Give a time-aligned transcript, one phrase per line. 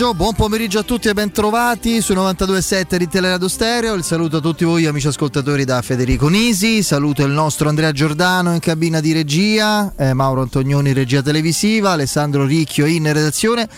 [0.00, 3.94] pomeriggio, buon pomeriggio a tutti e ben trovati su 92.7 di Teleradio Stereo.
[3.94, 8.54] Il saluto a tutti voi amici ascoltatori da Federico Nisi, saluto il nostro Andrea Giordano
[8.54, 13.68] in cabina di regia, eh, Mauro Antonioni regia televisiva, Alessandro Ricchio in redazione.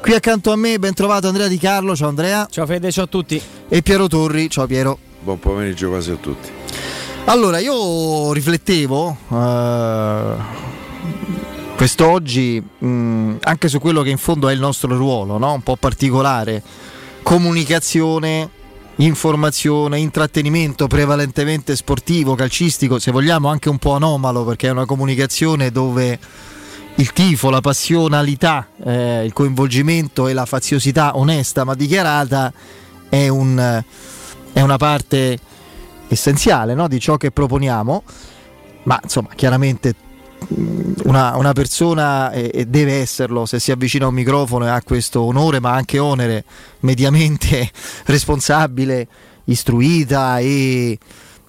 [0.00, 2.48] Qui accanto a me ben trovato Andrea Di Carlo, ciao Andrea.
[2.50, 3.40] Ciao Fede, ciao a tutti.
[3.68, 4.98] E Piero Torri, ciao Piero.
[5.20, 6.48] Buon pomeriggio quasi a tutti.
[7.26, 10.34] Allora, io riflettevo eh,
[11.80, 15.54] quest'oggi mh, anche su quello che in fondo è il nostro ruolo, no?
[15.54, 16.62] un po' particolare,
[17.22, 18.50] comunicazione,
[18.96, 25.70] informazione, intrattenimento prevalentemente sportivo, calcistico, se vogliamo anche un po' anomalo perché è una comunicazione
[25.70, 26.18] dove
[26.96, 32.52] il tifo, la passionalità, eh, il coinvolgimento e la faziosità onesta ma dichiarata
[33.08, 33.82] è, un,
[34.52, 35.38] è una parte
[36.08, 36.88] essenziale no?
[36.88, 38.02] di ciò che proponiamo,
[38.82, 40.08] ma insomma chiaramente
[41.04, 44.82] una, una persona e, e, deve esserlo se si avvicina a un microfono e ha
[44.82, 46.44] questo onore ma anche onere
[46.80, 47.70] mediamente
[48.06, 49.06] responsabile,
[49.44, 50.98] istruita e,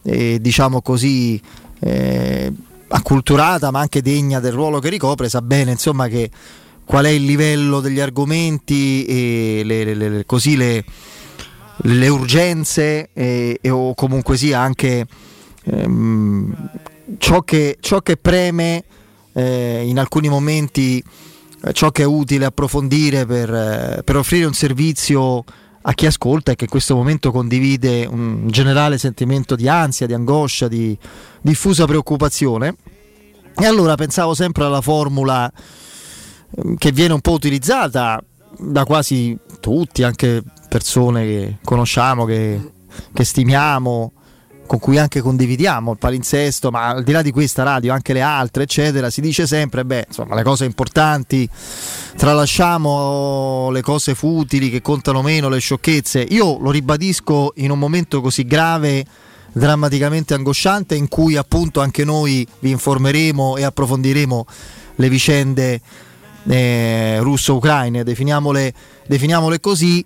[0.03, 1.41] e diciamo così
[1.80, 2.51] eh,
[2.88, 6.30] acculturata ma anche degna del ruolo che ricopre, sa bene insomma che
[6.84, 10.84] qual è il livello degli argomenti e le, le, le, così le,
[12.07, 15.06] urgenze e, e, o comunque sia anche
[15.63, 16.69] ehm,
[17.18, 18.84] ciò, che, ciò che preme
[19.34, 21.04] eh, in alcuni momenti
[21.64, 25.44] eh, ciò che è utile approfondire per, eh, per, offrire un servizio
[25.84, 30.14] a chi ascolta e che in questo momento condivide un generale sentimento di ansia, di
[30.14, 30.98] angoscia, di
[31.42, 32.76] diffusa preoccupazione.
[33.56, 35.52] E allora pensavo sempre alla formula
[36.57, 38.24] ehm, che viene un po' utilizzata
[38.57, 42.60] da quasi tutti, anche persone che conosciamo, che,
[43.14, 44.14] che stimiamo,
[44.71, 48.21] con cui anche condividiamo il palinsesto, ma al di là di questa radio, anche le
[48.21, 51.45] altre, eccetera, si dice sempre, beh, insomma, le cose importanti,
[52.15, 56.21] tralasciamo le cose futili che contano meno, le sciocchezze.
[56.21, 59.03] Io lo ribadisco in un momento così grave,
[59.51, 64.45] drammaticamente angosciante, in cui appunto anche noi vi informeremo e approfondiremo
[64.95, 65.81] le vicende
[66.47, 68.73] eh, russo-ucraine, definiamole,
[69.06, 70.06] definiamole così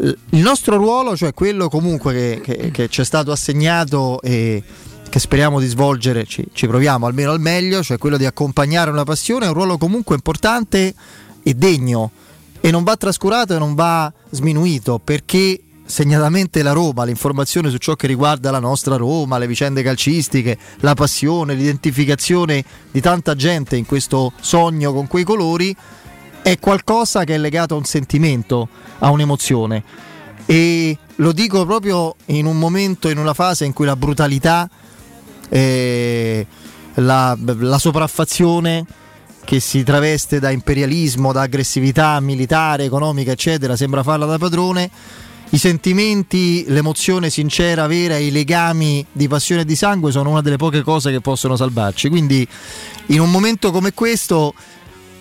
[0.00, 4.62] il nostro ruolo, cioè quello comunque che, che, che ci è stato assegnato e
[5.08, 9.04] che speriamo di svolgere, ci, ci, proviamo almeno al meglio, cioè quello di accompagnare una
[9.04, 10.94] passione, è un ruolo comunque importante
[11.42, 12.10] e degno.
[12.60, 17.94] E non va trascurato e non va sminuito perché segnatamente la Roma, l'informazione su ciò
[17.94, 23.86] che riguarda la nostra Roma, le vicende calcistiche, la passione, l'identificazione di tanta gente in
[23.86, 25.74] questo sogno con quei colori
[26.42, 28.68] è qualcosa che è legato a un sentimento,
[28.98, 29.82] a un'emozione.
[30.46, 34.68] E lo dico proprio in un momento, in una fase in cui la brutalità,
[35.48, 36.46] eh,
[36.94, 38.86] la, la sopraffazione
[39.44, 44.90] che si traveste da imperialismo, da aggressività militare, economica, eccetera, sembra farla da padrone.
[45.50, 50.56] I sentimenti, l'emozione sincera, vera, i legami di passione e di sangue sono una delle
[50.58, 52.10] poche cose che possono salvarci.
[52.10, 52.46] Quindi
[53.06, 54.52] in un momento come questo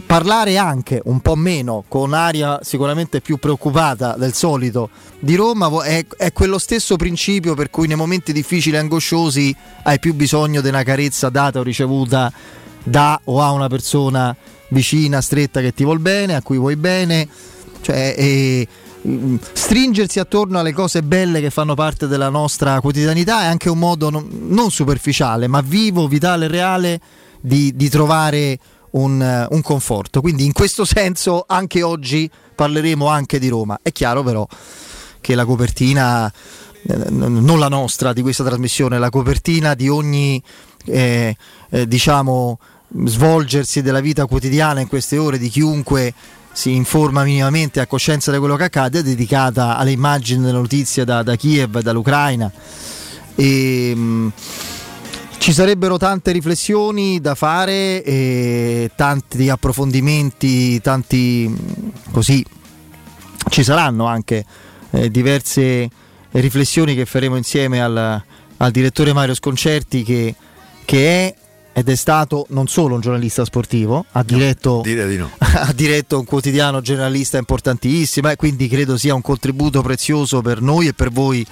[0.07, 4.89] parlare anche un po' meno, con aria sicuramente più preoccupata del solito
[5.19, 9.99] di Roma, è, è, quello stesso principio per cui nei momenti difficili e angosciosi hai
[9.99, 12.31] più bisogno di una carezza data o ricevuta
[12.83, 14.35] da o a una persona
[14.69, 17.27] vicina, stretta che ti vuol bene, a cui vuoi bene.
[17.81, 18.67] Cioè, e,
[19.05, 23.77] mm, stringersi attorno alle cose belle che fanno parte della nostra quotidianità è anche un
[23.77, 26.99] modo non, non superficiale, ma vivo, vitale, reale
[27.41, 28.57] di, di trovare
[28.97, 30.21] un, eh, un, conforto.
[30.21, 33.79] Quindi in questo senso anche oggi parleremo anche di Roma.
[33.81, 34.47] È chiaro però
[35.21, 36.31] che la copertina,
[36.87, 40.41] eh, non la nostra di questa trasmissione, la copertina di ogni
[40.85, 41.35] eh,
[41.69, 42.59] eh, diciamo
[43.05, 46.13] svolgersi della vita quotidiana in queste ore di chiunque
[46.53, 51.05] si informa minimamente a coscienza di quello che accade è dedicata alle immagini delle notizie
[51.05, 52.51] da, da Kiev dall'Ucraina.
[53.35, 54.27] E, mh, mm,
[55.37, 61.53] ci sarebbero tante riflessioni da fare, tanti approfondimenti, tanti
[62.11, 62.45] così
[63.49, 64.45] ci saranno anche
[64.91, 65.89] eh, diverse
[66.31, 68.21] riflessioni che faremo insieme al,
[68.57, 70.35] al direttore Mario Sconcerti che,
[70.85, 71.35] che, è
[71.73, 75.31] ed è stato non solo un giornalista sportivo, ha diretto, no, no.
[75.37, 80.87] ha diretto un quotidiano giornalista importantissimo e quindi credo sia un contributo prezioso per noi
[80.87, 81.45] e per voi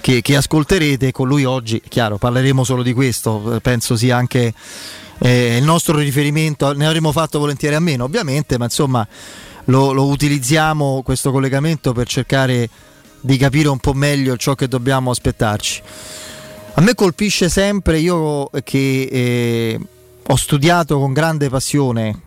[0.00, 4.52] che, che ascolterete con lui oggi, chiaro, parleremo solo di questo, penso sia anche
[5.18, 9.06] eh, il nostro riferimento, ne avremmo fatto volentieri a meno ovviamente, ma insomma
[9.64, 12.68] lo, lo utilizziamo questo collegamento per cercare
[13.20, 15.82] di capire un po' meglio ciò che dobbiamo aspettarci.
[16.74, 19.80] A me colpisce sempre, io che eh,
[20.26, 22.20] ho studiato con grande passione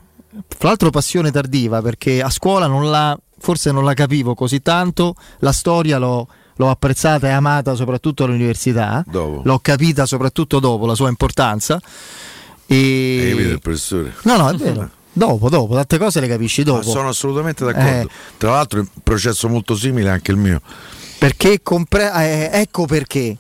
[0.48, 5.16] Fra l'altro passione tardiva perché a scuola non la, forse non la capivo così tanto,
[5.40, 6.28] la storia l'ho,
[6.60, 9.42] l'ho apprezzata e amata soprattutto all'università, Dopo.
[9.46, 11.76] l'ho capita soprattutto dopo la sua importanza.
[11.76, 13.28] Hai E...
[13.32, 14.14] capito il professore?
[14.24, 14.90] No, no, è vero.
[15.14, 16.84] Dopo, dopo, tante cose le capisci Ma dopo.
[16.84, 17.90] sono assolutamente d'accordo.
[17.90, 18.10] Eh.
[18.38, 20.62] Tra l'altro è un processo molto simile anche il mio.
[21.18, 23.38] Perché compre- eh, ecco perché.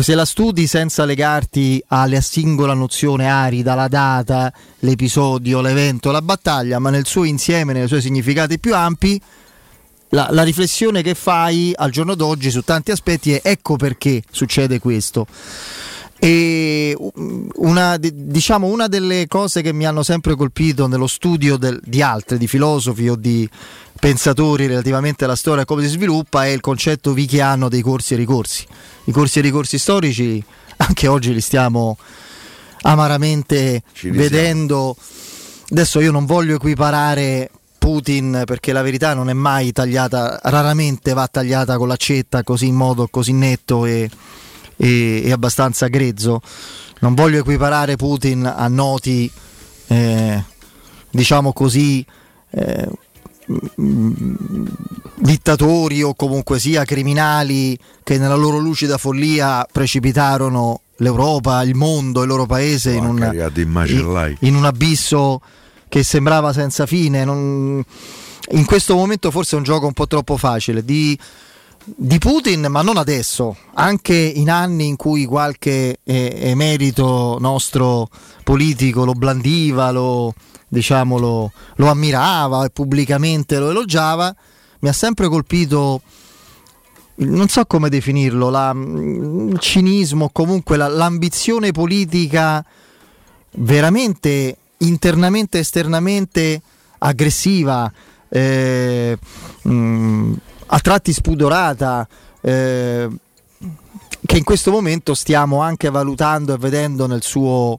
[0.00, 6.78] Se la studi senza legarti alla singola nozione arida, la data, l'episodio, l'evento, la battaglia,
[6.78, 9.18] ma nel suo insieme, nei suoi significati più ampi,
[10.10, 14.78] la, la riflessione che fai al giorno d'oggi su tanti aspetti è ecco perché succede
[14.78, 15.26] questo.
[16.18, 16.96] E
[17.56, 22.00] una, di- diciamo, una delle cose che mi hanno sempre colpito nello studio del- di
[22.00, 23.48] altri, di filosofi o di
[23.98, 28.16] pensatori relativamente alla storia e come si sviluppa è il concetto vichiano dei corsi e
[28.16, 28.64] ricorsi.
[29.04, 30.42] I corsi e ricorsi storici
[30.76, 31.98] anche oggi li stiamo
[32.82, 34.96] amaramente vedendo.
[35.70, 37.50] Adesso io non voglio equiparare
[37.84, 42.76] Putin perché la verità non è mai tagliata, raramente va tagliata con l'accetta così in
[42.76, 44.08] modo così netto e,
[44.78, 46.40] e- e abbastanza grezzo.
[47.00, 49.30] Non voglio equiparare Putin a noti,
[49.88, 50.42] eh,
[51.10, 52.02] diciamo così,
[52.52, 52.88] eh,
[53.78, 54.64] mm,
[55.16, 62.28] dittatori o comunque sia criminali che nella loro lucida follia precipitarono l'Europa, il mondo, il
[62.28, 63.16] loro paese in un,
[63.66, 64.38] macellai.
[64.40, 65.42] in un abisso
[65.94, 67.24] che sembrava senza fine.
[67.24, 67.80] non-
[68.50, 71.16] In questo momento forse è un gioco un po' troppo facile di,
[71.84, 78.08] di Putin, ma non adesso, anche in anni in cui qualche eh, emerito nostro
[78.42, 80.34] politico lo blandiva, lo,
[80.66, 84.34] diciamo, lo, lo ammirava e pubblicamente lo elogiava,
[84.80, 86.02] mi ha sempre colpito
[87.16, 92.64] non so come definirlo, la- il cinismo, comunque la- l'ambizione politica
[93.52, 96.60] veramente internamente e esternamente
[96.98, 97.90] aggressiva,
[98.28, 99.16] eh,
[99.62, 100.32] mh,
[100.66, 102.06] a tratti spudorata,
[102.40, 103.08] eh,
[104.26, 107.78] che in questo momento stiamo anche valutando e vedendo nel suo,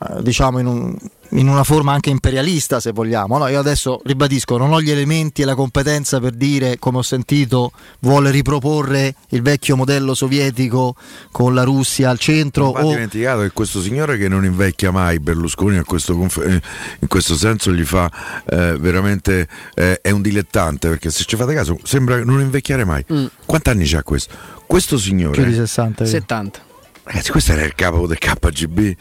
[0.00, 0.96] eh, diciamo, in, un-
[1.30, 3.38] in una forma anche imperialista, se vogliamo.
[3.38, 7.02] No, io adesso ribadisco, non ho gli elementi e la competenza per dire, come ho
[7.02, 10.94] sentito, vuole riproporre il vecchio modello sovietico
[11.30, 12.64] con la Russia al centro.
[12.64, 16.44] Non va o- dimenticato che questo signore che non invecchia mai, Berlusconi a questo conf-
[16.44, 16.60] eh,
[17.00, 18.10] in questo senso gli fa
[18.46, 23.04] eh, veramente eh, è un dilettante perché se ci fate caso sembra non invecchiare mai.
[23.12, 23.26] Mm.
[23.46, 24.34] Quanti anni c'ha questo?
[24.66, 26.04] Questo più di signore, 60.
[26.04, 26.10] vedi?
[26.16, 26.60] 70.
[27.04, 28.96] ragazzi, questo era il capo del KGB.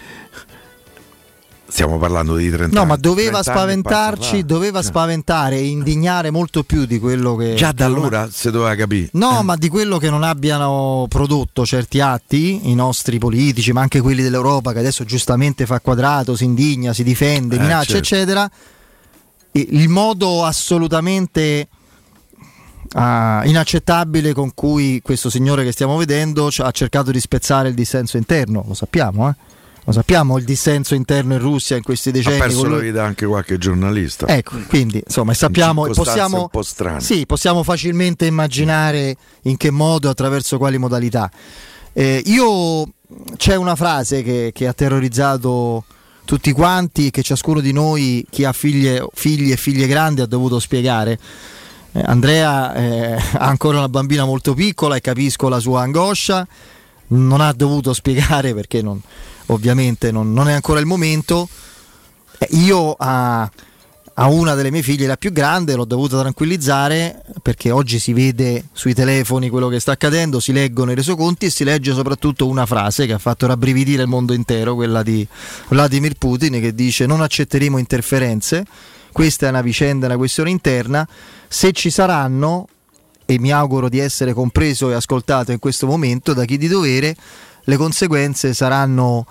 [1.69, 6.63] Stiamo parlando di 30 No, ma doveva 30 anni spaventarci, doveva spaventare e indignare molto
[6.63, 7.53] più di quello che...
[7.53, 9.09] Già da che non- allora si doveva capire.
[9.13, 14.01] No, ma di quello che non abbiano prodotto certi atti, i nostri politici, ma anche
[14.01, 17.97] quelli dell'Europa, che adesso giustamente fa quadrato, si indigna, si difende, Eh, minaccia, certo.
[18.15, 18.49] eccetera.
[19.51, 21.67] E Il modo assolutamente
[22.93, 28.17] ah, inaccettabile con cui questo signore che stiamo vedendo ha cercato di spezzare il dissenso
[28.17, 29.35] interno, lo sappiamo, eh?
[29.89, 32.38] Lo sappiamo il dissenso interno in Russia in questi Ha decenni.
[32.38, 34.27] perso con la lui- vita anche qualche giornalista.
[34.27, 37.01] Ecco, quindi insomma, sappiamo, In possiamo, un po' strane.
[37.01, 41.31] sì, possiamo facilmente immaginare in che modo attraverso quali modalità.
[41.91, 42.88] Eh, io
[43.36, 45.86] c'è una frase che, che ha terrorizzato
[46.24, 50.60] tutti quanti, che ciascuno di noi, chi ha figlie, figli e figlie grandi, ha dovuto
[50.60, 51.17] spiegare.
[51.93, 56.48] Eh, Andrea eh, ha ancora una bambina molto piccola e capisco la sua angoscia,
[57.08, 59.01] non ha dovuto spiegare perché non-
[59.50, 61.48] ovviamente non, non è ancora il momento.
[62.38, 63.50] Eh, io a,
[64.13, 68.65] a una delle mie figlie, la più grande, l'ho dovuta tranquillizzare perché oggi si vede
[68.74, 72.65] sui telefoni quello che sta accadendo, si leggono i resoconti e si legge soprattutto una
[72.65, 75.27] frase che ha fatto rabbrividire il mondo intero, quella di
[75.68, 78.65] Vladimir Putin che dice non accetteremo interferenze,
[79.12, 81.08] questa è una vicenda, una questione interna,
[81.48, 82.68] se ci saranno,
[83.29, 87.15] e mi auguro di essere compreso e ascoltato in questo momento da chi di dovere,
[87.69, 89.25] le conseguenze saranno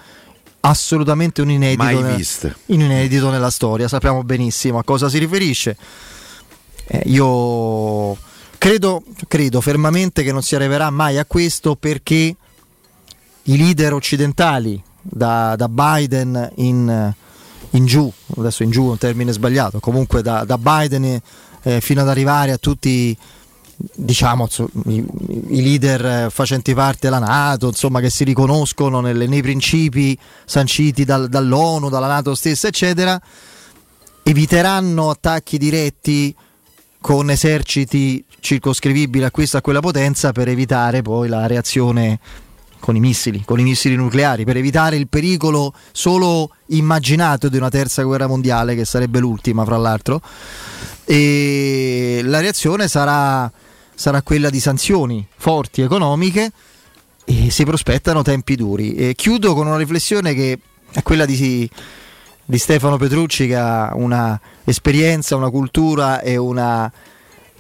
[0.60, 2.54] assolutamente un inedito, Mai nella- viste.
[2.66, 5.76] un inedito nella storia, sappiamo benissimo a cosa si riferisce.
[6.86, 8.16] Eh, io
[8.56, 12.34] credo, credo fermamente che non si arriverà mai a questo perché
[13.42, 17.12] i leader occidentali, da, da Biden in,
[17.70, 21.20] in giù, adesso in giù è un termine sbagliato, comunque da, da Biden
[21.62, 23.16] eh, fino ad arrivare a tutti
[23.94, 24.48] diciamo
[24.86, 25.04] i,
[25.48, 31.04] i leader eh, facenti parte della Nato, insomma che si riconoscono nelle- nei principi sanciti
[31.04, 33.20] dal- dall'ONU, dalla Nato stessa, eccetera,
[34.22, 36.34] eviteranno attacchi diretti
[37.00, 42.18] con eserciti circoscrivibili a questa o a quella potenza per evitare poi la reazione
[42.80, 47.68] con i missili, con i missili nucleari, per evitare il pericolo solo immaginato di una
[47.68, 50.20] terza guerra mondiale, che sarebbe l'ultima, fra l'altro.
[51.04, 53.50] E la reazione sarà,
[53.98, 56.52] sarà quella di sanzioni forti economiche
[57.24, 58.94] e si prospettano tempi duri.
[58.94, 60.56] E chiudo con una riflessione che
[60.92, 61.68] è quella di,
[62.44, 66.90] di Stefano Petrucci, che ha una esperienza, una cultura e una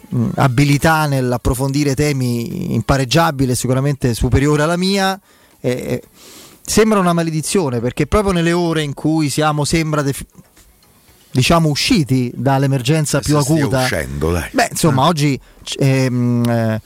[0.08, 5.20] mh, abilità nell'approfondire temi impareggiabili, sicuramente superiore alla mia.
[5.60, 6.00] Eh,
[6.62, 10.24] sembra una maledizione perché proprio nelle ore in cui siamo, sembra, def-
[11.30, 13.82] diciamo, usciti dall'emergenza più acuta.
[13.82, 14.48] Uscendo, dai.
[14.52, 15.08] Beh, insomma, eh.
[15.08, 15.40] oggi
[15.78, 16.80] ehm, eh,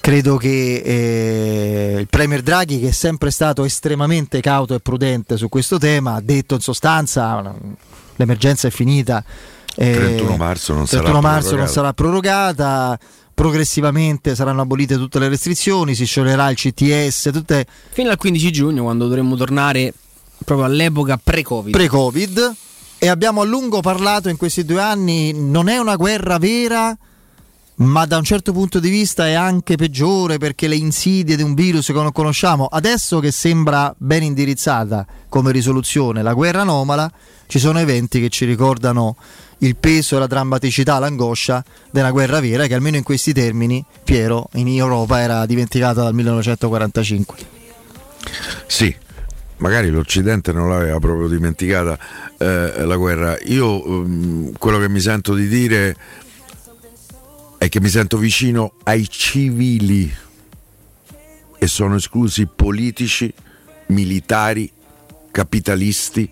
[0.00, 5.48] credo che eh, il Premier Draghi, che è sempre stato estremamente cauto e prudente su
[5.48, 7.54] questo tema, ha detto in sostanza
[8.16, 9.24] l'emergenza è finita.
[9.72, 11.64] 31 marzo non 31 sarà marzo prorogata.
[11.64, 12.98] non sarà prorogata
[13.32, 18.82] progressivamente saranno abolite tutte le restrizioni, si scioglierà il CTS, tutte Fino al 15 giugno,
[18.82, 19.94] quando dovremmo tornare
[20.44, 21.72] proprio all'epoca pre-Covid.
[21.72, 22.54] pre-Covid
[23.02, 26.94] e abbiamo a lungo parlato in questi due anni, non è una guerra vera,
[27.76, 31.54] ma da un certo punto di vista è anche peggiore perché le insidie di un
[31.54, 37.10] virus che non conosciamo, adesso che sembra ben indirizzata come risoluzione la guerra anomala,
[37.46, 39.16] ci sono eventi che ci ricordano
[39.60, 44.68] il peso, la drammaticità, l'angoscia della guerra vera che almeno in questi termini, Piero, in
[44.68, 47.36] Europa era dimenticata dal 1945.
[48.66, 48.94] Sì,
[49.60, 51.98] magari l'Occidente non l'aveva proprio dimenticata
[52.38, 53.38] eh, la guerra.
[53.44, 55.96] Io ehm, quello che mi sento di dire
[57.58, 60.12] è che mi sento vicino ai civili
[61.58, 63.32] e sono esclusi politici,
[63.88, 64.70] militari,
[65.30, 66.30] capitalisti,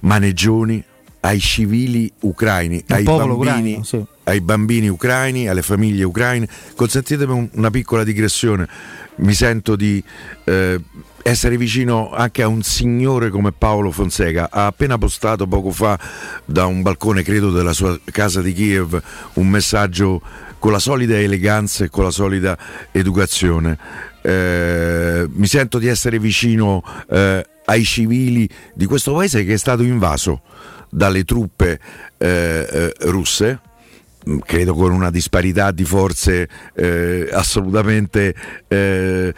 [0.00, 0.82] maneggioni,
[1.20, 4.04] ai civili ucraini, ai bambini, ucraino, sì.
[4.24, 6.48] ai bambini ucraini, alle famiglie ucraine.
[6.76, 8.68] Consentitemi un- una piccola digressione.
[9.16, 10.00] Mi sento di
[10.44, 10.80] eh,
[11.28, 14.48] essere vicino anche a un signore come Paolo Fonseca.
[14.50, 15.98] Ha appena postato poco fa
[16.44, 19.00] da un balcone, credo, della sua casa di Kiev,
[19.34, 20.22] un messaggio
[20.58, 22.56] con la solida eleganza e con la solida
[22.90, 23.78] educazione.
[24.22, 29.82] Eh, mi sento di essere vicino eh, ai civili di questo paese che è stato
[29.82, 30.42] invaso
[30.90, 31.78] dalle truppe
[32.16, 33.60] eh, eh, russe
[34.24, 38.34] mh, credo con una disparità di forze eh, assolutamente
[38.66, 39.32] eh,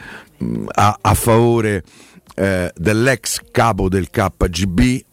[0.72, 1.82] a, a favore
[2.34, 5.04] eh, dell'ex capo del KGB.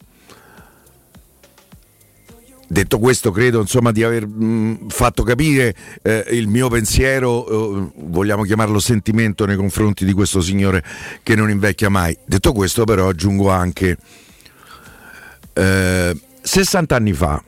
[2.70, 8.42] Detto questo, credo insomma di aver mh, fatto capire eh, il mio pensiero, eh, vogliamo
[8.42, 10.84] chiamarlo sentimento nei confronti di questo signore
[11.22, 12.16] che non invecchia mai.
[12.26, 13.96] Detto questo, però, aggiungo anche
[15.54, 17.42] eh, 60 anni fa,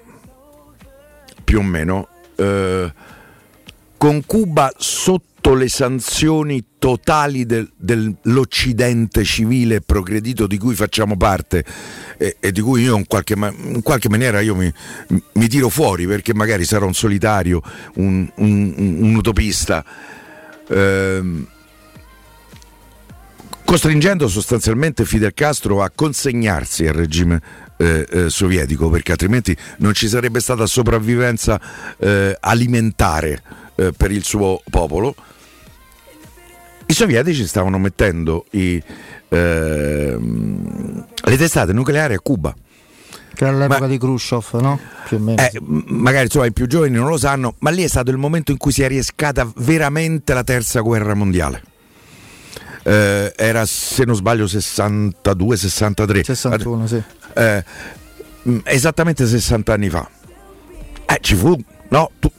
[1.45, 2.93] più o meno, eh,
[4.01, 11.63] con Cuba sotto le sanzioni totali del- dell'Occidente civile e progredito di cui facciamo parte
[12.17, 14.73] e, e di cui io in qualche, in qualche maniera mi,
[15.35, 17.61] mi tiro fuori perché magari sarò un solitario,
[17.97, 19.85] un, un- un- un utopista.
[20.71, 21.47] Ehm,
[23.67, 27.39] costringendo sostanzialmente Fidel Castro a consegnarsi al regime
[27.77, 31.61] eh, eh, sovietico perché altrimenti non ci sarebbe stata sopravvivenza
[31.99, 33.43] eh, alimentare
[33.81, 35.15] eh, per il suo popolo.
[36.85, 38.83] I sovietici stavano mettendo i,
[39.29, 42.55] ehm, le testate nucleari a Cuba.
[43.33, 44.79] Che era l'epoca Ma- di Khrushchev, no?
[45.07, 45.41] Più o meno.
[45.41, 48.51] Eh, magari insomma, i più giovani non lo sanno, ma lì è stato il momento
[48.51, 51.63] in cui si è riescata veramente la terza guerra mondiale.
[52.83, 57.03] Eh, era se non sbaglio 62-63 61, sì.
[57.35, 57.65] eh,
[58.65, 60.09] esattamente 60 anni fa.
[61.07, 61.57] Eh, ci fu,
[61.91, 62.11] no?
[62.19, 62.31] Tu,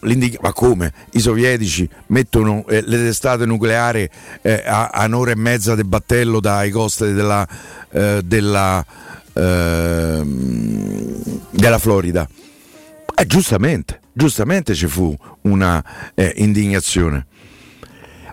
[0.42, 0.92] ma come?
[1.12, 4.10] I sovietici mettono eh, le testate nucleari
[4.42, 7.48] eh, a, a un'ora e mezza del battello dai costi della,
[7.92, 8.86] eh, della,
[9.34, 12.28] ehm, della Florida.
[13.16, 15.84] Eh, giustamente, giustamente ci fu una
[16.16, 17.28] eh, indignazione.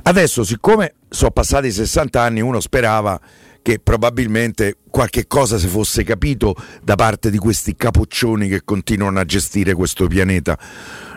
[0.02, 3.20] Adesso, siccome sono passati 60 anni, uno sperava
[3.68, 9.26] che probabilmente qualche cosa si fosse capito da parte di questi capoccioni che continuano a
[9.26, 10.58] gestire questo pianeta,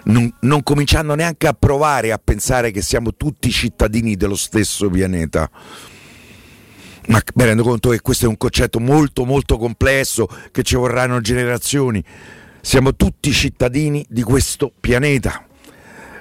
[0.05, 5.49] non, non cominciando neanche a provare a pensare che siamo tutti cittadini dello stesso pianeta.
[7.07, 11.21] Ma mi rendo conto che questo è un concetto molto molto complesso, che ci vorranno
[11.21, 12.03] generazioni.
[12.59, 15.47] Siamo tutti cittadini di questo pianeta.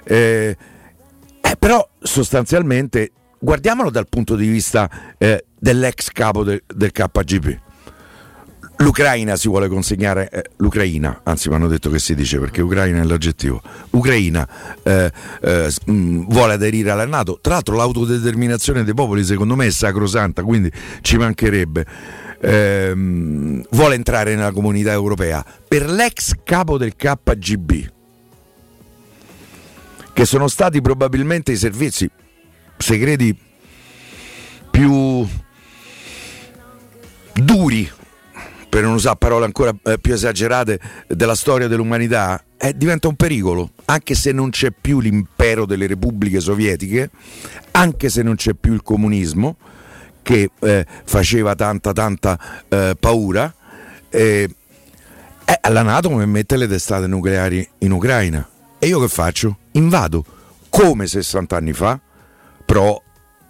[0.04, 0.56] Eh,
[1.40, 7.58] eh, però sostanzialmente guardiamolo dal punto di vista eh, dell'ex capo del, del KGB.
[8.76, 13.00] l'Ucraina si vuole consegnare, eh, l'Ucraina, anzi mi hanno detto che si dice perché Ucraina
[13.00, 14.46] è l'aggettivo, Ucraina
[14.82, 15.10] eh,
[15.42, 20.42] eh, mh, vuole aderire alla Nato, tra l'altro l'autodeterminazione dei popoli secondo me è sacrosanta,
[20.42, 21.86] quindi ci mancherebbe,
[22.40, 25.44] ehm, vuole entrare nella comunità europea.
[25.66, 27.72] Per l'ex capo del KGB,
[30.12, 32.10] che sono stati probabilmente i servizi
[32.80, 33.36] segreti
[34.70, 35.26] più
[37.34, 37.90] duri
[38.68, 43.70] per non usare parole ancora eh, più esagerate della storia dell'umanità, eh, diventa un pericolo,
[43.86, 47.10] anche se non c'è più l'impero delle repubbliche sovietiche,
[47.72, 49.56] anche se non c'è più il comunismo
[50.22, 52.38] che eh, faceva tanta tanta
[52.68, 53.52] eh, paura,
[54.08, 54.48] eh,
[55.62, 58.48] alla Nato mi mette le testate nucleari in Ucraina.
[58.78, 59.58] E io che faccio?
[59.72, 60.24] Invado,
[60.68, 62.00] come 60 anni fa,
[62.70, 63.02] però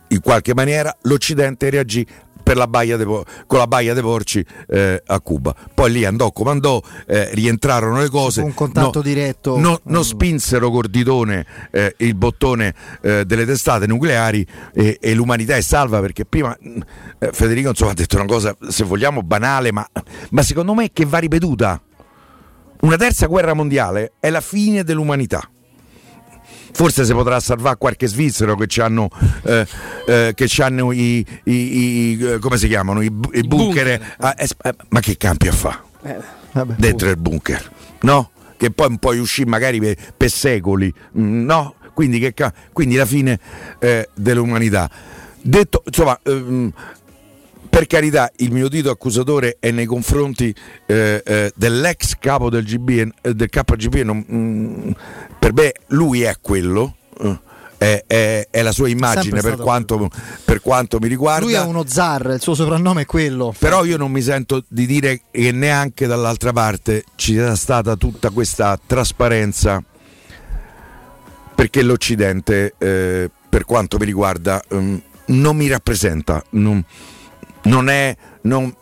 [0.09, 2.07] in qualche maniera l'Occidente reagì
[2.53, 5.55] la de, con la baia dei porci eh, a Cuba.
[5.73, 8.41] Poi lì andò, comandò, eh, rientrarono le cose.
[8.41, 9.57] Un contatto no, diretto.
[9.57, 15.55] No, non spinsero col ditone eh, il bottone eh, delle testate nucleari e, e, l'umanità
[15.55, 19.87] è salva perché prima eh, Federico insomma, ha detto una cosa, se vogliamo, banale, ma,
[20.31, 21.81] ma secondo me che va ripetuta.
[22.81, 25.49] Una terza guerra mondiale è la fine dell'umanità
[26.73, 29.09] forse si potrà salvare qualche svizzero che hanno,
[29.43, 29.67] eh,
[30.07, 34.15] eh, che hanno i, i, i, come si chiamano i, i bunker, bunker.
[34.19, 36.17] Ah, eh, ma che campi a fa eh,
[36.77, 38.31] dentro il bunker no?
[38.57, 41.75] che poi non puoi uscire magari per, per secoli mm, no?
[41.95, 42.35] quindi, che,
[42.73, 43.39] quindi la fine
[43.79, 44.91] eh, dell'umanità
[45.43, 46.73] detto insomma ehm,
[47.71, 50.55] per carità, il mio dito accusatore è nei confronti
[50.87, 52.89] eh, eh, dell'ex capo del, GB,
[53.23, 53.95] eh, del KGB.
[54.03, 54.91] Non, mm,
[55.39, 56.97] per me lui è quello.
[57.23, 57.41] Eh,
[57.79, 60.11] è, è, è, la sua immagine per quanto,
[60.45, 61.47] per quanto, mi riguarda.
[61.47, 63.55] Lui è uno zar, il suo soprannome è quello.
[63.59, 68.29] Però io non mi sento di dire che neanche dall'altra parte ci sia stata tutta
[68.31, 69.83] questa trasparenza
[71.55, 76.43] perché l'Occidente, eh, per quanto mi riguarda, um, non mi rappresenta.
[76.51, 76.85] Non,
[77.65, 78.75] non è, non,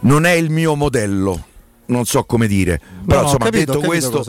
[0.00, 1.44] non è il mio modello
[1.86, 2.80] non so come dire.
[3.04, 4.24] Però no, insomma, capito, detto, questo,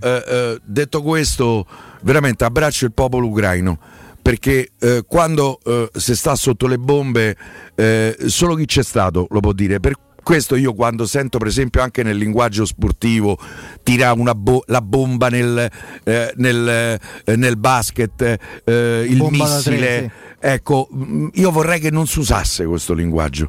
[0.00, 1.66] eh, eh, detto, questo,
[2.02, 3.78] veramente abbraccio il popolo ucraino.
[4.20, 7.36] Perché eh, quando eh, si sta sotto le bombe,
[7.74, 9.80] eh, solo chi c'è stato lo può dire.
[9.80, 13.38] Per questo io quando sento per esempio anche nel linguaggio sportivo
[13.82, 15.70] tira bo- la bomba nel,
[16.04, 20.10] eh, nel, nel basket, il bomba missile.
[20.46, 23.48] Ecco, mm, io vorrei che non si usasse questo linguaggio,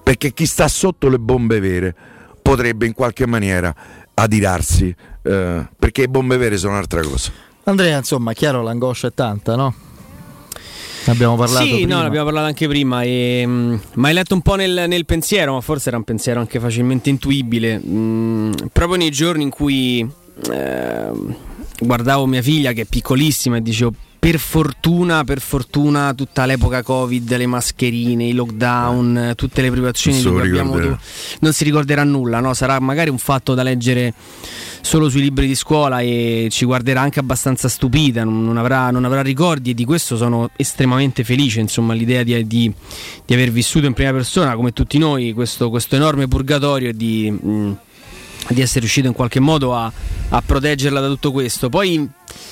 [0.00, 1.92] perché chi sta sotto le bombe vere
[2.40, 3.74] potrebbe in qualche maniera
[4.14, 7.32] adirarsi, eh, perché le bombe vere sono un'altra cosa.
[7.64, 9.74] Andrea, insomma, chiaro, l'angoscia è tanta, no?
[11.06, 11.94] Abbiamo parlato sì, prima.
[11.94, 13.02] no, ne abbiamo parlato anche prima.
[13.02, 16.38] E, um, ma hai letto un po' nel, nel, pensiero, ma forse era un pensiero
[16.38, 17.82] anche facilmente intuibile.
[17.84, 20.08] Mm, proprio nei giorni in cui
[20.52, 21.10] eh,
[21.80, 27.36] guardavo mia figlia, che è piccolissima, e dicevo: per fortuna, per fortuna, tutta l'epoca Covid,
[27.36, 30.96] le mascherine, i lockdown, tutte le privazioni di cui abbiamo tu-
[31.40, 32.54] non si ricorderà nulla, no?
[32.54, 34.14] sarà magari un fatto da leggere
[34.80, 39.22] solo sui libri di scuola e ci guarderà anche abbastanza stupita, non avrà, non avrà
[39.22, 42.72] ricordi e di questo sono estremamente felice, insomma, l'idea di, di,
[43.24, 47.84] di, aver vissuto in prima persona, come tutti noi, questo, questo enorme purgatorio e di...
[48.48, 49.90] Di essere riuscito in qualche modo a,
[50.28, 51.68] a, proteggerla da tutto questo.
[51.68, 52.08] Poi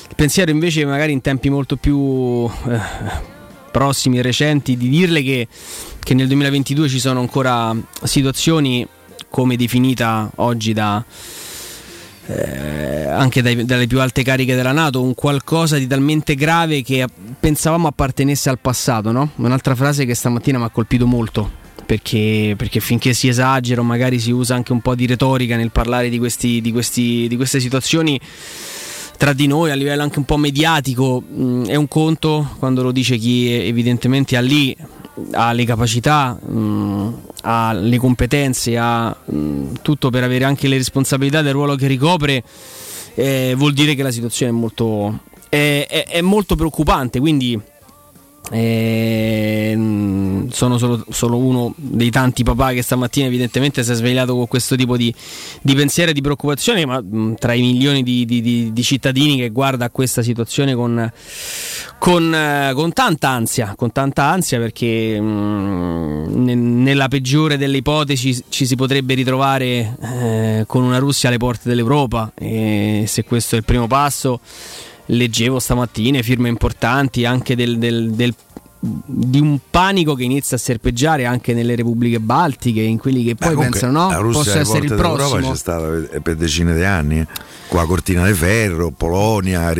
[0.08, 3.32] il pensiero invece magari in tempi molto più eh,
[3.70, 5.48] prossimi recenti di dirle che,
[5.98, 8.86] che, nel 2022 ci sono ancora situazioni
[9.28, 11.04] come definita oggi da,
[12.26, 17.04] eh, anche dai, dalle più alte cariche della Nato, un qualcosa di talmente grave che
[17.38, 19.10] pensavamo appartenesse al passato.
[19.10, 19.30] No?
[19.36, 24.18] Un'altra frase che stamattina mi ha colpito molto perché, perché, finché si esagera o magari
[24.18, 27.60] si usa anche un po' di retorica nel parlare di, questi, di, questi, di queste
[27.60, 28.18] situazioni
[29.24, 32.82] tra di noi a livello anche un po' mediatico mh, mm, è un conto quando
[32.82, 34.76] lo dice chi evidentemente ha lì
[35.30, 37.12] ha le capacità, mh, mm,
[37.44, 41.86] ha le competenze, ha mh, mm, tutto per avere anche le responsabilità del ruolo che
[41.86, 42.42] ricopre,
[43.14, 47.18] eh, vuol dire che la situazione è molto, è, è, è molto preoccupante.
[47.18, 47.58] Quindi
[48.50, 54.34] e ehm, sono solo, solo, uno dei tanti papà che stamattina evidentemente si è svegliato
[54.34, 55.12] con questo tipo di,
[55.62, 59.48] di pensiero e di preoccupazione, ma mh, tra i milioni di, di, di, cittadini che
[59.48, 61.10] guarda questa situazione con,
[61.98, 68.44] con, eh, con tanta ansia, con tanta ansia perché mh, ne, nella peggiore delle ipotesi
[68.50, 73.58] ci si potrebbe ritrovare eh, con una Russia alle porte dell'Europa e se questo è
[73.58, 74.40] il primo passo
[75.06, 78.34] leggevo stamattina firme importanti anche del, del, del
[79.06, 83.54] di un panico che inizia a serpeggiare anche nelle repubbliche baltiche, in quelli che poi
[83.54, 85.50] Beh, pensano no, possa essere il prossimo.
[85.50, 85.86] c'è stata
[86.20, 87.26] per decine di anni, eh.
[87.70, 89.72] la cortina di ferro, Polonia,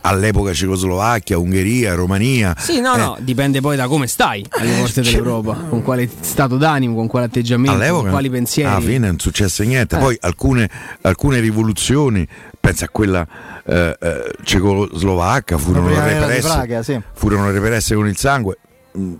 [0.00, 2.56] all'epoca Cecoslovacchia, Ungheria, Romania.
[2.58, 2.98] Sì, no, eh.
[2.98, 7.26] no, dipende poi da come stai alle porte dell'Europa, con quale stato d'animo, con quale
[7.26, 8.68] atteggiamento, all'epoca, con quali pensieri.
[8.68, 10.00] Alla fine non successe niente, eh.
[10.00, 10.68] poi alcune,
[11.02, 12.26] alcune rivoluzioni
[12.64, 13.26] pensa a quella
[13.66, 16.98] eh, eh, cecoslovacca, furono represse, Praga, sì.
[17.12, 18.56] furono represse con il sangue.
[18.96, 19.14] Mm,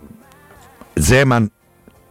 [0.93, 1.51] Zeman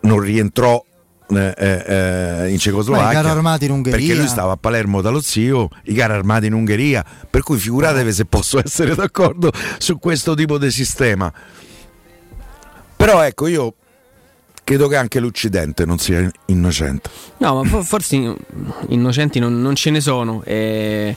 [0.02, 0.82] non rientrò
[1.26, 6.12] eh, eh, eh in Cecoslovacchia in perché lui stava a Palermo dallo zio i carri
[6.12, 11.32] armati in Ungheria per cui figuratevi se posso essere d'accordo su questo tipo di sistema
[12.94, 13.74] però ecco io
[14.64, 17.10] credo che anche l'Occidente non sia innocente.
[17.38, 18.34] No, ma forse
[18.88, 21.14] innocenti non, non ce ne sono, eh,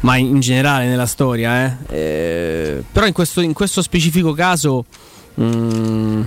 [0.00, 1.64] ma in generale nella storia.
[1.64, 1.96] Eh.
[1.96, 4.86] Eh, però in questo, in questo, specifico caso
[5.34, 6.22] mh, mm,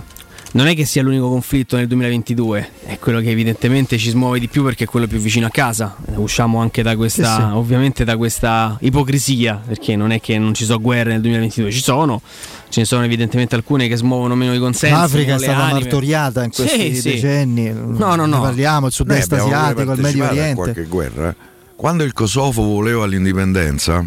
[0.53, 4.49] non è che sia l'unico conflitto nel 2022, è quello che evidentemente ci smuove di
[4.49, 5.95] più perché è quello più vicino a casa.
[6.15, 7.47] Usciamo anche da questa, sì, sì.
[7.53, 11.81] ovviamente da questa ipocrisia, perché non è che non ci sono guerre nel 2022, ci
[11.81, 12.21] sono,
[12.69, 14.95] ce ne sono evidentemente alcune che smuovono meno i consensi.
[14.95, 15.79] L'Africa è stata anime.
[15.79, 17.71] martoriata in questi sì, decenni.
[17.71, 18.41] No, no, no.
[18.41, 20.55] parliamo, il sud-est asiatico, il Medio Oriente.
[20.55, 21.29] qualche guerra.
[21.29, 21.35] Eh.
[21.77, 24.05] Quando il Kosovo voleva l'indipendenza,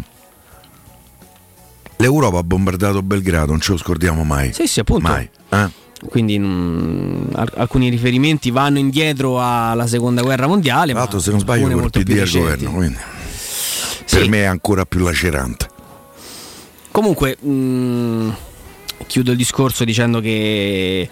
[1.97, 4.53] l'Europa ha bombardato Belgrado, non ce lo scordiamo mai.
[4.53, 5.07] Sì, sì, appunto.
[5.07, 5.29] Mai.
[5.49, 5.83] Eh?
[6.09, 7.23] Quindi mh, mm,
[7.55, 10.91] alcuni riferimenti vanno indietro alla seconda guerra mondiale.
[10.91, 12.97] Tra l'altro, se non sbaglio, col PD al governo, quindi
[14.05, 14.17] sì.
[14.17, 15.69] per me è ancora più lacerante.
[16.91, 18.29] Comunque, mh, mm,
[19.07, 21.09] chiudo il discorso dicendo che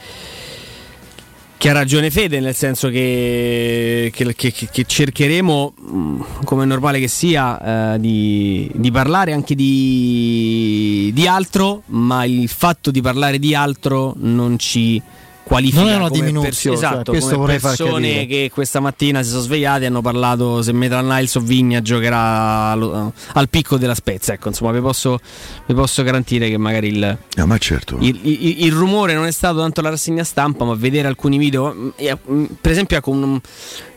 [1.64, 7.00] che ha ragione Fede, nel senso che, che, che, che cercheremo, mm, come è normale
[7.00, 13.40] che sia, eh, di, di, parlare anche di, di altro, ma il fatto di parlare
[13.40, 15.02] di altro non ci
[15.44, 19.30] qualifica non è una diminuzione per, esatto, cioè, questo come persone che questa mattina si
[19.30, 23.96] sono svegliate e hanno parlato se Metal Niles o Vigna giocherà al, al, picco della
[23.96, 25.20] Spezia ecco insomma vi posso,
[25.66, 27.98] vi posso garantire che magari il, ah, certo.
[28.00, 31.74] il, il, il, rumore non è stato tanto la rassegna stampa ma vedere alcuni video
[31.74, 31.90] mm,
[32.32, 33.40] mm, per esempio ecco, un,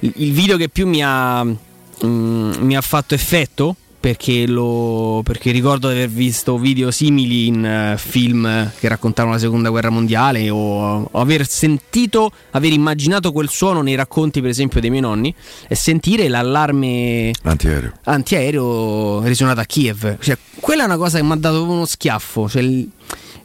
[0.01, 5.89] il video che più mi ha, um, mi ha fatto effetto perché, lo, perché, ricordo
[5.89, 11.09] di aver visto video simili in uh, film che raccontavano la seconda guerra mondiale o,
[11.11, 15.35] o, aver sentito, aver immaginato quel suono nei racconti per esempio dei miei nonni
[15.67, 20.19] e sentire l'allarme antiaereo, antiaereo risuonato a Kiev.
[20.21, 22.49] Cioè, quella è una cosa che mi ha dato uno schiaffo.
[22.49, 22.85] Cioè,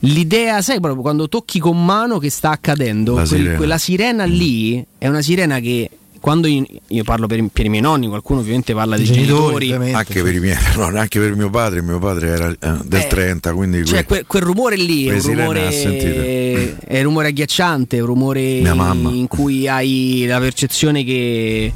[0.04, 3.56] L'idea, sai, proprio quando tocchi con mano che sta accadendo, quel, sirena.
[3.56, 5.90] quella sirena lì è una sirena che
[6.22, 9.94] quando io, io parlo per, per, i miei nonni, qualcuno ovviamente parla dei genitori, genitori.
[9.94, 13.08] anche per i miei, no, anche per mio padre, mio padre era eh, del eh,
[13.08, 18.00] 30, quindi cioè quel, quel rumore lì è un rumore, è un rumore agghiacciante, è
[18.00, 21.74] un rumore in cui hai la percezione che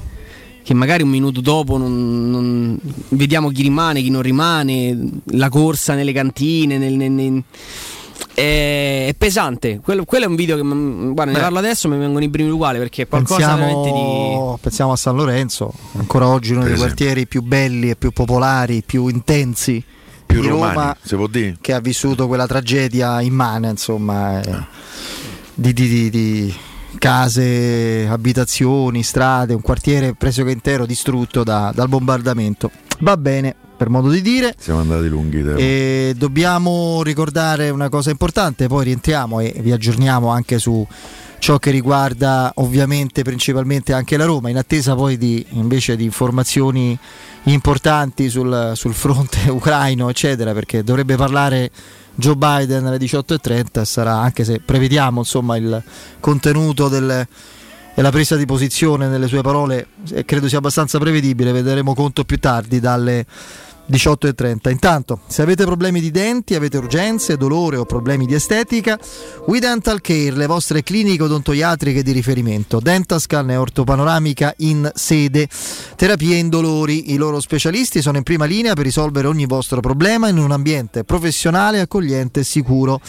[0.65, 2.79] che magari un minuto dopo non, non,
[3.09, 7.43] vediamo chi rimane, chi non rimane, la corsa nelle cantine, nel, nel, nel
[8.35, 9.79] è, pesante.
[9.81, 12.77] Quello, quello, è un video che guarda, ne parlo adesso mi vengono i brividi uguali
[12.77, 14.61] perché è qualcosa pensiamo, di...
[14.61, 19.07] pensiamo a San Lorenzo, ancora oggi uno dei quartieri più belli e più popolari, più
[19.07, 19.83] intensi
[20.25, 21.57] più di romani, Roma, si può dire.
[21.61, 24.67] che ha vissuto quella tragedia immane, insomma, eh, ah.
[25.53, 26.55] di, di, di, di
[26.97, 32.71] case, abitazioni, strade, un quartiere pressoché intero distrutto da, dal bombardamento.
[32.99, 34.55] Va bene, per modo di dire.
[34.57, 35.43] Siamo andati lunghi.
[35.57, 40.85] E dobbiamo ricordare una cosa importante, poi rientriamo e vi aggiorniamo anche su
[41.37, 46.97] ciò che riguarda ovviamente principalmente anche la Roma, in attesa poi di, invece di informazioni
[47.43, 51.69] importanti sul, sul fronte ucraino, eccetera, perché dovrebbe parlare
[52.15, 55.83] Joe Biden alle 18.30 sarà, anche se prevediamo insomma, il
[56.19, 57.27] contenuto del,
[57.97, 59.87] e la presa di posizione nelle sue parole
[60.25, 63.25] credo sia abbastanza prevedibile, vedremo conto più tardi dalle
[63.87, 64.71] 18.30.
[64.71, 68.97] Intanto, se avete problemi di denti, avete urgenze, dolore o problemi di estetica,
[69.45, 75.47] We Dental Care, le vostre cliniche odontoiatriche di riferimento, Dentascan e ortopanoramica in sede,
[75.95, 77.13] terapie indolori.
[77.13, 81.03] I loro specialisti sono in prima linea per risolvere ogni vostro problema in un ambiente
[81.03, 82.99] professionale, accogliente e sicuro.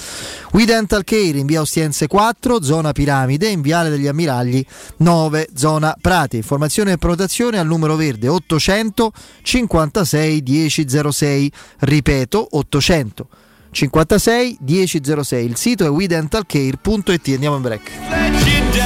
[0.53, 4.65] We Dental Care in via Ostiense 4, zona Piramide, in viale degli Ammiragli
[4.99, 6.37] 9, zona Prati.
[6.37, 9.13] Informazione e prenotazione al numero verde 800
[9.43, 13.29] 56 10 1006, ripeto 800
[13.71, 15.45] 56 1006.
[15.45, 17.29] Il sito è wedentalcare.it.
[17.29, 18.86] Andiamo in break.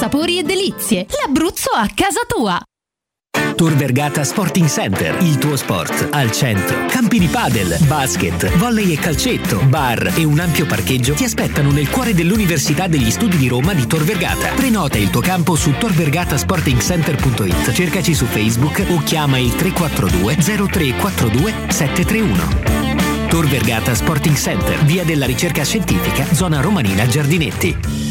[0.01, 2.59] Sapori e Delizie, l'Abruzzo a casa tua.
[3.55, 6.87] Tor Vergata Sporting Center, il tuo sport al centro.
[6.87, 11.87] Campi di padel, basket, volley e calcetto, bar e un ampio parcheggio ti aspettano nel
[11.91, 14.47] cuore dell'Università degli Studi di Roma di Tor Vergata.
[14.55, 17.71] Prenota il tuo campo su torvergatasportingcenter.it.
[17.71, 23.27] Cercaci su Facebook o chiama il 342 0342 731.
[23.27, 28.10] Tor Vergata Sporting Center, via della ricerca scientifica, zona romanina Giardinetti.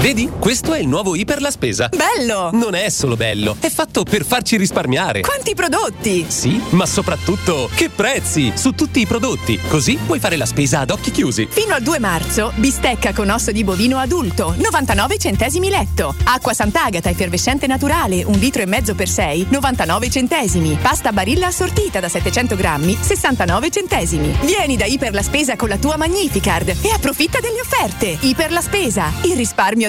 [0.00, 0.30] Vedi?
[0.38, 1.90] Questo è il nuovo Iper la Spesa.
[1.94, 2.48] Bello!
[2.54, 5.20] Non è solo bello, è fatto per farci risparmiare.
[5.20, 6.24] Quanti prodotti!
[6.26, 9.60] Sì, ma soprattutto che prezzi su tutti i prodotti.
[9.68, 11.46] Così puoi fare la spesa ad occhi chiusi.
[11.50, 16.14] Fino al 2 marzo, bistecca con osso di bovino adulto, 99 centesimi letto.
[16.24, 20.78] Acqua Sant'Agata effervescente naturale, un litro e mezzo per 6, 99 centesimi.
[20.80, 24.34] Pasta Barilla assortita da 700 grammi, 69 centesimi.
[24.44, 28.16] Vieni da Iper la Spesa con la tua Magnificard e approfitta delle offerte.
[28.18, 29.88] Iper la Spesa, il risparmio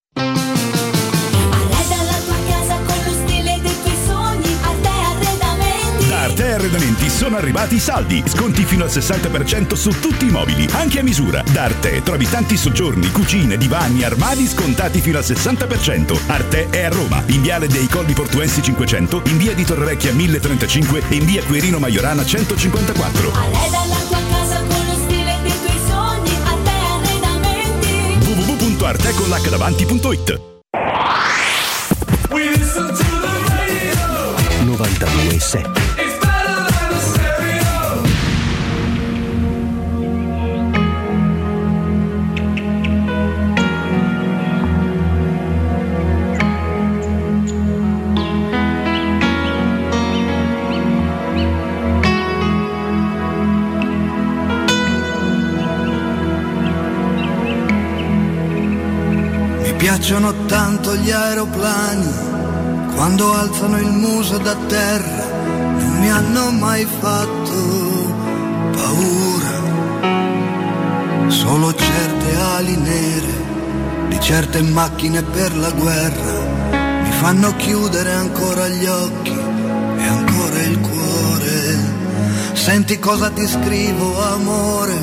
[6.61, 8.21] Arredamenti sono arrivati i saldi.
[8.23, 11.41] Sconti fino al 60% su tutti i mobili, anche a misura.
[11.51, 16.19] Da Arte trovi tanti soggiorni, cucine, divani, armadi scontati fino al 60%.
[16.27, 21.01] Arte è a Roma, in viale dei Colli Portuensi 500, in via di Torrevecchia 1035
[21.09, 23.31] e in via Quirino Maiorana 154.
[28.19, 30.39] www.arteconlacdavanti.it
[34.63, 35.90] 92.7
[59.81, 62.13] piacciono tanto gli aeroplani
[62.93, 65.25] quando alzano il muso da terra.
[65.79, 67.53] Non mi hanno mai fatto
[68.75, 69.59] paura.
[71.29, 73.49] Solo certe ali nere
[74.09, 76.69] di certe macchine per la guerra
[77.01, 79.35] mi fanno chiudere ancora gli occhi
[79.97, 81.79] e ancora il cuore.
[82.53, 84.93] Senti cosa ti scrivo, amore,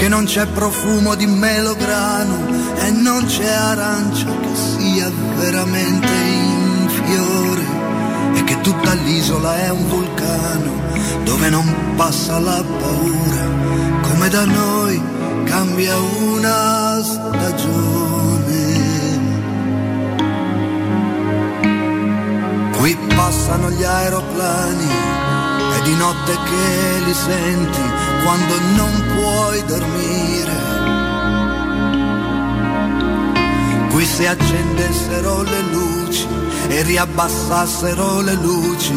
[0.00, 2.34] che non c'è profumo di melograno
[2.76, 7.66] e non c'è arancia che sia veramente in fiore
[8.32, 10.72] e che tutta l'isola è un vulcano
[11.24, 13.44] dove non passa la paura,
[14.00, 15.02] come da noi
[15.44, 18.68] cambia una stagione.
[22.74, 24.88] Qui passano gli aeroplani
[25.78, 30.58] è di notte che li senti quando non puoi dormire.
[33.90, 36.26] Qui se accendessero le luci
[36.68, 38.94] e riabbassassero le luci,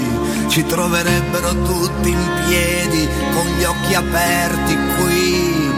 [0.48, 5.72] ci troverebbero tutti in piedi con gli occhi aperti qui.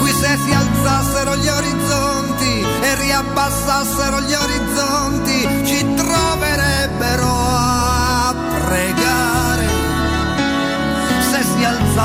[0.00, 5.31] Qui se si alzassero gli orizzonti e riabbassassero gli orizzonti,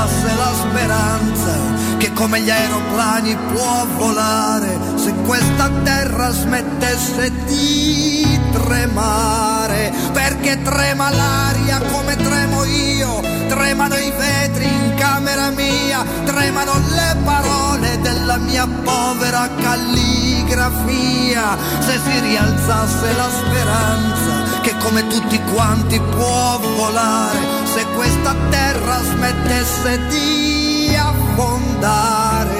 [0.08, 9.92] alzasse la speranza che come gli aeroplani può volare, se questa terra smettesse di tremare,
[10.12, 18.00] perché trema l'aria come tremo io, tremano i vetri in camera mia, tremano le parole
[18.00, 27.57] della mia povera calligrafia, se si rialzasse la speranza che come tutti quanti può volare,
[27.98, 32.56] questa terra smettesse di affondare.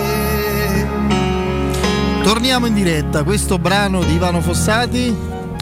[2.24, 5.16] Torniamo in diretta, questo brano di Ivano Fossati.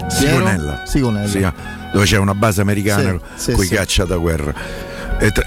[0.08, 0.80] Sigonella.
[0.86, 1.28] Sigonella.
[1.28, 1.46] Sì,
[1.92, 3.74] dove c'è una base americana Sì, sì, con i sì.
[3.74, 4.54] caccia da guerra.
[5.18, 5.44] E tra,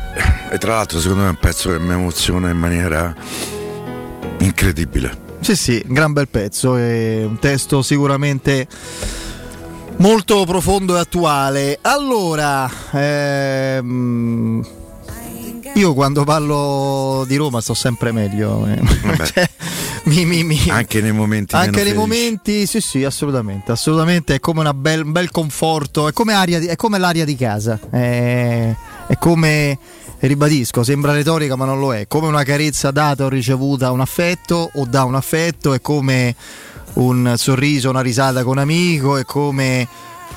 [0.52, 3.15] e tra l'altro secondo me è un pezzo che mi emoziona in maniera
[4.38, 5.26] incredibile.
[5.39, 8.68] Sì, sì, un gran bel pezzo, è un testo sicuramente
[10.00, 11.77] molto profondo e attuale.
[11.81, 14.65] Allora, ehm,
[15.75, 18.65] io quando parlo di Roma sto sempre meglio.
[18.67, 18.79] eh.
[19.33, 19.50] Cioè,
[20.06, 21.95] mi- mi- mi- Anche nei momenti Anche nei felici.
[21.97, 23.71] momenti, sì, sì, assolutamente.
[23.71, 27.79] Assolutamente è come bel- un bel conforto, è come, aria è come l'aria di casa.
[27.89, 28.75] È,
[29.08, 29.77] è come,
[30.19, 32.08] ribadisco, sembra retorica, ma non lo è.
[32.08, 36.33] Come una carezza data o ricevuta un affetto o da un affetto, è come
[36.94, 39.87] un sorriso, una risata con un amico, è come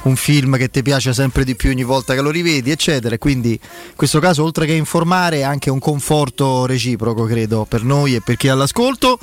[0.02, 3.16] un film che ti piace sempre di più ogni volta che lo rivedi, eccetera.
[3.18, 8.14] Quindi in questo caso, oltre che informare, è anche un conforto reciproco, credo, per noi
[8.14, 9.18] e per chi è all'ascolto.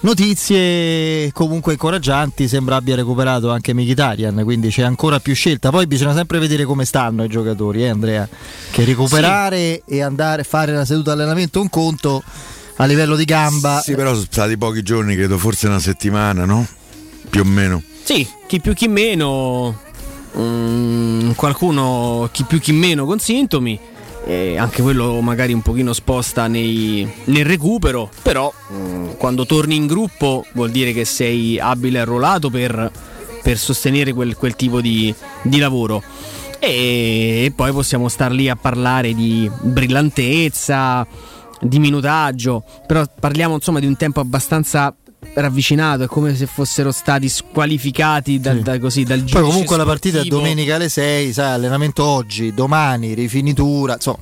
[0.00, 5.70] Notizie comunque incoraggianti, sembra abbia recuperato anche Mkhitaryan, quindi c'è ancora più scelta.
[5.70, 8.28] Poi bisogna sempre vedere come stanno i giocatori, eh, Andrea.
[8.70, 12.22] Che recuperare e andare a fare la seduta allenamento un conto
[12.80, 13.80] a livello di gamba.
[13.80, 16.66] Sì, però sono stati pochi giorni, credo forse una settimana, no?
[17.28, 17.82] Più o meno.
[18.02, 19.80] Sì, chi più chi meno,
[20.38, 23.78] mm, qualcuno chi più chi meno con sintomi,
[24.24, 29.86] e anche quello magari un pochino sposta nei- nel recupero, però mm, quando torni in
[29.86, 32.90] gruppo vuol dire che sei abile e arruolato per,
[33.42, 35.12] per sostenere quel, quel tipo di,
[35.42, 36.02] di lavoro.
[36.60, 41.06] E, e poi possiamo star lì a parlare di brillantezza,
[41.60, 44.94] di minutaggio, però parliamo insomma di un tempo abbastanza
[45.34, 50.18] ravvicinato, è come se fossero stati squalificati da, da- così, dal Poi comunque la partita
[50.18, 50.36] è sportivo.
[50.42, 54.18] domenica alle 6, sai, allenamento oggi, domani, rifinitura, insomma.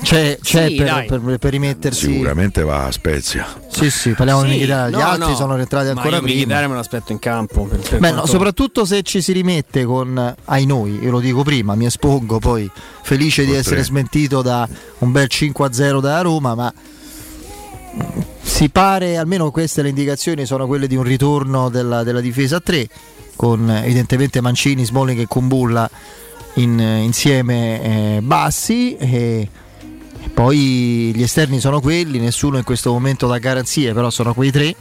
[0.00, 2.10] C'è, c'è Sì, per, per- per rimettersi.
[2.12, 3.46] Sicuramente va a Spezia.
[3.68, 4.90] Sì, sì, parliamo di Sì, Mkhitaryan.
[4.90, 6.36] Gli no, altri no, sono rientrati ma ancora io prima.
[6.38, 7.64] Mkhitaryan me lo aspetto in campo.
[7.64, 11.20] Per, per Beh, no, quanto- soprattutto se ci si rimette con ai noi, io lo
[11.20, 12.70] dico prima, mi espongo poi
[13.02, 13.84] felice di essere tre.
[13.84, 14.68] smentito da
[14.98, 16.72] un bel 5-0 da Roma, ma
[18.40, 22.60] si pare, almeno queste le indicazioni sono quelle di un ritorno della, della difesa a
[22.60, 22.88] 3,
[23.36, 25.88] con evidentemente Mancini, Smalling e Kumbulla
[26.54, 29.48] in- insieme eh, bassi e, e
[30.38, 34.72] poi gli esterni sono quelli, nessuno in questo momento dà garanzie, però sono quei tre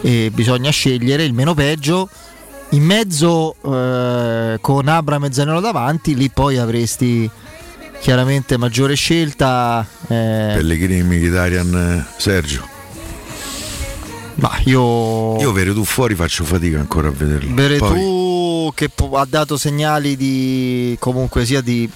[0.00, 2.08] e bisogna scegliere il meno peggio.
[2.70, 7.30] In mezzo eh, con Abram e Zanello davanti, lì poi avresti
[8.00, 9.86] chiaramente maggiore scelta.
[10.06, 11.74] eh, Pellegrini, Mkhitaryan,
[12.08, 12.66] eh, Sergio.
[14.36, 17.54] ma io, Io Veretù fuori faccio fatica ancora a vederlo.
[17.54, 21.86] Poi- Beretù che ha dato segnali di comunque sia di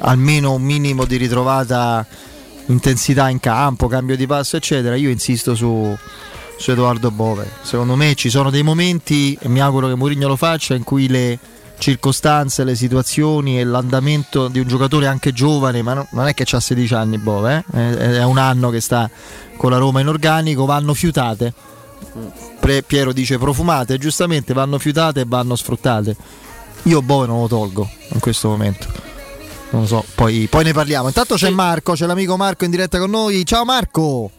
[0.00, 2.06] almeno un minimo di ritrovata
[2.68, 4.96] intensità in campo, cambio di passo, eccetera.
[4.96, 5.96] Io insisto su,
[6.56, 7.50] su Edoardo Bove.
[7.62, 11.08] Secondo me ci sono dei momenti, e mi auguro che Mourinho lo faccia, in cui
[11.08, 11.38] le
[11.78, 16.60] circostanze, le situazioni e l'andamento di un giocatore anche giovane, ma non è che ha
[16.60, 18.16] 16 anni Bove, eh?
[18.18, 19.08] è un anno che sta
[19.56, 21.52] con la Roma in organico, vanno fiutate.
[22.60, 26.16] Pre- Piero dice profumate, giustamente vanno fiutate e vanno sfruttate.
[26.84, 29.07] Io Bove non lo tolgo in questo momento.
[29.70, 31.08] Non lo so, poi, poi ne parliamo.
[31.08, 33.44] Intanto c'è Marco, c'è l'amico Marco in diretta con noi.
[33.44, 34.30] Ciao Marco!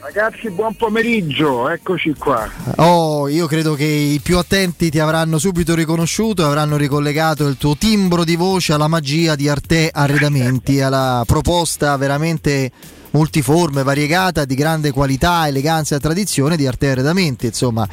[0.00, 2.50] Ragazzi, buon pomeriggio, eccoci qua.
[2.78, 7.56] Oh, io credo che i più attenti ti avranno subito riconosciuto e avranno ricollegato il
[7.56, 12.72] tuo timbro di voce alla magia di Arte Arredamenti, alla proposta veramente
[13.12, 17.46] multiforme, variegata, di grande qualità, eleganza e tradizione di Arte Arredamenti.
[17.46, 17.86] Insomma,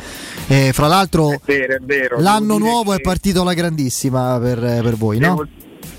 [0.47, 2.19] eh, fra l'altro, è vero, è vero.
[2.19, 5.49] l'anno nuovo è partito alla grandissima per, per voi, devo, no?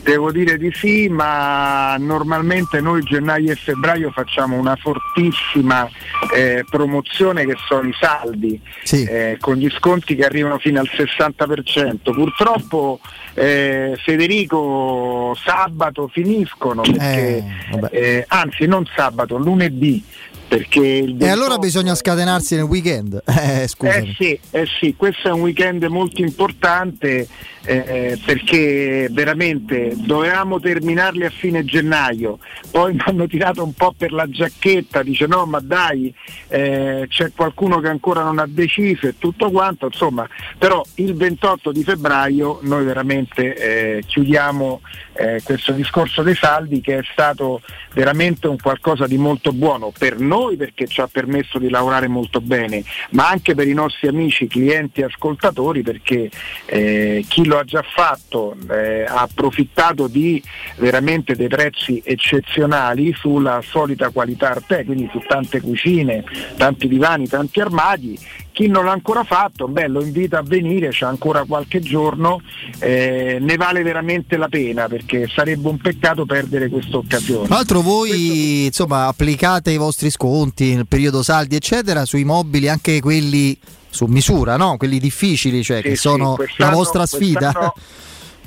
[0.02, 5.88] Devo dire di sì, ma normalmente noi gennaio e febbraio facciamo una fortissima
[6.34, 9.04] eh, promozione che sono i saldi, sì.
[9.04, 12.12] eh, con gli sconti che arrivano fino al 60%.
[12.14, 13.00] Purtroppo
[13.34, 17.44] eh, Federico sabato finiscono, perché,
[17.90, 20.02] eh, anzi non sabato, lunedì.
[20.50, 21.24] Perché il 28...
[21.24, 23.22] E allora bisogna scatenarsi nel weekend.
[23.40, 27.28] Eh, eh, sì, eh sì, questo è un weekend molto importante
[27.64, 32.38] eh, perché veramente dovevamo terminarli a fine gennaio,
[32.70, 36.12] poi mi hanno tirato un po' per la giacchetta, dice no ma dai
[36.48, 40.26] eh, c'è qualcuno che ancora non ha deciso e tutto quanto, insomma,
[40.58, 44.80] però il 28 di febbraio noi veramente eh, chiudiamo
[45.14, 47.60] eh, questo discorso dei saldi che è stato
[47.92, 52.40] veramente un qualcosa di molto buono per noi perché ci ha permesso di lavorare molto
[52.40, 56.30] bene, ma anche per i nostri amici, clienti e ascoltatori perché
[56.66, 60.42] eh, chi lo ha già fatto eh, ha approfittato di
[60.76, 66.24] veramente dei prezzi eccezionali sulla solita qualità Arte, quindi su tante cucine,
[66.56, 68.18] tanti divani, tanti armadi
[68.60, 72.42] chi non l'ha ancora fatto, beh, lo invito a venire, c'è ancora qualche giorno,
[72.78, 77.46] eh, ne vale veramente la pena perché sarebbe un peccato perdere questa occasione.
[77.46, 78.64] Tra l'altro voi Questo...
[78.66, 83.56] insomma, applicate i vostri sconti nel periodo saldi eccetera sui mobili, anche quelli
[83.88, 84.76] su misura, no?
[84.76, 87.72] quelli difficili, cioè sì, che sono sì, la vostra sfida.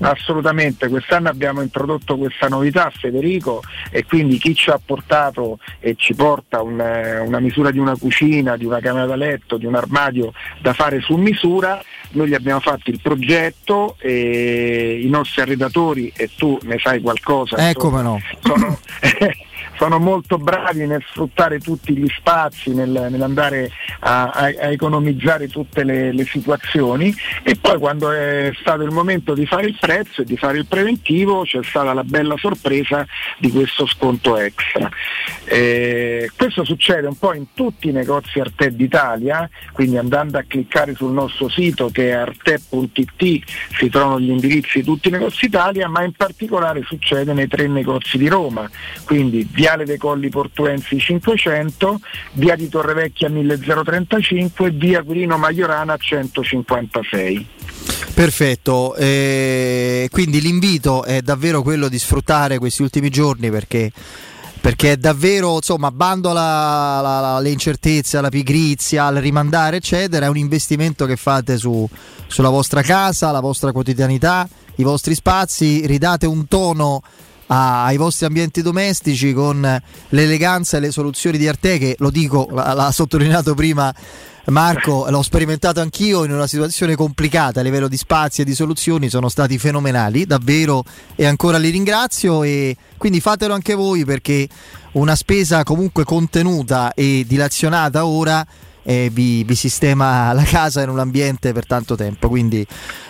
[0.09, 6.13] Assolutamente, quest'anno abbiamo introdotto questa novità Federico e quindi chi ci ha portato e ci
[6.13, 6.79] porta un,
[7.25, 10.99] una misura di una cucina, di una camera da letto, di un armadio da fare
[11.01, 11.81] su misura,
[12.11, 17.69] noi gli abbiamo fatto il progetto e i nostri arredatori e tu ne sai qualcosa.
[17.69, 18.19] Ecco no.
[18.41, 18.79] sono,
[19.75, 25.83] sono molto bravi nel sfruttare tutti gli spazi, nel, nell'andare a, a, a, economizzare tutte
[25.83, 27.13] le, le, situazioni
[27.43, 30.65] e poi quando è stato il momento di fare il prezzo e di fare il
[30.65, 33.05] preventivo c'è stata la bella sorpresa
[33.37, 34.89] di questo sconto extra.
[35.45, 40.93] Eh, questo succede un po' in tutti i negozi Arte d'Italia, quindi andando a cliccare
[40.95, 43.41] sul nostro sito che è arte.it
[43.77, 47.67] si trovano gli indirizzi di tutti i negozi Italia, ma in particolare succede nei tre
[47.67, 48.69] negozi di Roma,
[49.05, 52.01] quindi Viale dei Colli Portuensi 500,
[52.33, 57.47] Via di Torrevecchia 1035 e Via Quirino Maiorana 156.
[58.13, 63.89] Perfetto, eh, quindi l'invito è davvero quello di sfruttare questi ultimi giorni perché
[64.59, 71.05] perché è davvero, insomma, bando alle incertezze, alla pigrizia, al rimandare, eccetera, è un investimento
[71.05, 71.87] che fate su,
[72.27, 77.01] sulla vostra casa, la vostra quotidianità, i vostri spazi, ridate un tono
[77.53, 82.91] ai vostri ambienti domestici con l'eleganza e le soluzioni di Arte che lo dico, l'ha
[82.91, 83.93] sottolineato prima
[84.45, 89.07] Marco, l'ho sperimentato anch'io in una situazione complicata a livello di spazi e di soluzioni,
[89.07, 90.83] sono stati fenomenali, davvero
[91.15, 94.49] e ancora li ringrazio e quindi fatelo anche voi perché
[94.93, 98.45] una spesa comunque contenuta e dilazionata ora
[98.83, 102.29] eh, vi, vi, sistema la casa in un ambiente per tanto tempo.
[102.29, 102.65] Quindi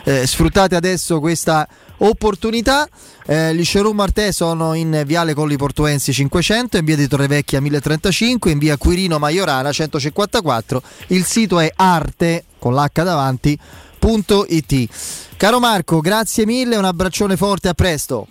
[0.06, 1.68] eh, sfruttate adesso questa
[1.98, 2.88] opportunità.
[3.26, 8.52] Eh, gli showroom Arte sono in Viale Colli Portuensi 500, in via di Torrevecchia 1035,
[8.52, 10.82] in via Quirino Maiorana 154.
[11.08, 14.90] Il sito è arte con l'H davanti.it.
[15.38, 18.28] Caro Marco, grazie mille, un abbraccione forte, a presto.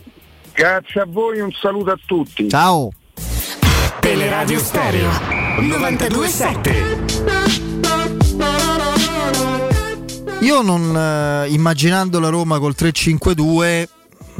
[0.54, 2.48] Grazie a voi, un saluto a tutti.
[2.48, 2.90] Ciao.
[4.00, 5.10] Teleradio Stereo
[5.60, 7.11] 927.
[10.42, 13.86] Io non eh, immaginando la Roma col 3-5-2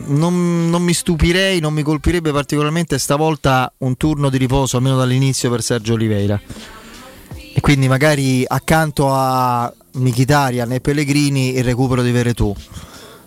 [0.06, 5.48] non, non, mi stupirei, non mi colpirebbe particolarmente stavolta un turno di riposo almeno dall'inizio
[5.48, 6.40] per Sergio Oliveira.
[7.54, 12.52] E quindi magari accanto a Michitarian e Pellegrini il recupero di Veretù.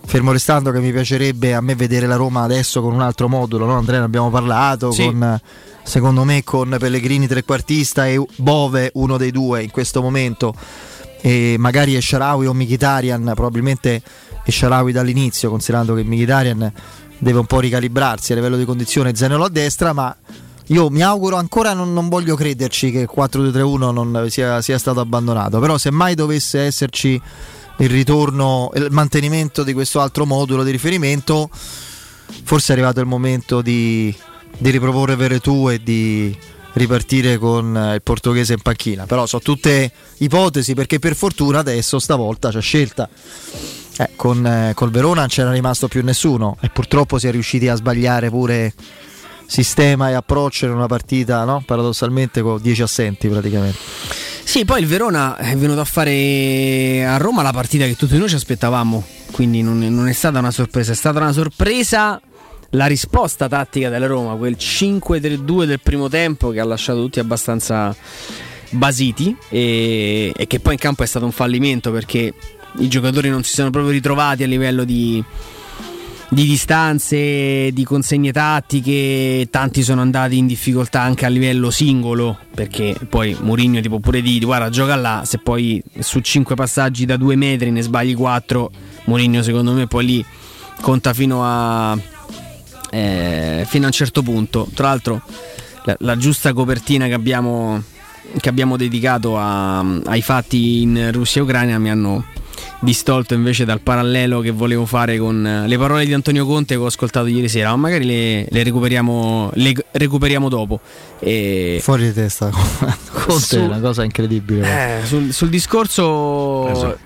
[0.08, 3.66] Fermo restando che mi piacerebbe a me vedere la Roma adesso con un altro modulo,
[3.66, 3.78] no?
[3.78, 5.06] Andrea ne abbiamo parlato, sì.
[5.06, 5.40] con,
[5.82, 10.54] secondo me con Pellegrini trequartista e Bove uno dei due in questo momento
[11.26, 14.00] e magari Esharawi o Mkhitaryan probabilmente
[14.44, 16.72] e Sharawi dall'inizio, considerando che Mkhitaryan
[17.18, 19.16] deve un po' ricalibrarsi a livello di condizione.
[19.16, 20.16] Zaniolo a destra, ma
[20.68, 25.00] io mi auguro ancora, non, non voglio crederci che il 4-2-3-1 non sia, sia stato
[25.00, 27.20] abbandonato, però se mai dovesse esserci
[27.78, 33.64] il ritorno, il mantenimento di questo altro modulo di riferimento, forse è arrivato il momento
[33.64, 34.16] di,
[34.60, 36.38] di riproporre Veretù e di
[36.76, 39.06] ripartire con il portoghese in panchina.
[39.06, 43.10] Però sono tutte ipotesi perché per fortuna adesso stavolta c'è scelta.
[43.98, 47.70] Eh, con eh, col Verona non c'era rimasto più nessuno e purtroppo si è riusciti
[47.70, 48.74] a sbagliare pure
[49.48, 51.64] sistema e approccio in una partita, no?
[51.66, 53.78] paradossalmente con 10 assenti praticamente.
[54.44, 58.30] Sì, poi il Verona è venuto a fare a Roma la partita che tutti noi
[58.30, 62.20] ci aspettavamo, quindi non, non è stata una sorpresa, è stata una sorpresa
[62.76, 67.96] la risposta tattica della Roma, quel 5-3-2 del primo tempo che ha lasciato tutti abbastanza
[68.72, 72.34] basiti e, e, che poi in campo è stato un fallimento perché
[72.78, 75.24] i giocatori non si sono proprio ritrovati a livello di,
[76.28, 82.96] di distanze, di consegne tattiche, tanti sono andati in difficoltà anche a livello singolo, perché
[83.08, 87.16] poi Mourinho ti può pure dire guarda gioca là, se poi su 5 passaggi da
[87.16, 88.72] 2 metri ne sbagli 4,
[89.06, 90.26] Mourinho secondo me poi lì
[90.82, 91.98] conta fino a,
[92.96, 94.68] eh, fino a un certo punto.
[94.74, 95.22] Tra l'altro
[95.84, 97.82] la, la giusta copertina che abbiamo,
[98.40, 102.26] che abbiamo dedicato a, ai fatti in Russia e Ucraina mi hanno
[102.80, 106.86] distolto invece dal parallelo che volevo fare con le parole di Antonio Conte che ho
[106.86, 110.80] ascoltato ieri sera, ma magari le, le, recuperiamo, le recuperiamo, dopo.
[111.20, 111.80] E...
[111.82, 112.50] Fuori di testa,
[113.12, 115.02] Conte su, è una cosa incredibile.
[115.02, 116.70] Eh, sul, sul, discorso...
[116.70, 116.98] Eh, so,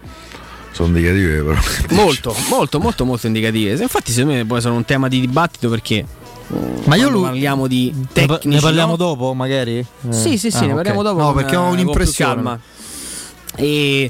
[0.72, 1.60] sono indicative però.
[2.02, 3.82] Molto, molto, molto, molto indicative.
[3.82, 6.06] Infatti secondo me poi sono un tema di dibattito perché...
[6.86, 8.98] Ma io lui, parliamo di tecnici, ne parliamo no?
[8.98, 9.78] dopo magari?
[9.78, 10.14] Eh.
[10.14, 11.12] Sì, sì, sì, ah, ne parliamo okay.
[11.12, 11.24] dopo.
[11.24, 12.60] No, perché ho un'impressione.
[13.56, 14.10] E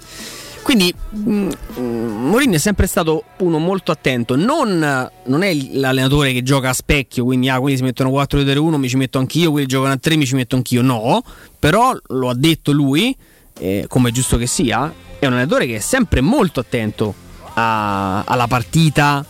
[0.69, 4.35] quindi mm, Mourinho è sempre stato uno molto attento.
[4.35, 8.87] Non, non, è l'allenatore che gioca a specchio, quindi ah, quelli si mettono 4-2-1, mi
[8.87, 10.81] ci metto anch'io, quelli giocano a 3, mi ci metto anch'io.
[10.81, 11.23] No,
[11.57, 13.15] però lo ha detto lui,
[13.57, 17.13] eh, come è giusto che sia, è un allenatore che è sempre molto attento
[17.53, 19.23] a, alla partita,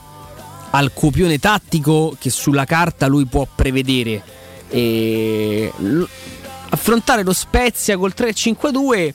[0.69, 4.21] al copione tattico che sulla carta lui può prevedere.
[4.69, 5.71] E
[6.69, 9.13] affrontare lo Spezia col 3-5-2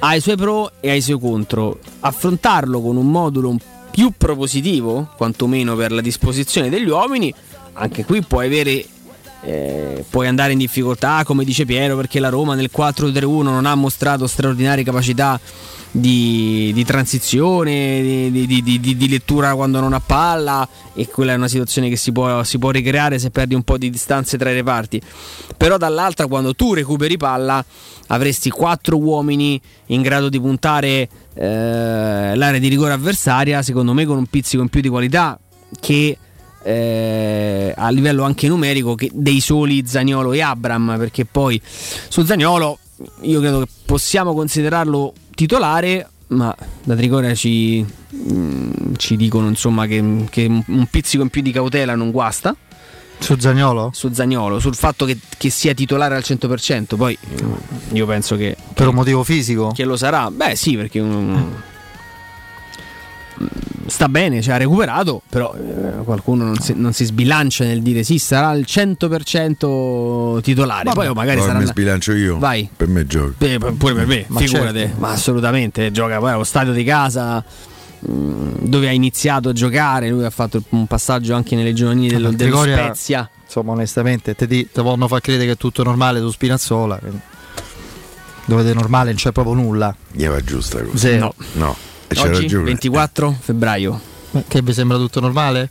[0.00, 1.78] ha i suoi pro e ha i suoi contro.
[2.00, 3.56] Affrontarlo con un modulo
[3.90, 7.32] più propositivo, quantomeno per la disposizione degli uomini,
[7.74, 8.84] anche qui puoi avere
[9.42, 13.74] eh, puoi andare in difficoltà, come dice Piero, perché la Roma nel 4-3-1 non ha
[13.74, 15.40] mostrato straordinarie capacità
[15.92, 21.48] di, di transizione, di, di, di, lettura quando non ha palla e quella è una
[21.48, 24.54] situazione che si può, si può ricreare se perdi un po' di distanze tra i
[24.54, 25.00] reparti.
[25.56, 27.64] Però dall'altra quando tu recuperi palla
[28.08, 34.16] avresti quattro uomini in grado di puntare eh, l'area di rigore avversaria, secondo me con
[34.16, 35.38] un pizzico in più di qualità
[35.80, 36.16] che
[36.62, 42.78] eh, a livello anche numerico dei soli Zagnolo e Abram, perché poi su Zagnolo
[43.22, 46.54] io credo che possiamo considerarlo titolare, ma
[46.84, 47.84] da Trigoria ci,
[48.14, 52.54] mm, ci dicono insomma che, che, un pizzico in più di cautela non guasta.
[53.18, 53.90] Su Zagnolo?
[53.92, 57.16] Su Zagnolo, sul fatto che, che, sia titolare al 100%, poi
[57.92, 58.56] io penso che...
[58.72, 59.72] Per un motivo fisico?
[59.74, 61.00] Che lo sarà, beh sì, perché...
[61.00, 61.62] Um,
[63.86, 68.02] sta bene, cioè ha recuperato, però eh, qualcuno non si, non si, sbilancia nel dire
[68.02, 70.84] sì, sarà al 100% titolare.
[70.84, 71.58] Vabbè, Poi magari no, sarà.
[71.58, 72.38] Mi sbilancio io.
[72.38, 72.68] Vai.
[72.74, 73.34] Per me gioca.
[73.36, 74.78] Beh, pure per me, ma figurate.
[74.78, 75.00] Certo.
[75.00, 77.44] Ma assolutamente, gioca poi allo stadio di casa
[78.08, 82.30] mm, dove ha iniziato a giocare, lui ha fatto un passaggio anche nelle giovanili dello,
[82.30, 83.28] dello Spezia.
[83.44, 87.00] Insomma, onestamente, te, ti, te vogliono far credere che è tutto normale su Spinazzola.
[88.44, 89.94] Dove è normale non c'è proprio nulla.
[90.10, 91.16] Gli va giusta così.
[91.16, 91.34] No.
[91.52, 91.89] no.
[92.18, 94.00] Oggi, 24 febbraio.
[94.46, 95.70] Che vi sembra tutto normale?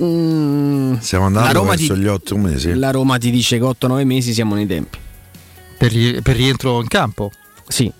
[0.00, 2.74] Mm, siamo andati verso ti, gli 8 mesi.
[2.74, 4.98] La Roma ti dice che 8-9 mesi siamo nei tempi.
[5.78, 7.30] Per, per rientro in campo?
[7.68, 7.92] Sì.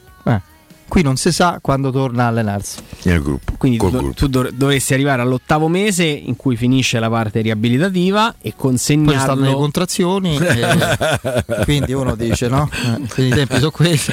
[0.93, 0.95] Eh.
[0.95, 2.81] Qui non si sa quando torna a allenarsi.
[3.05, 3.55] Nel gruppo.
[3.57, 4.13] Quindi tu, gruppo.
[4.13, 9.13] tu dov- dovresti arrivare all'ottavo mese in cui finisce la parte riabilitativa e consegnarlo.
[9.13, 10.37] Poi stanno le contrazioni.
[10.37, 12.69] e quindi uno dice no?
[12.71, 14.13] Eh, quindi i tempi sono questi.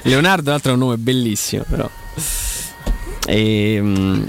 [0.08, 1.88] Leonardo, l'altro è un nome bellissimo, però.
[3.26, 4.28] E, ehm,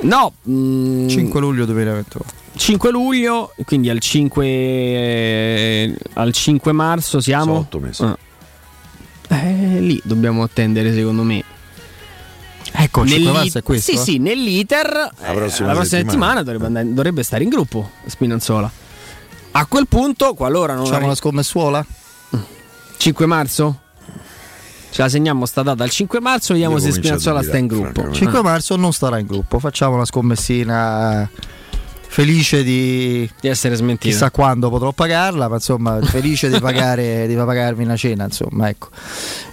[0.00, 2.24] no, mh, mm, 5 luglio 2021.
[2.56, 7.58] 5 luglio, quindi al 5, eh, al 5 marzo siamo.
[7.58, 8.02] 8 mesi.
[8.02, 8.18] Ah.
[9.32, 11.44] Eh, lì dobbiamo attendere, secondo me.
[12.72, 13.92] Ecco, 5 marzo è questo.
[13.92, 14.00] Sì, eh?
[14.00, 18.70] sì, nell'iter la prossima, la prossima settimana, settimana dovrebbe, andare, dovrebbe, stare in gruppo Spinazzola.
[19.52, 20.86] A quel punto, qualora non.
[20.86, 21.86] Facciamo la scommessuola?
[22.96, 23.80] 5 marzo?
[24.90, 28.10] Ce la segniamo sta data al 5 marzo, vediamo Io se Spinazzola sta in gruppo.
[28.10, 31.28] 5 marzo non starà in gruppo, facciamo una scommessina
[32.12, 34.08] felice di, di essere smentito.
[34.08, 38.88] Chissà quando potrò pagarla, ma insomma felice di, pagare, di pagarmi una cena, insomma, ecco.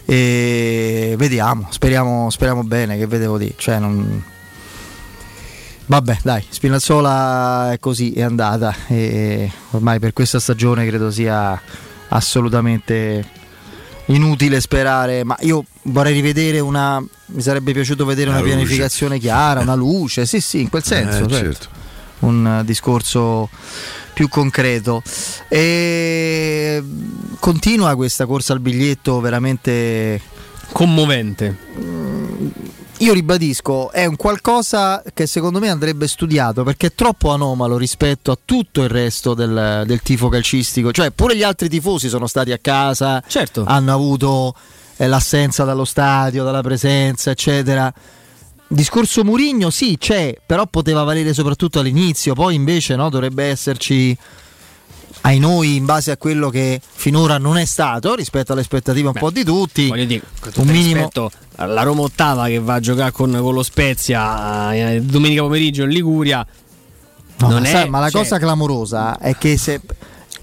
[0.06, 4.24] E vediamo, speriamo, speriamo bene, che vedevo di, cioè non...
[5.86, 11.62] Vabbè, dai, Spinazzola è così, è andata e ormai per questa stagione credo sia
[12.10, 13.24] assolutamente
[14.08, 19.62] inutile sperare, ma io vorrei rivedere una mi sarebbe piaciuto vedere Una una, pianificazione chiara,
[19.62, 21.36] una luce, sì, sì, in quel senso, Eh, certo.
[21.36, 21.77] certo.
[22.20, 23.50] Un discorso
[24.14, 25.02] più concreto.
[25.48, 26.84] E
[27.40, 30.20] continua questa corsa al biglietto veramente
[30.72, 31.56] commovente.
[33.00, 38.32] Io ribadisco, è un qualcosa che secondo me andrebbe studiato perché è troppo anomalo rispetto
[38.32, 40.92] a tutto il resto del, del tifo calcistico.
[40.92, 43.66] Cioè, pure gli altri tifosi sono stati a casa, Certo.
[43.68, 44.56] hanno avuto
[44.98, 47.94] eh, l'assenza dallo stadio, dalla presenza, eccetera.
[48.70, 54.18] Discorso Murigno sì, c'è, però poteva valere soprattutto all'inizio, poi invece no, dovrebbe esserci
[55.22, 59.14] ai noi in base a quello che finora non è stato rispetto alle aspettative un
[59.14, 59.90] po' di tutti.
[60.06, 60.22] Dire,
[60.56, 61.10] un minimo
[61.56, 65.90] alla Roma ottava che va a giocare con, con lo Spezia eh, domenica pomeriggio in
[65.90, 66.46] Liguria.
[67.40, 69.82] No, non ma, è, sai, ma la cioè, cosa clamorosa è che se,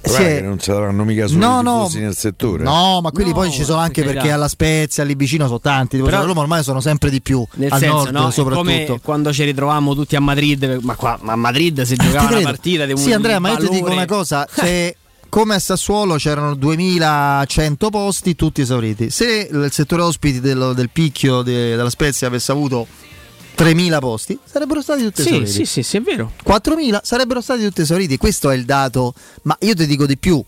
[0.05, 2.63] Se- che non saranno mica solo No, i no, nel settore.
[2.63, 4.35] No, ma quelli No, poi ci sono anche per perché carità.
[4.35, 5.97] alla Spezia, lì vicino sono tanti.
[5.97, 7.45] Però, Però- Roma ormai sono sempre di più.
[7.55, 8.29] Nel al senso, nord no?
[8.29, 8.65] È soprattutto.
[8.67, 12.41] come quando ci ritrovavamo tutti a Madrid, ma qua ma a Madrid si giocava una
[12.43, 14.97] partita di un Sì, Andrea, ma io ti dico una cosa: se
[15.29, 19.11] come a Sassuolo c'erano 2100 posti, tutti esauriti.
[19.11, 22.87] Se il settore ospiti dello- del picchio de- della Spezia avesse avuto
[23.55, 25.51] 3000 posti, sarebbero stati tutti Sì, esauriti.
[25.53, 26.33] sì, sì, sì, è vero.
[26.47, 28.17] 4.000 sarebbero stati tutti esauriti.
[28.17, 29.15] Questo è il dato.
[29.43, 30.43] Ma io ti dico di più.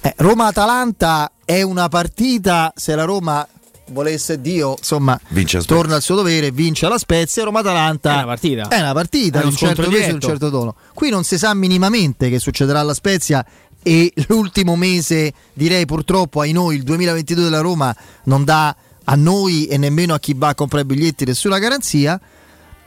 [0.00, 2.72] Eh, Roma-Atalanta è una partita.
[2.76, 3.46] Se la Roma
[3.88, 5.18] volesse Dio, insomma,
[5.66, 7.44] torna al suo dovere, vince la Spezia.
[7.44, 8.68] Roma-Atalanta È una partita.
[8.68, 10.74] È una partita È un certo peso un certo tono.
[10.92, 13.44] Qui non si sa minimamente che succederà alla Spezia.
[13.86, 17.94] E l'ultimo mese, direi purtroppo, ai noi, il 2022 della Roma
[18.24, 18.74] non dà
[19.04, 22.18] a noi e nemmeno a chi va a comprare biglietti nessuna garanzia.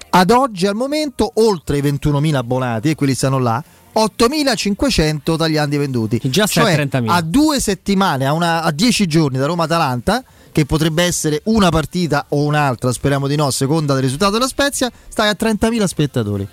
[0.09, 3.63] Ad oggi, al momento, oltre i 21.000 abbonati, e quelli stanno là,
[3.93, 6.19] 8.500 tagliandi venduti.
[6.23, 7.07] già cioè, 30.000.
[7.07, 12.25] a due settimane, a, una- a 10 giorni da Roma-Atalanta, che potrebbe essere una partita
[12.29, 16.47] o un'altra, speriamo di no, a seconda del risultato della Spezia, stai a 30.000 spettatori.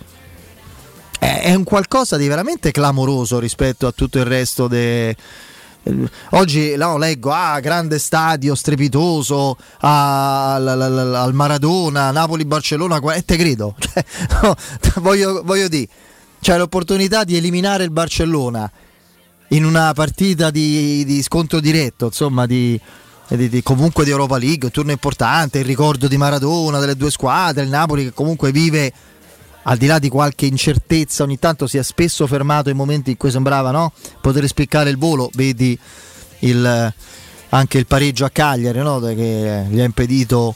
[1.19, 5.17] È, è un qualcosa di veramente clamoroso rispetto a tutto il resto de- eh,
[6.31, 13.37] Oggi no, leggo, ah, grande stadio, strepitoso, ah, al, al- al Maradona, Napoli-Barcellona, e te
[13.37, 13.75] credo.
[13.79, 14.05] Cioè,
[14.43, 14.55] no,
[14.97, 15.89] voglio, voglio dire,
[16.41, 18.71] c'è l'opportunità di eliminare il Barcellona
[19.49, 22.81] in una partita di, di scontro diretto, insomma, di,
[23.29, 27.11] di- di- comunque di Europa League, un turno importante, il ricordo di Maradona, delle due
[27.11, 28.91] squadre, il Napoli che comunque vive
[29.65, 33.17] al di là di qualche incertezza, ogni tanto si è spesso fermato in momenti in
[33.17, 33.93] cui sembrava no?
[34.21, 35.79] poter spiccare il volo, vedi
[36.41, 36.93] il-
[37.51, 38.99] anche il pareggio a Cagliari no?
[39.01, 40.55] che gli ha impedito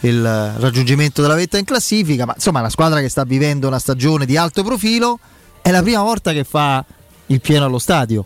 [0.00, 4.26] il raggiungimento della vetta in classifica, ma insomma una squadra che sta vivendo una stagione
[4.26, 5.18] di alto profilo,
[5.60, 6.84] è la prima volta che fa
[7.26, 8.24] il pieno allo stadio.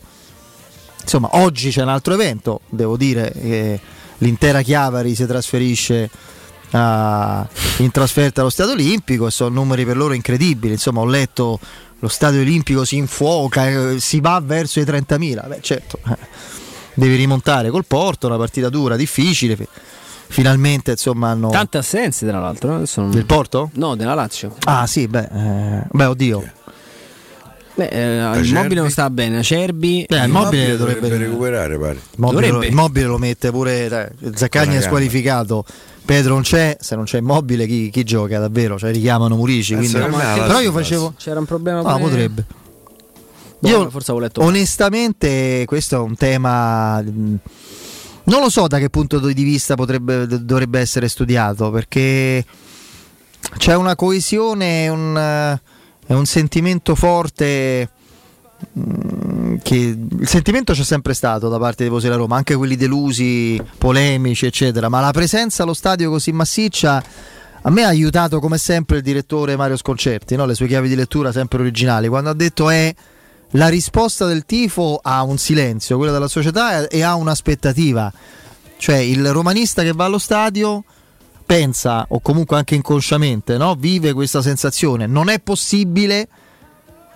[1.00, 3.80] Insomma, oggi c'è un altro evento, devo dire che
[4.18, 6.08] l'intera Chiavari si trasferisce
[6.72, 7.46] a-
[7.78, 10.72] in trasferta allo Stadio Olimpico e sono numeri per loro incredibili.
[10.74, 11.58] Insomma, ho letto
[11.98, 15.42] lo Stadio Olimpico si infuoca, eh, si va verso i 30.000.
[15.46, 16.16] Beh, certo, eh,
[16.94, 19.56] devi rimontare col Porto, una partita dura, difficile.
[19.56, 19.68] Fi-
[20.32, 22.76] Finalmente, insomma, hanno Tante assenze, tra l'altro.
[22.76, 23.70] Adesso non- del Porto?
[23.74, 24.54] No, della Lazio.
[24.64, 26.50] Ah, sì, beh, eh, beh oddio.
[27.74, 28.52] Beh, eh, il Acerbi?
[28.52, 29.38] mobile non sta bene.
[29.38, 30.06] Acerbi.
[30.08, 31.92] Beh, il mobile dovrebbe, recuperare, pare.
[31.94, 32.66] Il mobile, lo, Dovrebbe.
[32.66, 34.12] il mobile lo mette pure.
[34.34, 35.64] Zaccagni è gamba.
[36.04, 36.76] Pedro non c'è.
[36.80, 38.78] Se non c'è immobile, chi, chi gioca davvero?
[38.78, 39.74] Cioè, richiamano Murici.
[39.74, 39.98] Eh, Quindi...
[39.98, 41.14] Però io facevo.
[41.16, 42.46] C'era un problema No, pure- potrebbe.
[43.58, 44.42] Boh, Io forse avevo letto.
[44.42, 47.00] onestamente, questo è un tema.
[47.00, 52.44] Non lo so da che punto di vista potrebbe, dovrebbe essere studiato perché
[53.56, 55.58] c'è una coesione, un,
[56.06, 57.90] è un sentimento forte.
[59.62, 63.60] Che il sentimento c'è sempre stato da parte dei tifosi della Roma, anche quelli delusi,
[63.78, 64.88] polemici, eccetera.
[64.88, 67.02] Ma la presenza allo stadio così massiccia
[67.64, 70.46] a me ha aiutato come sempre il direttore Mario Sconcerti, no?
[70.46, 72.92] le sue chiavi di lettura sempre originali, quando ha detto è
[73.50, 78.12] la risposta del tifo a un silenzio, quella della società e a un'aspettativa.
[78.76, 80.82] Cioè il romanista che va allo stadio
[81.46, 83.76] pensa, o comunque anche inconsciamente, no?
[83.76, 85.06] vive questa sensazione.
[85.06, 86.26] Non è possibile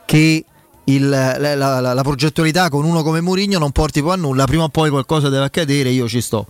[0.05, 0.45] che
[0.89, 4.65] il- la, la- la- progettualità con uno come Mourinho non porti poi a nulla, prima
[4.65, 6.47] o poi qualcosa deve accadere, io ci sto.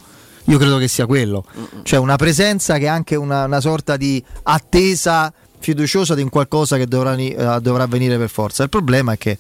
[0.49, 1.45] Io credo che sia quello,
[1.83, 6.77] cioè una presenza che è anche una, una sorta di attesa fiduciosa di un qualcosa
[6.77, 8.63] che dovrà, eh, dovrà avvenire per forza.
[8.63, 9.37] Il problema è che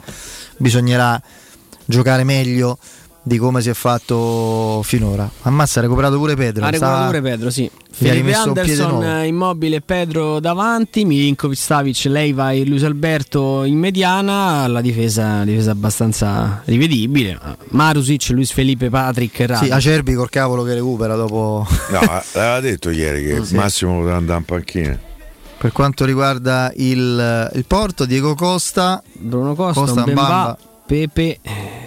[0.56, 1.22] bisognerà
[1.84, 2.78] giocare meglio
[3.26, 5.28] di come si è fatto finora.
[5.42, 6.64] Ammazza, ha recuperato pure Pedro.
[6.64, 7.68] Ha recuperato Sta- pure Pedro, sì.
[7.90, 14.80] Felipe Anderson eh, immobile, Pedro davanti, Milinkovic, Savic, Leiva e Luis Alberto in mediana, la
[14.80, 17.36] difesa, difesa abbastanza rivedibile.
[17.70, 19.64] Marusic, Luis Felipe, Patrick, Radu.
[19.64, 21.66] Sì, Acerbi col cavolo che recupera dopo.
[21.90, 22.00] No,
[22.34, 23.56] l'aveva detto ieri che Sì.
[23.56, 24.98] Massimo poteva andare in panchina.
[25.58, 30.58] Per quanto riguarda il, il Porto, Diego Costa, Bruno Costa, Costa Mbemba, Mbamba.
[30.86, 31.40] Pepe,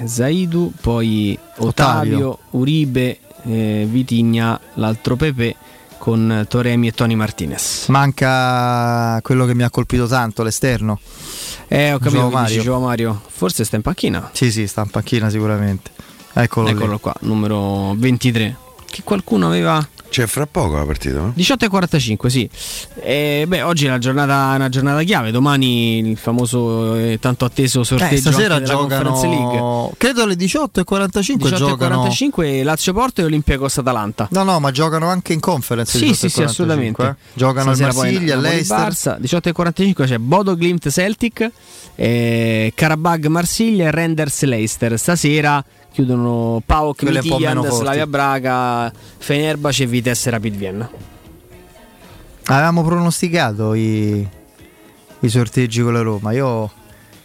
[0.03, 2.39] Zaidu, poi Ottavio, Ottavio.
[2.51, 5.55] Uribe, eh, Vitigna, l'altro Pepe
[5.97, 7.87] con Toremi e Tony Martinez.
[7.87, 10.99] manca quello che mi ha colpito tanto, l'esterno.
[11.67, 12.79] Eh, ho capito Joao che dici, Mario.
[12.79, 13.21] Mario.
[13.27, 14.29] Forse sta in panchina.
[14.33, 15.91] Sì, sì, sta in panchina sicuramente.
[16.33, 16.69] Eccolo.
[16.69, 18.67] Eccolo qua, numero 23.
[18.89, 21.31] Che qualcuno aveva C'è fra poco la partita, no?
[21.35, 22.49] 18 e 45, sì.
[23.01, 25.29] E, beh, oggi è una giornata, una giornata chiave.
[25.29, 29.43] Domani il famoso e tanto atteso sorteggio Eh, stasera della Conference League.
[29.45, 29.91] giocano.
[29.95, 30.37] Credo alle 18.45
[31.37, 31.75] 18 e giocano.
[31.77, 34.27] 45 Lazio Porto e Olympiacos Atalanta.
[34.31, 35.91] No, no, ma giocano anche in conference.
[35.99, 37.03] Sì, 18 sì, sì, 45, assolutamente.
[37.03, 37.37] eh.
[37.37, 38.77] Giocano al Stasera poi Marsiglia, all'Eister.
[38.79, 41.51] Barça, 18 e 45 c'è Bodo Glimt Celtic,
[41.93, 44.97] eh, Karabag Marsiglia e Renders Leicester.
[44.97, 47.75] Stasera chiudono PAOK forti.
[47.75, 50.89] Slavia Braga, Fenerbahce e Vitesse Rapid Vienna.
[52.45, 54.27] Avevamo pronosticato i,
[55.19, 56.31] i sorteggi con la Roma.
[56.31, 56.71] Io,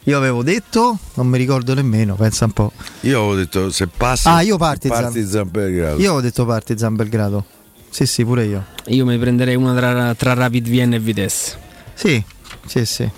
[0.02, 2.72] io avevo detto, non mi ricordo nemmeno, pensa un po'.
[3.00, 5.02] Io avevo detto se passa Ah, io Partizan.
[5.04, 5.96] Partizan Belgrado.
[5.98, 7.44] Io avevo detto Partizan Belgrado.
[7.88, 8.64] Sì, sì, pure io.
[8.86, 11.58] Io mi prenderei una tra, tra Rapid Vienna e Vitesse.
[11.94, 12.22] Sì,
[12.66, 13.08] sì, sì.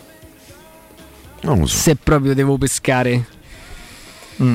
[1.41, 1.77] Non lo so.
[1.77, 3.27] Se proprio devo pescare.
[4.43, 4.55] Mm.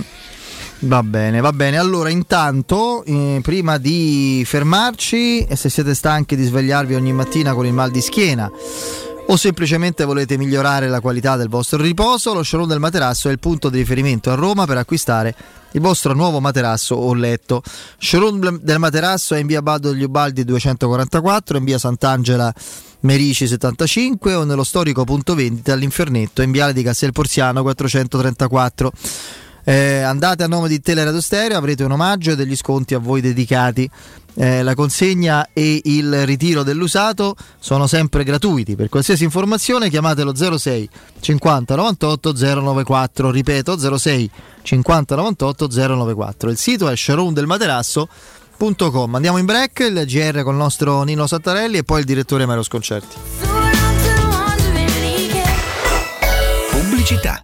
[0.84, 1.78] Va bene, va bene.
[1.78, 7.68] Allora, intanto, eh, prima di fermarci, e se siete stanchi di svegliarvi ogni mattina con
[7.68, 8.50] il mal di schiena
[9.28, 13.38] o semplicemente volete migliorare la qualità del vostro riposo, lo showroom del materasso è il
[13.38, 15.36] punto di riferimento a Roma per acquistare
[15.74, 17.62] il vostro nuovo materasso o letto.
[18.00, 22.52] Showroom del materasso è in via Baldo degli Ubaldi 244, in via Sant'Angela
[23.02, 28.92] Merici 75 o nello storico punto vendita all'Infernetto in viale di Castel Porziano 434.
[29.64, 33.22] Eh, andate a nome di Teleradio Stereo, avrete un omaggio e degli sconti a voi
[33.22, 33.90] dedicati.
[34.34, 38.76] Eh, la consegna e il ritiro dell'usato sono sempre gratuiti.
[38.76, 40.90] Per qualsiasi informazione chiamatelo 06
[41.20, 43.30] 50 98 094.
[43.30, 44.32] Ripeto 06
[44.62, 46.50] 50 98 094.
[46.50, 49.16] Il sito è showroomdelmaterasso.com.
[49.16, 52.64] Andiamo in break, il GR con il nostro Nino Sattarelli e poi il direttore Mario
[52.64, 53.18] Sconcerti.
[56.70, 57.44] Pubblicità.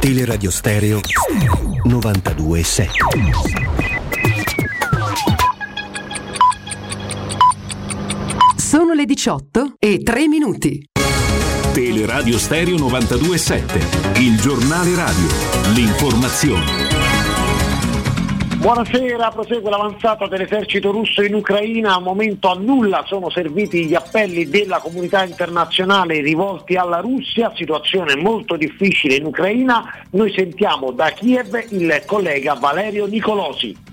[0.00, 1.00] Teleradio Stereo
[1.86, 2.88] 92.7
[8.56, 10.88] Sono le 18 e 3 minuti.
[11.72, 15.26] Teleradio Stereo 92.7, il giornale radio,
[15.74, 17.03] l'informazione.
[18.64, 24.48] Buonasera, prosegue l'avanzata dell'esercito russo in Ucraina, al momento a nulla sono serviti gli appelli
[24.48, 31.62] della comunità internazionale rivolti alla Russia, situazione molto difficile in Ucraina, noi sentiamo da Kiev
[31.72, 33.92] il collega Valerio Nicolosi.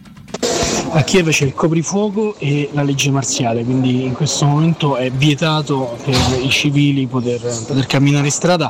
[0.93, 5.97] A Kiev c'è il coprifuoco e la legge marziale, quindi in questo momento è vietato
[6.03, 8.69] per i civili poter, poter camminare in strada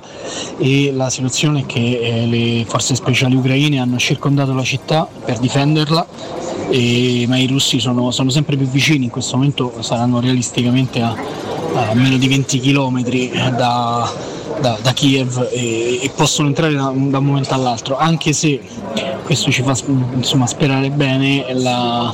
[0.59, 5.39] e la situazione è che eh, le forze speciali ucraine hanno circondato la città per
[5.39, 6.05] difenderla,
[6.69, 11.15] e- ma i russi sono, sono sempre più vicini, in questo momento saranno realisticamente a,
[11.73, 13.01] a meno di 20 km
[13.55, 14.13] da,
[14.61, 18.61] da- da Kiev e, e possono entrare da, da un momento all'altro, anche se
[19.23, 19.75] questo ci fa
[20.15, 22.13] insomma, sperare bene la,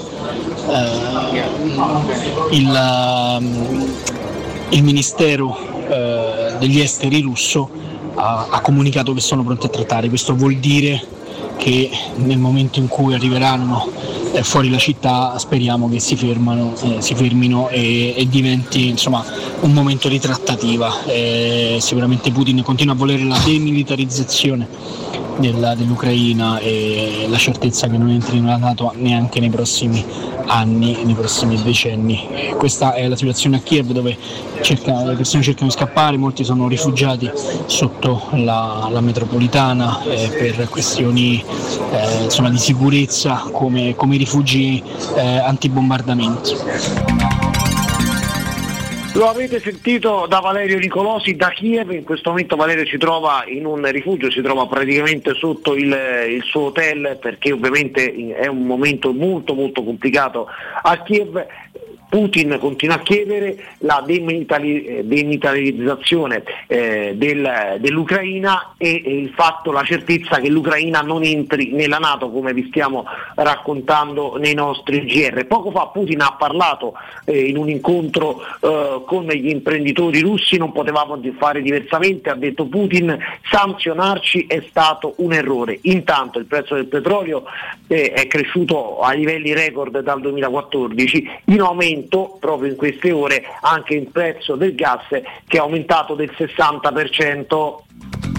[0.69, 3.41] eh, il,
[4.69, 5.57] il Ministero
[5.89, 7.69] eh, degli esteri russo
[8.15, 11.15] ha, ha comunicato che sono pronti a trattare, questo vuol dire
[11.57, 13.91] che nel momento in cui arriveranno
[14.43, 19.23] fuori la città speriamo che si, fermano, eh, si fermino e, e diventi insomma,
[19.61, 21.03] un momento di trattativa.
[21.05, 24.67] Eh, sicuramente Putin continua a volere la demilitarizzazione
[25.37, 30.03] della- dell'Ucraina e la certezza che non entri nella Nato neanche nei prossimi
[30.47, 32.53] anni, nei prossimi decenni.
[32.57, 34.17] Questa è la situazione a Kiev dove
[34.61, 37.29] cerca- le persone cercano di scappare, molti sono rifugiati
[37.65, 41.43] sotto la, la metropolitana eh, per questioni
[41.91, 44.81] eh, insomma, di sicurezza come, come rifugi
[45.15, 47.36] eh, antibombardamento.
[49.17, 53.65] Lo avete sentito da Valerio Nicolosi da Kiev, in questo momento Valerio si trova in
[53.65, 55.91] un rifugio, si trova praticamente sotto il,
[56.29, 60.45] il suo hotel perché ovviamente è un momento molto molto complicato
[60.83, 61.47] a Kiev.
[62.09, 69.83] Putin continua a chiedere la demilitari- demilitarizzazione eh, del- dell'Ucraina e, e il fatto, la
[69.83, 73.05] certezza che l'Ucraina non entri nella Nato come vi stiamo
[73.35, 75.45] raccontando nei nostri GR.
[75.45, 76.93] Poco fa Putin ha parlato
[77.25, 82.65] eh, in un incontro eh, con gli imprenditori russi, non potevamo fare diversamente, ha detto
[82.67, 83.17] Putin,
[83.49, 85.79] sanzionarci è stato un errore.
[85.83, 87.43] Intanto il prezzo del petrolio
[87.87, 93.95] eh, è cresciuto a livelli record dal 2014, in aumento proprio in queste ore anche
[93.95, 98.36] il prezzo del gas che è aumentato del 60%.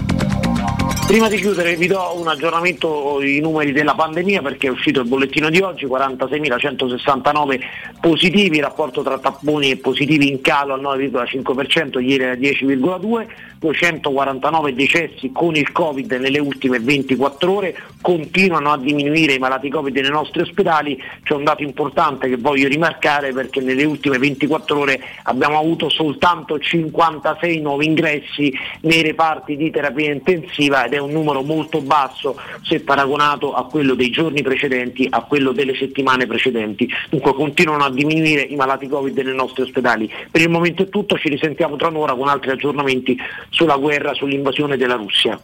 [1.09, 5.07] Prima di chiudere vi do un aggiornamento i numeri della pandemia perché è uscito il
[5.07, 7.59] bollettino di oggi, 46.169
[7.99, 13.27] positivi, il rapporto tra tamponi e positivi in calo al 9,5%, ieri era 10,2%,
[13.59, 19.97] 249 decessi con il Covid nelle ultime 24 ore, continuano a diminuire i malati Covid
[19.97, 25.01] nei nostri ospedali, c'è un dato importante che voglio rimarcare perché nelle ultime 24 ore
[25.23, 31.41] abbiamo avuto soltanto 56 nuovi ingressi nei reparti di terapia intensiva ed è un numero
[31.41, 36.89] molto basso se paragonato a quello dei giorni precedenti, a quello delle settimane precedenti.
[37.09, 40.11] Dunque continuano a diminuire i malati Covid nei nostri ospedali.
[40.29, 43.17] Per il momento è tutto, ci risentiamo tra un'ora con altri aggiornamenti
[43.49, 45.39] sulla guerra, sull'invasione della Russia.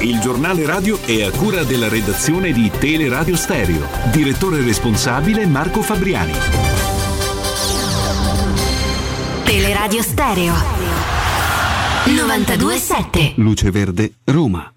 [0.00, 3.88] Il giornale radio è a cura della redazione di Teleradio Stereo.
[4.12, 6.32] Direttore responsabile Marco Fabriani.
[9.44, 11.25] Teleradio Stereo
[12.06, 14.75] 927 Luce Verde, Roma.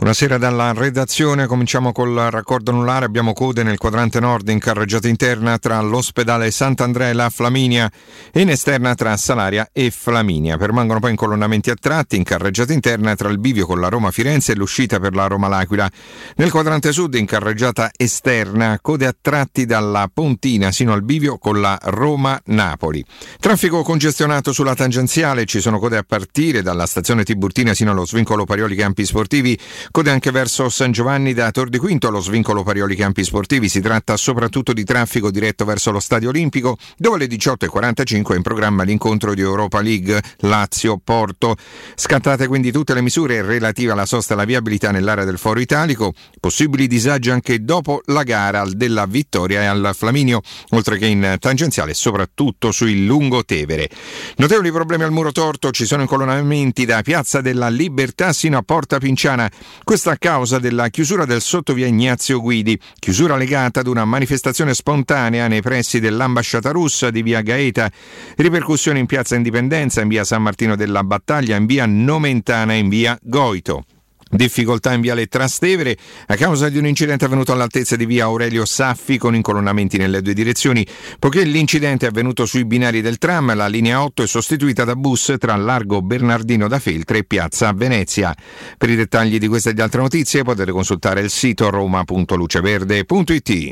[0.00, 5.58] Buonasera dalla redazione, cominciamo col raccordo anulare, abbiamo code nel quadrante nord in carreggiata interna
[5.58, 7.92] tra l'ospedale Sant'Andrea e la Flaminia
[8.32, 10.56] e in esterna tra Salaria e Flaminia.
[10.56, 14.52] Permangono poi incolonnamenti a tratti in carreggiata interna tra il bivio con la Roma Firenze
[14.52, 15.90] e l'uscita per la Roma L'Aquila.
[16.36, 21.60] Nel quadrante sud in carreggiata esterna code a tratti dalla Pontina sino al bivio con
[21.60, 23.04] la Roma Napoli.
[23.38, 28.46] Traffico congestionato sulla tangenziale, ci sono code a partire dalla stazione Tiburtina sino allo svincolo
[28.46, 29.58] Parioli Campi Sportivi
[29.92, 33.68] Code anche verso San Giovanni da Tor di Quinto allo svincolo Parioli Campi Sportivi.
[33.68, 38.42] Si tratta soprattutto di traffico diretto verso lo Stadio Olimpico, dove alle 18.45 è in
[38.42, 41.56] programma l'incontro di Europa League Lazio-Porto.
[41.96, 46.12] Scattate quindi tutte le misure relative alla sosta e alla viabilità nell'area del Foro Italico.
[46.38, 51.94] Possibili disagi anche dopo la gara della Vittoria e al Flaminio, oltre che in tangenziale,
[51.94, 53.90] soprattutto sui Lungotevere.
[54.36, 58.98] Notevoli problemi al muro torto, ci sono incolonnamenti da Piazza della Libertà sino a Porta
[58.98, 59.50] Pinciana.
[59.82, 65.48] Questo a causa della chiusura del sottovia Ignazio Guidi, chiusura legata ad una manifestazione spontanea
[65.48, 67.90] nei pressi dell'ambasciata russa di via Gaeta,
[68.36, 72.88] ripercussioni in piazza Indipendenza, in via San Martino della Battaglia, in via Nomentana e in
[72.88, 73.84] via Goito.
[74.30, 79.18] Difficoltà in viale Trastevere a causa di un incidente avvenuto all'altezza di via Aurelio Saffi
[79.18, 80.86] con incolonnamenti nelle due direzioni.
[81.18, 85.34] Poiché l'incidente è avvenuto sui binari del tram, la linea 8 è sostituita da bus
[85.36, 88.32] tra Largo Bernardino da Feltre e Piazza Venezia.
[88.78, 93.70] Per i dettagli di queste e di altre notizie potete consultare il sito roma.luceverde.it.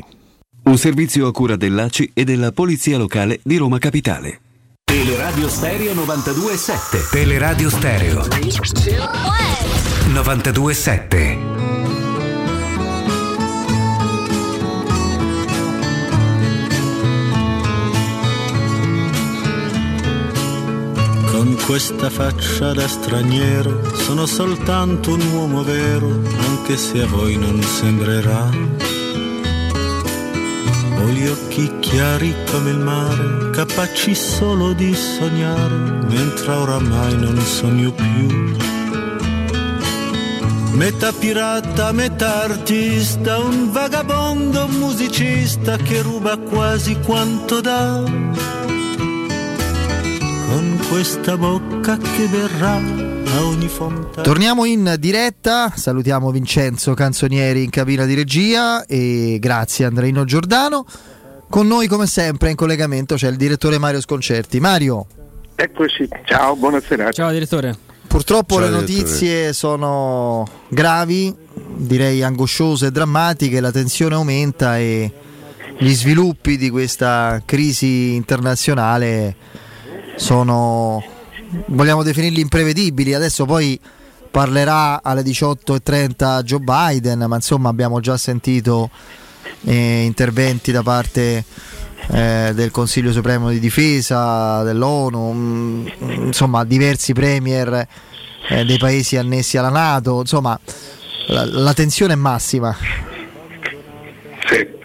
[0.63, 4.41] Un servizio a cura dell'ACI e della Polizia Locale di Roma Capitale.
[4.89, 7.11] Teleradio Stereo 92.7.
[7.11, 8.25] Teleradio Stereo
[10.07, 11.37] 927.
[21.27, 27.61] Con questa faccia da straniero sono soltanto un uomo vero, anche se a voi non
[27.61, 28.98] sembrerà.
[30.99, 37.91] Ho gli occhi chiari come il mare, capaci solo di sognare, mentre oramai non sogno
[37.91, 38.57] più.
[40.73, 48.01] Metà pirata, metà artista, un vagabondo musicista che ruba quasi quanto dà.
[50.47, 53.18] Con questa bocca che verrà.
[54.21, 60.85] Torniamo in diretta, salutiamo Vincenzo Canzonieri in cabina di regia e grazie Andreino Giordano.
[61.49, 64.59] Con noi come sempre in collegamento c'è il direttore Mario Sconcerti.
[64.59, 65.05] Mario.
[65.55, 67.11] Eccoci, ciao, buonasera.
[67.11, 67.77] Ciao direttore.
[68.07, 68.97] Purtroppo Ciao, le direttore.
[68.97, 71.35] notizie sono gravi,
[71.75, 75.11] direi angosciose e drammatiche, la tensione aumenta e
[75.77, 79.35] gli sviluppi di questa crisi internazionale
[80.15, 81.03] sono,
[81.67, 83.13] vogliamo definirli imprevedibili.
[83.13, 83.79] Adesso poi
[84.29, 88.89] parlerà alle 18.30 Joe Biden, ma insomma abbiamo già sentito
[89.65, 91.43] eh, interventi da parte
[92.11, 95.87] eh, del Consiglio Supremo di Difesa, dell'ONU, mm,
[96.25, 97.87] insomma diversi premier
[98.49, 100.59] eh, dei paesi annessi alla Nato, insomma
[101.27, 102.75] la, la tensione è massima.
[104.47, 104.77] Sì.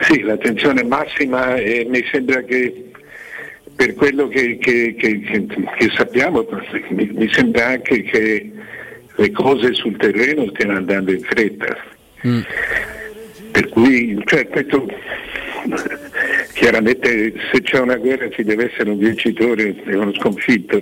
[0.00, 2.85] Sì, la tensione è massima e mi sembra che
[3.76, 6.46] per quello che, che- che- che- sappiamo
[6.88, 8.50] mi, mi sembra anche che
[9.14, 11.76] le cose sul terreno stiano andando in fretta.
[13.52, 14.86] Per cui, cioè, questo,
[16.54, 20.76] chiaramente se c'è una guerra ci deve essere un vincitore e uno sconfitto.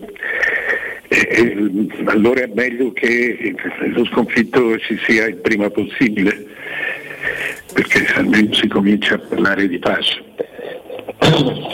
[1.09, 3.55] E- e allora è meglio che
[3.93, 6.47] lo sconfitto ci sia il prima possibile,
[7.73, 10.23] perché almeno si comincia a parlare di pace.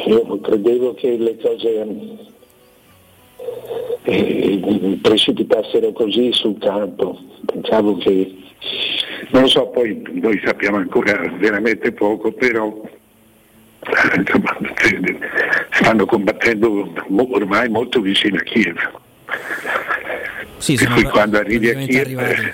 [0.06, 1.86] Io credevo che le cose
[4.04, 8.34] eh, precipitassero così sul campo, pensavo che,
[9.30, 12.80] non lo so, poi noi sappiamo ancora veramente poco, però
[13.80, 14.56] eh, insomma,
[15.70, 18.76] stanno combattendo ormai molto vicino a Kiev.
[20.58, 22.52] Sì, per sono cui quando arrivi a Kiev, arrivati.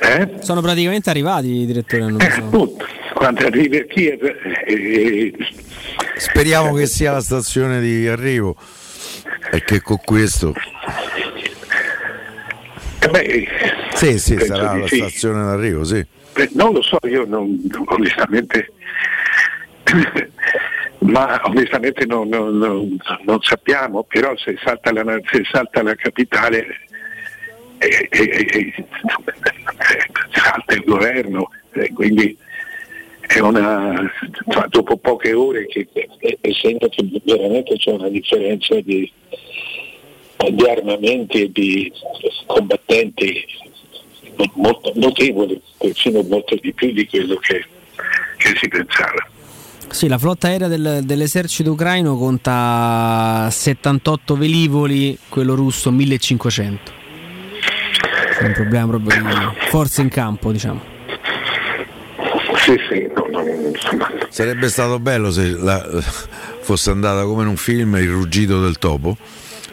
[0.00, 0.30] eh?
[0.40, 2.02] Sono praticamente arrivati, direttore.
[2.02, 2.40] Non lo so.
[2.40, 2.84] Appunto,
[3.16, 4.22] quando arrivi a Kiev
[4.66, 5.32] eh,
[6.16, 8.54] Speriamo che sia la stazione di arrivo
[9.50, 10.52] e che con questo
[12.98, 13.48] eh, beh,
[13.94, 14.96] sì, sì, sarà la sì.
[14.96, 16.04] stazione d'arrivo, sì.
[16.34, 18.72] Eh, Non lo so, io non, onestamente,
[21.00, 26.66] ma onestamente non, non- non- non sappiamo, però se salta la, se salta la capitale
[27.78, 28.84] eh, eh, eh, eh,
[30.32, 32.36] salta il governo, eh, quindi
[33.40, 34.10] una,
[34.46, 36.08] insomma, dopo poche ore che, che-
[36.40, 39.10] che sento che veramente c'è una differenza di,
[40.52, 41.92] di armamenti e di
[42.46, 43.44] combattenti
[44.54, 47.64] molto notevole, persino molto di più di quello che,
[48.36, 49.28] che si pensava.
[49.88, 56.92] Sì, la flotta aerea del- dell'esercito ucraino conta 78 velivoli, quello russo 1500.
[58.40, 60.94] È un problema proprio di forze in campo, diciamo.
[62.66, 65.86] Sì, sì, no, no, insomma, Sarebbe stato bello se la-
[66.62, 69.16] fosse andata come in un film Il ruggito del topo,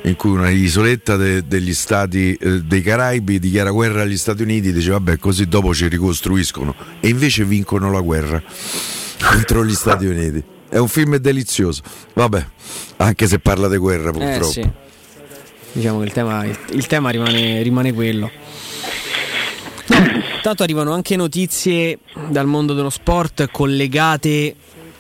[0.04, 4.72] in cui una isoletta de- degli stati eh, dei Caraibi dichiara guerra agli Stati Uniti,
[4.72, 8.40] dice vabbè così dopo ci ricostruiscono e invece vincono la guerra
[9.28, 10.44] contro gli Stati Uniti.
[10.70, 11.82] È un film delizioso,
[12.14, 12.46] vabbè,
[12.98, 14.50] anche se parla di guerra purtroppo.
[14.50, 14.70] Eh sì.
[15.72, 18.30] Diciamo che il tema, il, il tema rimane, rimane quello.
[20.44, 22.00] No, Tanto arrivano anche notizie
[22.30, 24.54] dal mondo dello sport collegate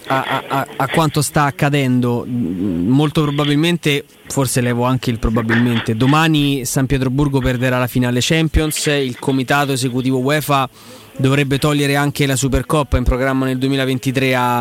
[0.07, 2.25] a, a- a- a quanto sta accadendo.
[2.27, 8.85] Mm, Molto probabilmente, forse levo anche il probabilmente, domani San Pietroburgo perderà la finale Champions,
[8.85, 10.69] il comitato esecutivo UEFA
[11.17, 14.59] dovrebbe togliere anche la Supercoppa in programma nel 2023 a,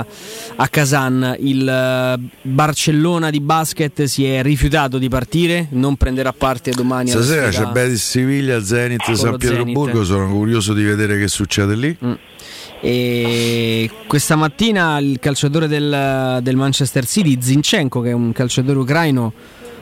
[0.57, 1.37] a Kazan.
[1.41, 7.23] Il eh, Barcellona di basket si è rifiutato di partire, non prenderà parte domani alla
[7.23, 10.07] Stasera c'è Betis Siviglia, Zenit, Con San Pietroburgo, Zenit.
[10.07, 11.97] sono curioso di vedere che succede lì.
[12.85, 19.33] E questa mattina il calciatore del, del Manchester City, Zinchenko, che è un calciatore ucraino,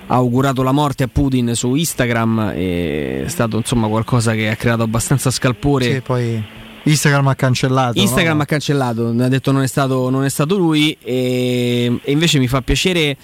[0.06, 2.50] ha augurato la morte a Putin su Instagram.
[2.50, 5.94] È stato insomma qualcosa che ha creato abbastanza scalpore.
[5.94, 6.44] Sì, poi
[6.84, 7.98] Instagram ha cancellato.
[7.98, 8.42] Instagram no?
[8.42, 12.48] ha cancellato, ha detto non è stato, non è stato lui e, e invece mi
[12.48, 13.16] fa piacere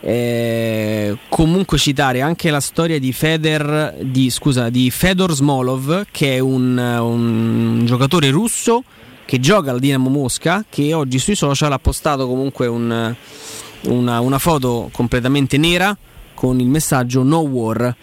[0.00, 6.38] eh, comunque citare anche la storia di Feder, di, scusa, di Fedor Smolov che è
[6.40, 8.82] un, un giocatore russo
[9.24, 13.14] che gioca al Dinamo Mosca che oggi sui social ha postato comunque un-
[13.82, 15.96] una, una foto completamente nera
[16.34, 17.94] con il messaggio No War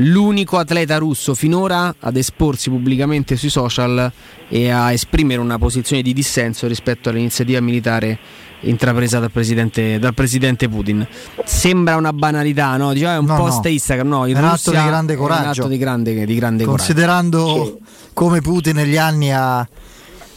[0.00, 4.10] l'unico atleta russo finora ad esporsi pubblicamente sui social
[4.48, 8.18] e a esprimere una posizione di dissenso rispetto all'iniziativa militare
[8.60, 11.06] intrapresa dal presidente, dal presidente Putin.
[11.44, 12.92] Sembra una banalità, no?
[12.92, 13.70] Dice, "Ah, è un No, post no.
[13.70, 15.42] Instagram, no, in È un atto di grande è coraggio.
[15.42, 16.84] un atto di grande, di grande coraggio.
[16.84, 17.78] Considerando
[18.12, 19.66] come Putin negli anni ha,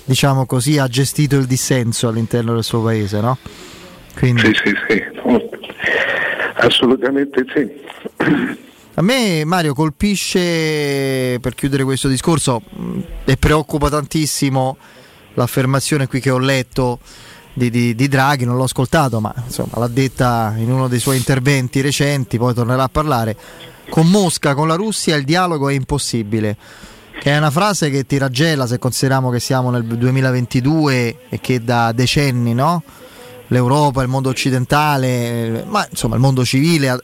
[0.06, 3.38] diciamo così, ha gestito il dissenso all'interno del suo paese, no?
[4.18, 4.41] Quindi...
[4.41, 5.03] Sì, sì, sì,
[6.65, 7.69] assolutamente sì.
[8.95, 14.77] A me Mario colpisce, per chiudere questo discorso, mh, e preoccupa tantissimo
[15.35, 16.99] l'affermazione qui che ho letto
[17.53, 21.17] di, di- di Draghi, non l'ho ascoltato, ma insomma l'ha detta in uno dei suoi
[21.17, 23.35] interventi recenti, poi tornerà a parlare.
[23.89, 26.57] Con Mosca, con la Russia il dialogo è impossibile.
[27.19, 31.63] Che è una frase che ti raggela se consideriamo che siamo nel 2022 e che
[31.63, 32.83] da decenni no?
[33.52, 37.03] l'Europa, il mondo occidentale, ma insomma il mondo civile ha,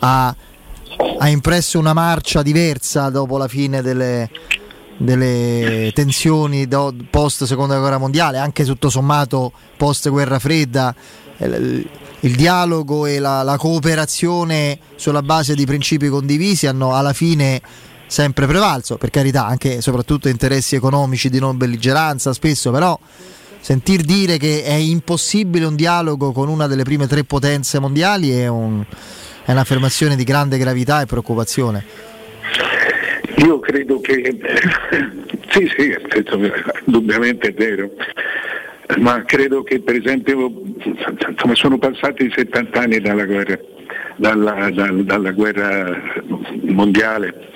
[0.00, 0.34] ha-
[1.18, 4.30] ha impresso una marcia diversa dopo la fine delle,
[4.96, 10.94] delle tensioni do- post seconda guerra mondiale, anche tutto sommato post guerra fredda,
[11.38, 11.88] il,
[12.20, 17.60] il dialogo e la, la, cooperazione sulla base di principi condivisi hanno alla fine
[18.06, 22.98] sempre prevalso, per carità anche e soprattutto interessi economici di non belligeranza spesso, però
[23.60, 28.48] sentir dire che è impossibile un dialogo con una delle prime tre potenze mondiali è,
[28.48, 28.82] un,
[29.44, 31.84] è un'affermazione di grande gravità e preoccupazione.
[33.44, 34.38] Io credo che
[35.50, 35.94] sì, sì,
[36.84, 37.90] indubbiamente è vero,
[38.98, 40.52] ma credo che per esempio
[41.28, 43.58] insomma, sono passati 70 anni dalla guerra,
[44.16, 46.02] dalla, dalla, dalla guerra
[46.62, 47.48] mondiale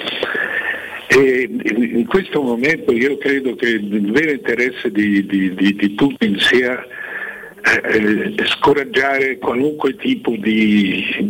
[1.07, 6.39] e in questo momento io credo che il vero interesse di, di, di, di Putin
[6.39, 6.85] sia
[7.65, 11.27] eh, scoraggiare qualunque tipo di,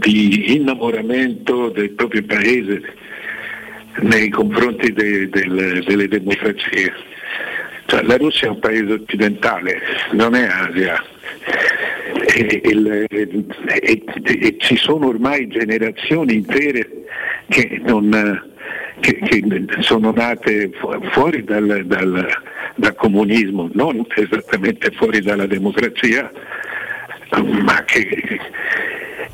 [0.55, 2.83] innamoramento del proprio paese
[4.01, 6.93] nei confronti de, de, delle democrazie.
[7.87, 9.81] Cioè, la Russia è un paese occidentale,
[10.13, 11.03] non è Asia.
[12.35, 16.89] E, e, e, e ci sono ormai generazioni intere
[17.49, 18.53] che non
[19.05, 19.43] che, che
[19.81, 20.71] sono nate
[21.13, 22.27] fuori dal, dal,
[22.75, 26.33] dal, comunismo, non esattamente fuori dalla democrazia,
[27.63, 28.41] ma che,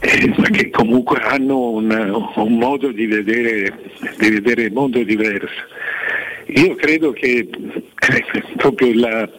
[0.00, 3.78] eh, ma che comunque hanno un, un modo di vedere,
[4.18, 5.62] di vedere, il mondo diverso.
[6.46, 9.30] Io credo che eh, proprio la,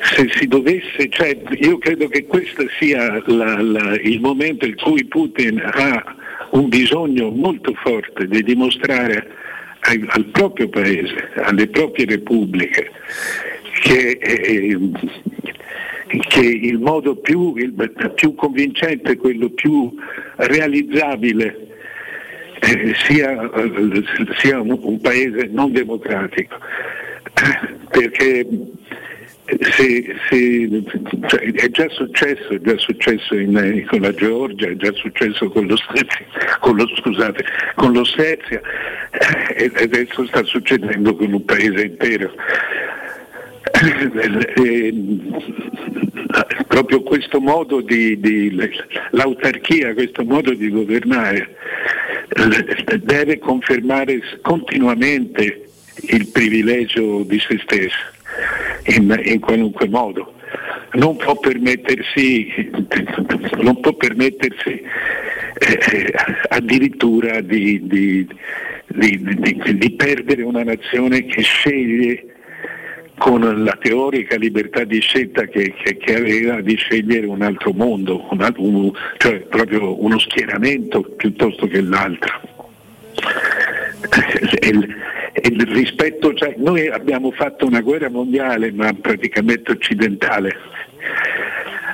[0.00, 5.04] se si dovesse, cioè io credo che questo sia la, la, il momento in cui
[5.04, 6.16] Putin ha
[6.54, 9.26] un bisogno molto forte di dimostrare
[9.80, 12.90] ai, al proprio paese, alle proprie repubbliche,
[13.82, 14.78] che, eh,
[16.06, 17.72] che il modo più, il,
[18.14, 19.94] più, convincente, quello più
[20.36, 21.66] realizzabile
[22.60, 23.50] eh, sia,
[24.38, 26.56] sia un, un paese non democratico.
[27.90, 28.46] Perché
[29.46, 30.82] se, se,
[31.26, 35.66] cioè, è già successo, è già successo in, con la Georgia, è già successo con
[35.66, 35.76] lo,
[36.60, 37.44] con lo, scusate,
[37.74, 38.60] con lo Svezia
[39.54, 42.32] e adesso sta succedendo con un paese intero.
[44.64, 44.94] E,
[46.66, 48.56] proprio questo modo di, di
[49.10, 51.56] l'autarchia, questo modo di governare
[53.02, 55.68] deve confermare continuamente
[56.08, 58.13] il privilegio di se stesso
[58.84, 60.34] in, in qualunque modo.
[60.92, 62.70] Non può permettersi,
[63.60, 64.82] non può permettersi
[65.58, 66.14] eh,
[66.48, 68.26] addirittura di, di,
[68.86, 72.34] di, di perdere una nazione che sceglie
[73.16, 78.26] con la teorica libertà di scelta che, che, che, aveva di scegliere un altro mondo,
[78.30, 82.40] un un, cioè proprio uno schieramento piuttosto che l'altro.
[85.46, 90.56] E rispetto, cioè, noi abbiamo fatto una guerra mondiale ma praticamente occidentale,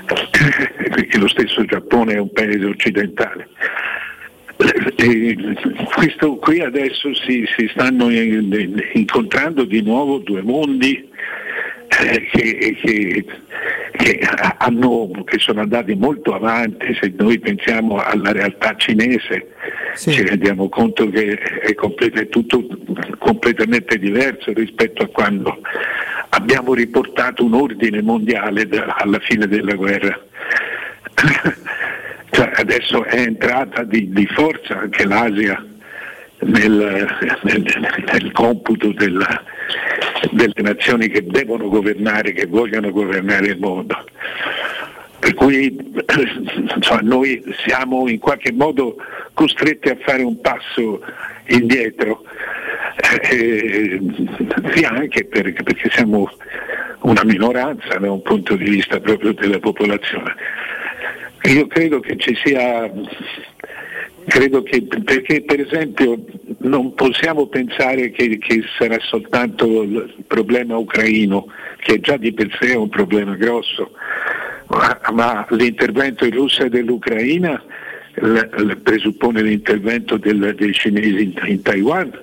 [0.95, 3.49] perché lo stesso Giappone è un paese occidentale.
[4.95, 5.37] E
[5.93, 11.09] questo qui adesso si, si stanno incontrando di nuovo due mondi
[11.91, 13.25] che, che,
[13.93, 14.21] che,
[14.59, 19.55] hanno, che, sono andati molto avanti, se noi pensiamo alla realtà cinese
[19.95, 20.13] sì.
[20.13, 22.65] ci rendiamo conto che è, complet- è tutto
[23.19, 25.61] completamente diverso rispetto a quando
[26.31, 30.19] abbiamo riportato un ordine mondiale da, alla fine della guerra.
[32.31, 35.65] cioè, adesso è entrata di, di forza anche l'Asia
[36.41, 37.09] nel,
[37.43, 37.63] nel,
[38.13, 39.43] nel computo della,
[40.31, 44.05] delle nazioni che devono governare, che vogliono governare il mondo.
[45.19, 45.77] Per cui
[46.75, 48.97] insomma, noi siamo in qualche modo
[49.35, 51.03] costretti a fare un passo
[51.49, 52.25] indietro,
[53.31, 54.01] eh,
[54.73, 56.31] sì anche perché, perché siamo
[57.01, 60.35] una minoranza da un punto di vista proprio della popolazione.
[61.45, 62.91] Io credo che ci sia
[64.31, 66.25] Credo che perché per esempio
[66.59, 71.47] non possiamo pensare che, che, sarà soltanto il problema ucraino,
[71.79, 73.91] che già di per sé è un problema grosso,
[74.69, 77.61] ma, ma l'intervento in Russia dell'Ucraina
[78.15, 82.17] l, l, presuppone l'intervento del, dei cinesi in, in Taiwan,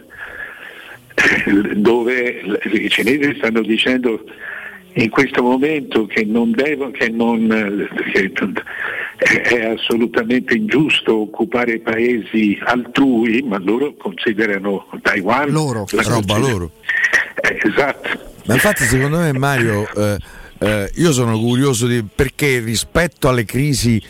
[1.76, 4.24] dove i cinesi stanno dicendo
[4.98, 7.48] in questo momento che non devono, che non,
[8.12, 16.72] che è assolutamente ingiusto occupare paesi altrui, ma loro considerano Taiwan loro, la roba loro.
[17.36, 18.10] Eh, esatto.
[18.46, 20.18] Ma infatti secondo me Mario, eh,
[20.60, 24.02] eh, io sono curioso di perché rispetto alle crisi,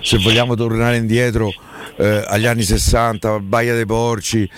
[0.00, 1.52] se vogliamo tornare indietro
[1.96, 4.48] eh, agli anni 60, Baia dei Porci,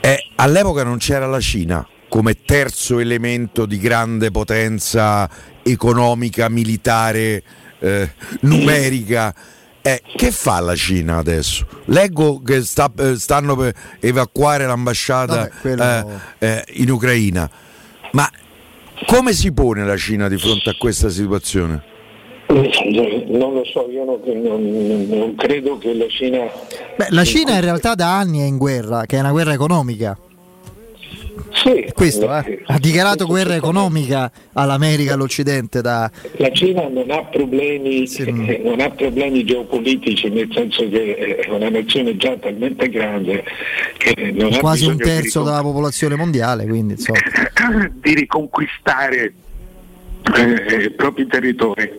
[0.00, 5.26] eh, all'epoca non c'era la Cina come terzo elemento di grande potenza
[5.62, 7.42] economica, militare,
[7.78, 8.10] eh,
[8.40, 9.34] numerica.
[9.80, 11.66] Eh, che fa la Cina adesso?
[11.86, 17.50] Leggo che sta, eh, stanno per evacuare l'ambasciata Vabbè, quello- eh, eh, in Ucraina,
[18.12, 18.28] ma
[19.06, 21.82] come si pone la Cina di fronte a questa situazione?
[22.48, 26.40] Non lo so, io non, non- non credo che la Cina
[26.94, 30.14] Beh, la Cina in realtà da anni è in guerra, che è una guerra economica.
[31.50, 32.62] Sì, Questo, eh.
[32.66, 36.10] Ha dichiarato guerra economica all'America e all'Occidente da...
[36.36, 41.68] La Cina non ha, problemi, eh, non ha problemi geopolitici, nel senso che è una
[41.68, 43.44] nazione già talmente grande
[43.96, 47.18] che non ha quasi un terzo della popolazione mondiale, quindi insomma.
[48.00, 49.32] di riconquistare
[50.34, 51.90] eh, i propri territori.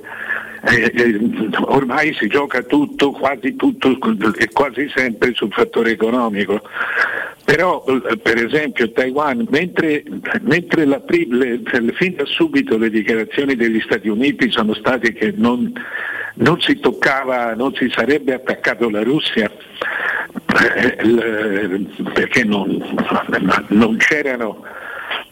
[0.66, 1.20] Eh, eh,
[1.66, 3.98] ormai si gioca tutto, quasi tutto
[4.38, 6.62] e quasi sempre sul fattore economico.
[7.46, 10.04] Però eh, per esempio Taiwan, mentre,
[10.42, 11.62] mentre la, le-
[11.94, 15.72] fin da subito le dichiarazioni degli Stati Uniti sono state che non,
[16.36, 19.52] non si toccava, non si sarebbe attaccato la Russia,
[20.62, 22.82] eh, perché non,
[23.68, 24.64] non c'erano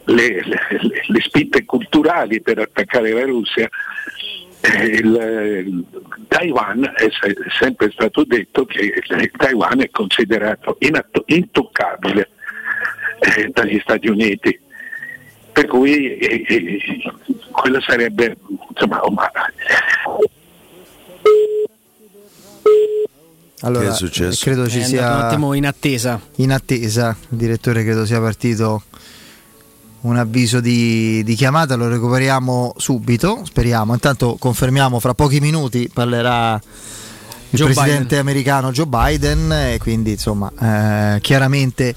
[0.06, 3.70] le, le- le spinte culturali per attaccare la Russia.
[4.64, 5.86] Il- il
[6.28, 8.80] Taiwan è se- sempre stato detto che
[9.10, 12.30] il Taiwan è considerato inatto- intoccabile
[13.20, 14.60] eh, dagli Stati Uniti.
[15.52, 16.80] Per cui eh, eh,
[17.52, 18.36] quello sarebbe
[18.70, 19.32] insomma, uma-
[23.64, 24.44] Allora, Che è successo?
[24.46, 26.20] credo ci sia un attimo in attesa.
[26.38, 27.16] in attesa.
[27.30, 28.84] Il direttore credo sia partito
[30.02, 33.94] un avviso di, di chiamata, lo recuperiamo subito, speriamo.
[33.94, 36.60] Intanto confermiamo fra pochi minuti parlerà
[37.54, 38.20] il Joe presidente Biden.
[38.20, 41.94] americano Joe Biden e quindi insomma eh, chiaramente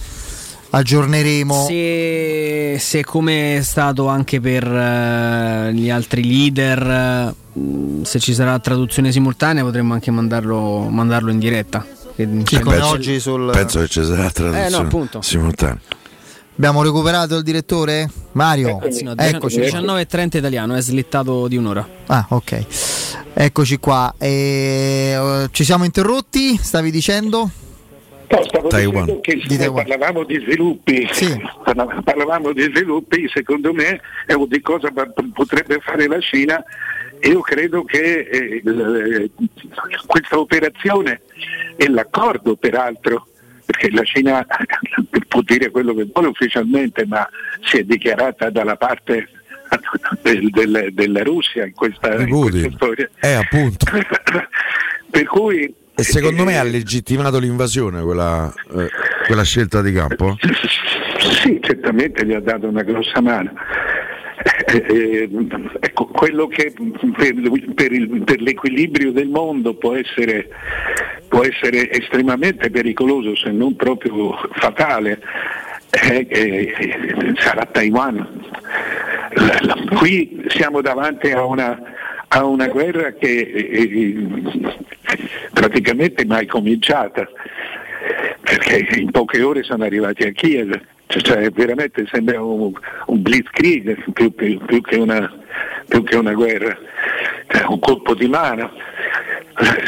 [0.70, 8.18] aggiorneremo Se, se come è stato anche per eh, gli altri leader, eh, mh, se
[8.18, 11.86] ci sarà traduzione simultanea potremmo anche mandarlo, mandarlo in diretta.
[12.16, 15.22] Che- Sì, penso, oggi sul- penso che ci sarà Eh, traduzione no, appunto.
[15.22, 15.78] simultanea.
[16.56, 18.08] Abbiamo recuperato il direttore?
[18.32, 18.80] Mario?
[18.90, 19.58] Sì, no, Eccoci.
[19.58, 21.86] 19.30 italiano, è slittato di un'ora.
[22.06, 22.64] Ah, ok.
[23.34, 24.14] Eccoci qua.
[24.18, 26.56] E, eh, ci siamo interrotti?
[26.56, 27.50] Stavi dicendo?
[28.28, 29.02] No, stavo Taiwan.
[29.04, 29.84] dicendo che Di se Taiwan.
[29.84, 31.08] parlavamo di sviluppi,
[31.64, 34.92] parla- parlavamo di sviluppi, secondo me è di cosa
[35.32, 36.62] potrebbe fare la Cina.
[37.22, 39.30] Io credo che eh, il-
[40.06, 41.20] questa operazione
[41.76, 43.26] e l'accordo peraltro,
[43.64, 44.46] perché la Cina
[45.28, 47.28] può dire quello che vuole ufficialmente, ma
[47.62, 49.28] si è dichiarata dalla parte
[50.22, 53.08] del- del- della Russia in questa, in questa storia.
[53.20, 53.86] Eh, appunto.
[55.10, 58.88] Per cui E secondo me ha legittimato l'invasione quella, eh,
[59.26, 60.36] quella scelta di campo?
[61.42, 63.52] Sì, certamente gli ha dato una grossa mano.
[64.74, 65.28] Eh, eh,
[65.80, 66.72] ecco, quello che
[67.16, 67.34] per,
[67.74, 70.48] per il- per l'equilibrio del mondo può essere,
[71.28, 75.20] può essere estremamente pericoloso, se non proprio fatale,
[75.90, 76.72] eh, eh,
[77.36, 78.16] sarà Taiwan.
[79.36, 81.80] La- la- qui siamo davanti a una,
[82.26, 84.26] a una guerra che eh,
[85.52, 87.28] praticamente mai cominciata
[88.40, 92.72] perché in poche ore sono arrivati a Kiev, cioè, cioè, veramente sembra un,
[93.06, 95.32] un blitzkrieg più, più- più che una,
[95.88, 96.76] più che una guerra,
[97.48, 98.70] Cioè, un colpo di mano.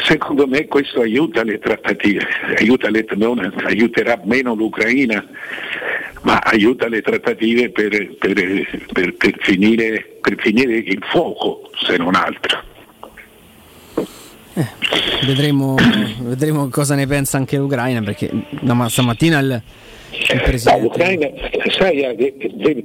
[0.05, 2.25] Secondo me questo aiuta le trattative,
[2.59, 5.27] aiuta le- non aiuterà meno l'Ucraina,
[6.23, 12.63] ma aiuta le trattative per, per- per- finire, per finire il fuoco, se non altro.
[15.27, 15.75] Vedremo,
[16.21, 18.31] vedremo cosa ne pensa anche l'Ucraina perché
[18.61, 19.63] da ma- stamattina il
[20.33, 20.81] No, presidente...
[20.81, 21.29] l'Ucraina,
[21.77, 22.85] sai, eh, eh,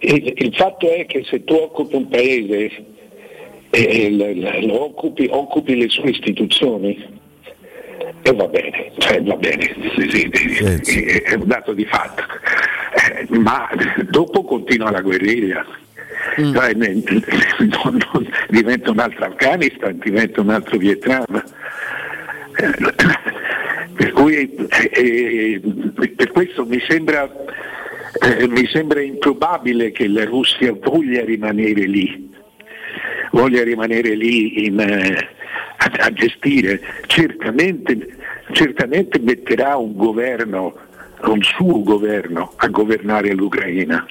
[0.00, 2.70] il, il fatto è che se tu occupi un paese
[3.70, 4.10] e
[4.62, 7.14] lo occupi, occupi le sue istituzioni,
[8.22, 10.30] e va bene, cioè va bene, sì,
[10.82, 12.22] sì, è, un dato di fatto,
[12.96, 13.68] Eh, ma
[14.08, 15.64] dopo continua la guerriglia.
[16.34, 17.02] Cioè, ne-
[17.58, 21.24] non- non- diventa un altro Afghanistan, diventa un altro Vietnam.
[22.58, 22.72] Eh,
[23.94, 25.60] Per cui eh, eh,
[26.16, 27.30] per questo mi sembra,
[28.22, 32.32] eh, mi sembra improbabile che la Russia voglia rimanere lì,
[33.30, 35.28] voglia rimanere lì in, eh,
[35.76, 36.80] a, a gestire.
[37.06, 38.16] Certamente,
[38.52, 40.76] certamente metterà un governo,
[41.22, 44.06] un suo governo a governare l'Ucraina.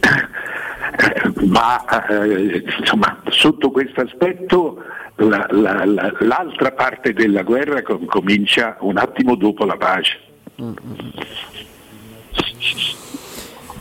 [0.00, 4.82] Eh, ma eh, insomma, sotto questo aspetto
[5.28, 10.18] la- la- la- l'altra parte della guerra com- comincia un attimo dopo la pace.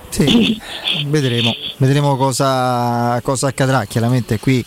[0.10, 0.60] Sì,
[1.08, 3.86] vedremo, vedremo cosa, cosa accadrà.
[3.86, 4.64] Chiaramente qui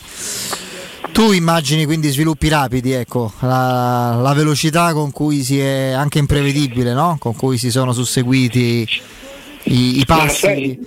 [1.12, 6.94] tu immagini quindi sviluppi rapidi, ecco, la, la, velocità con cui si è anche imprevedibile,
[6.94, 7.16] no?
[7.18, 8.88] con cui si sono susseguiti
[9.64, 10.38] i, i passi.
[10.38, 10.86] Sai,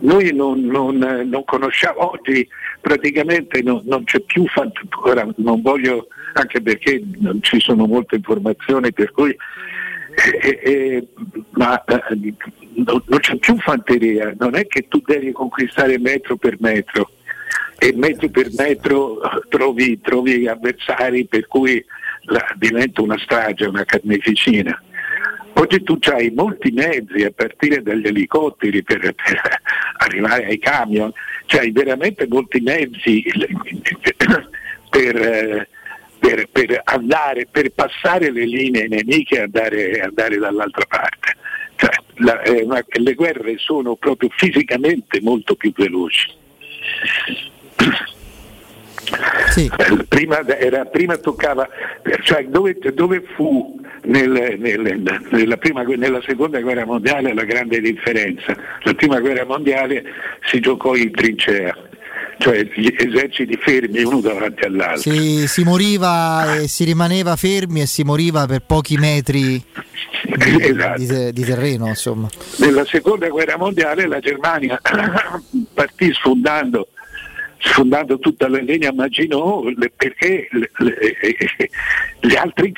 [0.00, 2.46] noi non, non, non, conosciamo oggi
[2.80, 8.92] praticamente non, non c'è più fantasia, non voglio anche perché non ci sono molte informazioni
[8.92, 9.36] per cui
[10.42, 11.06] eh, eh,
[11.50, 12.34] ma eh,
[12.74, 17.10] non, non c'è più fanteria, non è che tu devi conquistare metro per metro
[17.78, 21.84] e metro per metro trovi, trovi avversari per cui
[22.22, 24.80] la, diventa una strage, una carneficina.
[25.58, 29.60] Oggi tu hai molti mezzi a partire dagli elicotteri per, per
[29.98, 31.10] arrivare ai camion,
[31.58, 33.24] hai veramente molti mezzi
[34.90, 35.68] per,
[36.18, 41.36] per, per, andare, per passare le linee nemiche e andare, andare dall'altra parte.
[41.76, 42.66] Cioè, la, eh,
[43.00, 46.34] le guerre sono proprio fisicamente molto più veloci.
[49.50, 49.70] Sì.
[50.08, 51.68] Prima, era, prima, toccava,
[52.22, 58.54] cioè dove, dove fu nel, nel, nella, prima, nella, seconda guerra mondiale la grande differenza?
[58.82, 60.02] La prima guerra mondiale
[60.48, 61.74] si giocò in trincea,
[62.38, 65.12] cioè gli eserciti fermi uno davanti all'altro.
[65.12, 69.62] Si, si moriva e si rimaneva fermi e si moriva per pochi metri
[70.22, 70.98] di, esatto.
[70.98, 71.86] di, di terreno.
[71.86, 72.28] Insomma.
[72.58, 74.80] Nella seconda guerra mondiale la Germania
[75.72, 76.88] partì sfondando
[77.58, 80.96] sfondando tutta la linea Maginot perché le, le,
[82.20, 82.72] gli altri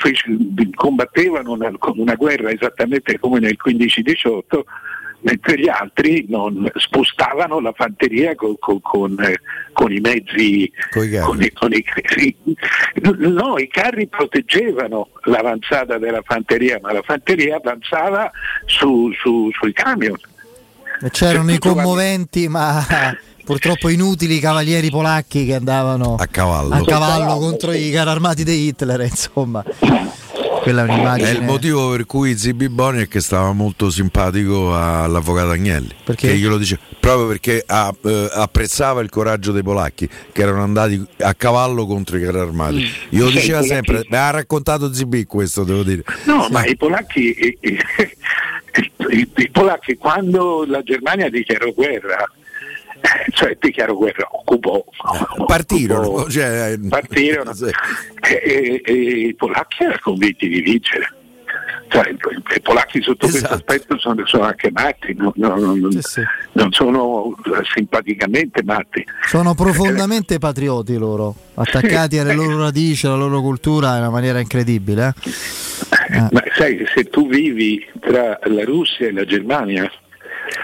[0.74, 4.62] combattevano una, una guerra esattamente come nel 15-18
[5.20, 9.16] mentre gli altri non spostavano la fanteria con, con, con,
[9.72, 10.70] con i mezzi.
[10.90, 11.84] Con i, con i,
[12.14, 12.34] sì.
[13.00, 18.30] No, i carri proteggevano l'avanzata della fanteria, ma la fanteria avanzava
[18.66, 20.18] su, su, sui camion.
[21.10, 22.84] C'erano i commoventi, ma
[23.48, 28.66] purtroppo inutili cavalieri polacchi che andavano a cavallo, a cavallo contro i carri armati di
[28.66, 29.64] Hitler, insomma.
[30.60, 31.30] Quella è un'immagine.
[31.30, 35.94] È il motivo per cui Zibi Boni è che stava molto simpatico all'avvocato Agnelli.
[36.04, 36.28] Perché?
[36.28, 41.32] Che glielo dice, proprio perché eh, apprezzava il coraggio dei polacchi che erano andati a
[41.32, 42.84] cavallo contro i carri armati.
[42.84, 43.08] Mm.
[43.08, 43.66] Glielo diceva polacchi...
[43.68, 46.02] sempre, mi ha raccontato Zibi questo, devo dire.
[46.26, 46.52] No, sì.
[46.52, 47.78] ma i polacchi, i, i,
[49.16, 52.30] i, i polacchi quando la Germania dichiarò guerra
[53.32, 54.84] cioè dichiaro guerra, occupò.
[55.46, 57.64] Partirono, cioè, partirono sì.
[57.64, 58.92] e, e, e,
[59.28, 61.12] i polacchi erano convinti di vincere.
[61.88, 62.10] Cioè,
[62.54, 63.46] I polacchi sotto esatto.
[63.46, 66.22] questo aspetto sono, sono anche matti, non, non, sì, sì.
[66.52, 67.34] non, sono
[67.74, 69.04] simpaticamente matti.
[69.26, 74.38] Sono profondamente eh, patrioti loro, attaccati alle loro radici, alla loro cultura in una maniera
[74.38, 75.14] incredibile.
[75.24, 76.16] Eh.
[76.16, 76.28] Eh.
[76.30, 79.90] Ma sai, se tu vivi tra la Russia e la Germania,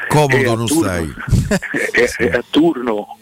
[0.09, 1.15] Comodo non turno, stai.
[1.93, 3.19] E, e a turno,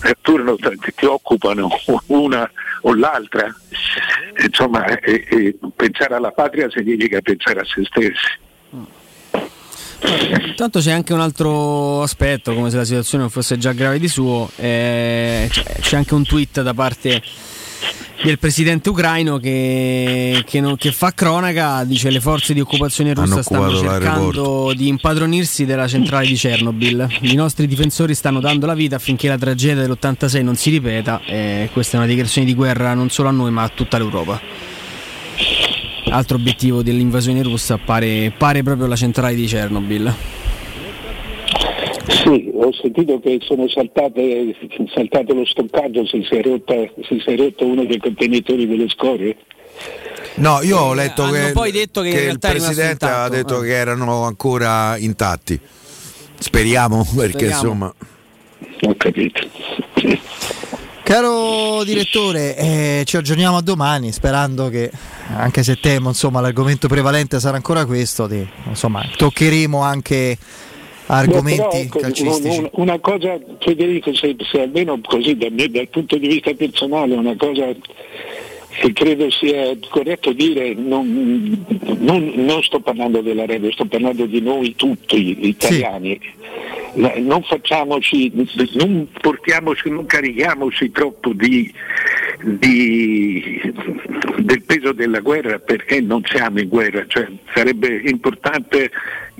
[0.00, 1.68] a turno ti, ti, occupano
[2.06, 2.50] una
[2.82, 3.54] o l'altra.
[4.42, 8.38] Insomma, e, e pensare alla patria significa pensare a se stessi.
[10.02, 14.08] Intanto c'è anche un altro aspetto, come se la situazione non fosse già grave di
[14.08, 17.22] suo, eh, c'è anche un tweet da parte
[18.22, 23.42] del presidente ucraino che, che, non, che, fa cronaca, dice le forze di occupazione russa
[23.42, 27.08] stanno cercando di impadronirsi della centrale di Chernobyl.
[27.22, 31.70] I nostri difensori stanno dando la vita affinché la tragedia dell'86 non si ripeta e
[31.72, 34.40] questa è una dichiarazione di guerra non solo a noi ma a tutta l'Europa.
[36.10, 40.14] Altro obiettivo dell'invasione russa pare, pare proprio la centrale di Chernobyl.
[42.10, 44.56] Sì, ho sentito che sono saltate,
[44.92, 49.36] saltato lo stoccaggio, si si, è rotta, si è rotto uno dei contenitori delle scorie.
[50.34, 53.66] No, io ho letto Hanno che, poi detto che, che il presidente ha detto eh.
[53.66, 55.58] che erano ancora intatti.
[56.36, 57.62] Speriamo, perché Speriamo.
[57.62, 57.94] insomma.
[58.82, 59.48] Ho capito.
[61.04, 64.90] Caro direttore, eh, ci aggiorniamo a domani sperando che,
[65.36, 70.38] anche se temo, insomma, l'argomento prevalente sarà ancora questo, di, insomma, toccheremo anche
[71.10, 72.68] argomenti ecco, calcistici.
[72.72, 77.36] Una, cosa, Federico, se, se almeno così da me, dal punto di vista personale, una
[77.36, 77.74] cosa
[78.80, 81.66] che credo sia corretto dire, non,
[81.98, 86.18] non, non sto parlando della Rete, sto parlando di noi tutti italiani.
[86.20, 86.38] Sì.
[87.20, 88.32] Non facciamoci,
[88.72, 91.72] non portiamoci, non carichiamoci troppo di,
[92.42, 93.60] di,
[94.38, 98.90] del peso della guerra perché non siamo in guerra, cioè, sarebbe importante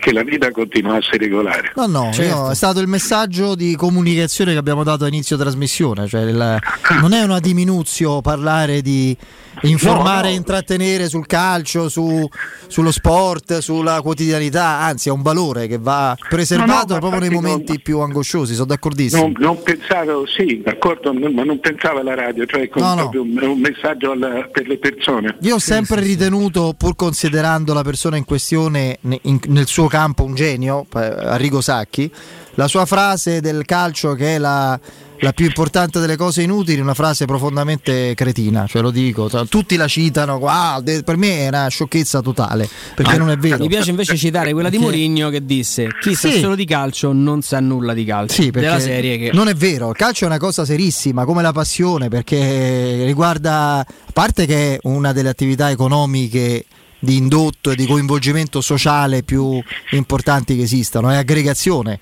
[0.01, 1.73] che la vita continuasse regolare.
[1.77, 2.37] No, no, Certo.
[2.37, 6.59] io- è stato il messaggio di comunicazione che abbiamo dato a inizio trasmissione, cioè il-
[7.01, 9.17] non è una diminuzio parlare di
[9.63, 10.37] informare No, e no.
[10.37, 12.29] intrattenere sul calcio, su-
[12.67, 17.81] sullo sport, sulla quotidianità, anzi è un valore che va preservato No, proprio nei momenti
[17.81, 19.23] più angosciosi, sono d'accordissimo.
[19.23, 24.13] Non, non pensavo, sì, d'accordo, ma non pensavo alla radio, cioè con un, un messaggio
[24.13, 25.37] alla- per le persone.
[25.43, 30.25] Io ho sempre ritenuto, pur considerando la persona in questione ne- in- nel suo campo
[30.25, 32.11] un genio, eh, Arrigo Sacchi,
[32.55, 34.79] la sua frase del calcio che è la,
[35.21, 39.49] la più importante delle cose inutili, è una frase profondamente cretina, cioè lo dico, t-
[39.49, 43.59] tutti la citano, "Ah, per me è una sciocchezza totale, perché Ah, non è vero.
[43.59, 46.41] Mi piace invece citare quella di Mourinho che disse: Chi sa Sì.
[46.41, 48.35] solo di calcio non sa nulla di calcio.
[48.43, 51.43] Sì, perché della serie che non è vero, il calcio è una cosa serissima come
[51.43, 56.65] la passione perché riguarda, a parte che è una delle attività economiche
[56.99, 59.59] di indotto e di coinvolgimento sociale più
[59.93, 61.99] importanti che esistano, è aggregazione,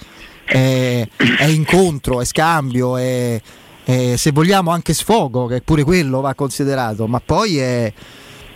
[0.49, 1.07] è,
[1.39, 3.41] è incontro, è scambio, è,
[3.85, 7.93] è, se vogliamo anche sfogo, che pure quello va considerato, ma poi è,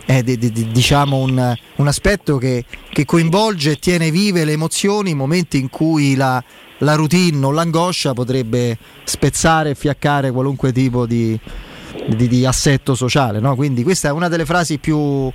[0.05, 4.53] è di- di- di- diciamo un, un aspetto che, che coinvolge e tiene vive le
[4.53, 6.43] emozioni in momenti in cui la,
[6.79, 11.39] la routine o l'angoscia potrebbe spezzare e fiaccare qualunque tipo di,
[12.07, 13.39] di- di assetto sociale.
[13.39, 13.55] no?
[13.55, 15.31] Quindi questa è una delle frasi più...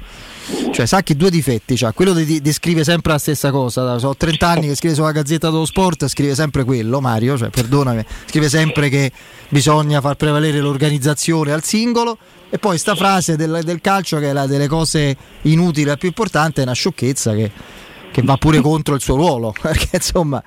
[0.72, 4.48] Cioè, Sacchi due difetti, cioè, quello di, di- scrive sempre la stessa cosa, sono 30
[4.48, 8.88] anni che scrive sulla Gazzetta dello Sport, scrive sempre quello, Mario, cioè, perdonami, scrive sempre
[8.88, 9.10] che
[9.48, 12.16] bisogna far prevalere l'organizzazione al singolo
[12.50, 16.08] e poi sta frase del, del calcio che è la delle cose inutili, la più
[16.08, 17.50] importante, è una sciocchezza che,
[18.12, 20.42] che va pure contro il suo ruolo, perché insomma...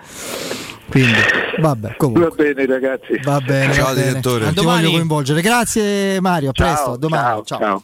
[0.89, 1.13] Quindi,
[1.59, 2.27] vabbè, comunque.
[2.27, 3.17] Va bene ragazzi.
[3.23, 4.07] Va bene, Ciao, va bene.
[4.09, 4.43] direttore.
[4.43, 4.81] Ti A domani.
[4.83, 5.41] voglio coinvolgere.
[5.41, 7.23] Grazie Mario, a Ciao, presto, a domani.
[7.23, 7.83] ciao, ciao.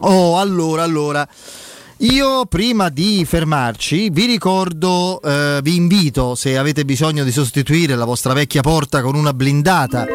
[0.00, 1.26] Oh, allora, allora.
[1.98, 8.04] Io prima di fermarci vi ricordo, eh, vi invito se avete bisogno di sostituire la
[8.04, 10.06] vostra vecchia porta con una blindata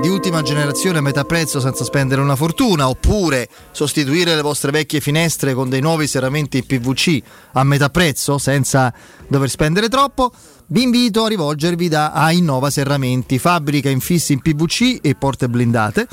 [0.00, 5.00] di ultima generazione a metà prezzo senza spendere una fortuna oppure sostituire le vostre vecchie
[5.00, 7.20] finestre con dei nuovi serramenti PVC
[7.52, 8.92] a metà prezzo senza
[9.26, 10.30] dover spendere troppo,
[10.68, 16.08] vi invito a rivolgervi da a Innova Serramenti, fabbrica infissi in PVC e porte blindate,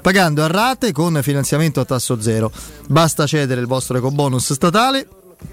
[0.00, 2.52] pagando a rate con finanziamento a tasso zero.
[2.88, 5.08] Basta cedere il vostro ecobonus statale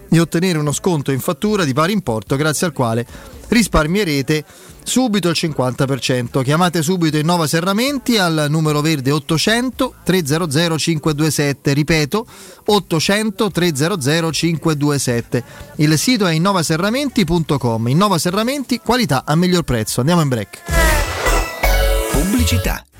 [0.10, 3.06] e ottenere uno sconto in fattura di pari importo grazie al quale
[3.48, 4.44] risparmierete
[4.84, 6.44] subito il 50%.
[6.44, 12.26] Chiamate subito Innova Serramenti al numero verde 800 300 527, ripeto
[12.66, 15.44] 800 300 527.
[15.78, 17.88] Il sito è innovaserramenti.com.
[17.88, 20.00] Innova Serramenti, qualità a miglior prezzo.
[20.00, 20.62] Andiamo in break.
[22.12, 22.84] Pubblicità.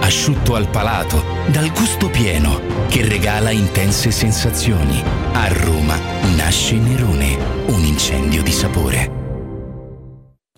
[0.00, 5.02] Asciutto al palato, dal gusto pieno, che regala intense sensazioni.
[5.32, 5.96] A Roma
[6.36, 7.36] nasce Nerone,
[7.66, 9.18] un incendio di sapore.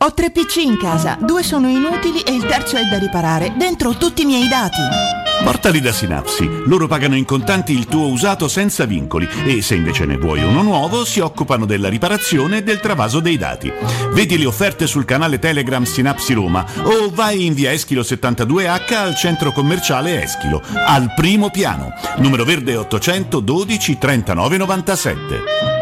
[0.03, 3.53] Ho tre PC in casa, due sono inutili e il terzo è da riparare.
[3.57, 5.22] Dentro tutti i miei dati.
[5.43, 6.49] Portali da Synapsi.
[6.67, 10.63] Loro pagano in contanti il tuo usato senza vincoli e se invece ne vuoi uno
[10.63, 13.73] nuovo si occupano della riparazione e del travaso dei dati.
[14.13, 19.17] Vedi le offerte sul canale Telegram Synapsi Roma o vai in via Eschilo 72H al
[19.17, 21.93] centro commerciale Eschilo, al primo piano.
[22.19, 25.82] Numero verde 812 39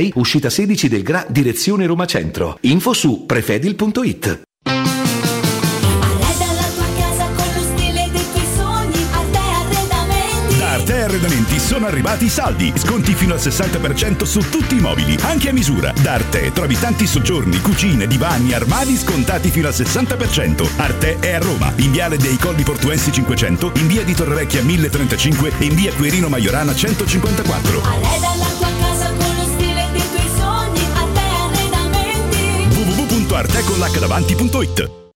[0.15, 2.57] uscita 16 del GRA, direzione Roma Centro.
[2.61, 4.41] Info su prefedil.it.
[10.57, 12.71] Da Arte Arredamenti sono arrivati i saldi.
[12.75, 15.93] Sconti fino al 60% su tutti i mobili, anche a misura.
[16.01, 20.69] Da Arte trovi tanti soggiorni, cucine, divani, armadi scontati fino al 60%.
[20.77, 25.53] Arte è a Roma, in viale dei Colli Portuensi 500, in via di Torrevecchia 1035
[25.59, 28.50] e in via Quirino Maiorana 154.
[33.41, 35.00] www.arteconlacdavanti.it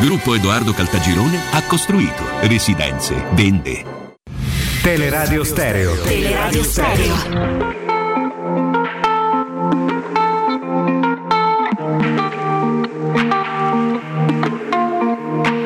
[0.00, 3.84] Gruppo Edoardo Caltagirone ha costruito residenze, vende.
[4.82, 5.94] Teleradio Stereo.
[6.02, 7.14] Teleradio Stereo.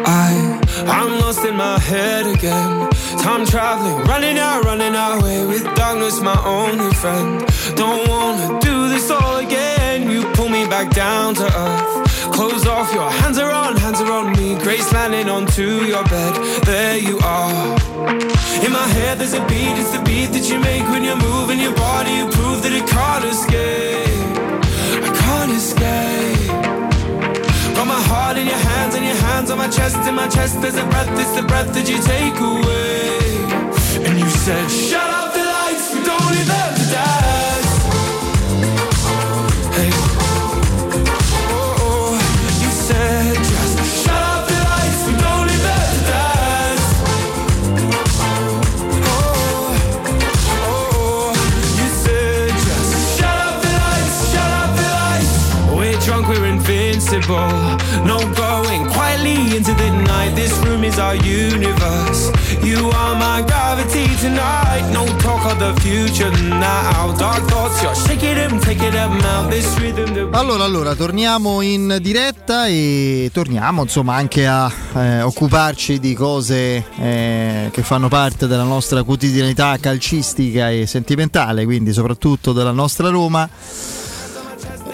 [0.05, 2.88] I, I'm lost in my head again.
[3.18, 7.44] Time traveling, running out, running away with darkness, my only friend.
[7.74, 10.10] Don't wanna do this all again.
[10.10, 12.05] You pull me back down to earth.
[12.36, 14.56] Close off, your hands are on, hands are on me.
[14.56, 16.34] Grace landing onto your bed.
[16.66, 17.74] There you are.
[18.62, 21.58] In my head, there's a beat, it's the beat that you make when you're moving
[21.58, 22.10] your body.
[22.10, 24.36] You prove that it can't escape.
[25.00, 26.52] I can't escape.
[27.74, 29.96] Got my heart in your hands and your hands on my chest.
[30.06, 34.04] In my chest, there's a breath, it's the breath that you take away.
[34.04, 37.35] And you said, Shut up the lights, we don't need them to dance.
[57.26, 58.04] Invincible.
[58.04, 60.34] No going quietly into the night.
[60.34, 62.30] This room is our universe.
[62.62, 64.88] You are my gravity tonight.
[64.92, 67.14] No talk of the future now.
[67.16, 69.50] Dark thoughts, you're shaking them, taking them out.
[69.50, 75.98] This rhythm that Allora, allora, torniamo in diretta e torniamo insomma anche a eh, occuparci
[75.98, 82.72] di cose eh, che fanno parte della nostra quotidianità calcistica e sentimentale, quindi soprattutto della
[82.72, 84.04] nostra Roma.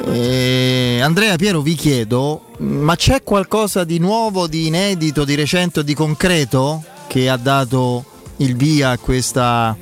[0.05, 5.95] Eh, Andrea Piero vi chiedo, ma c'è qualcosa di nuovo, di inedito, di recente di
[5.95, 8.05] concreto che ha dato
[8.39, 9.77] il via a questa,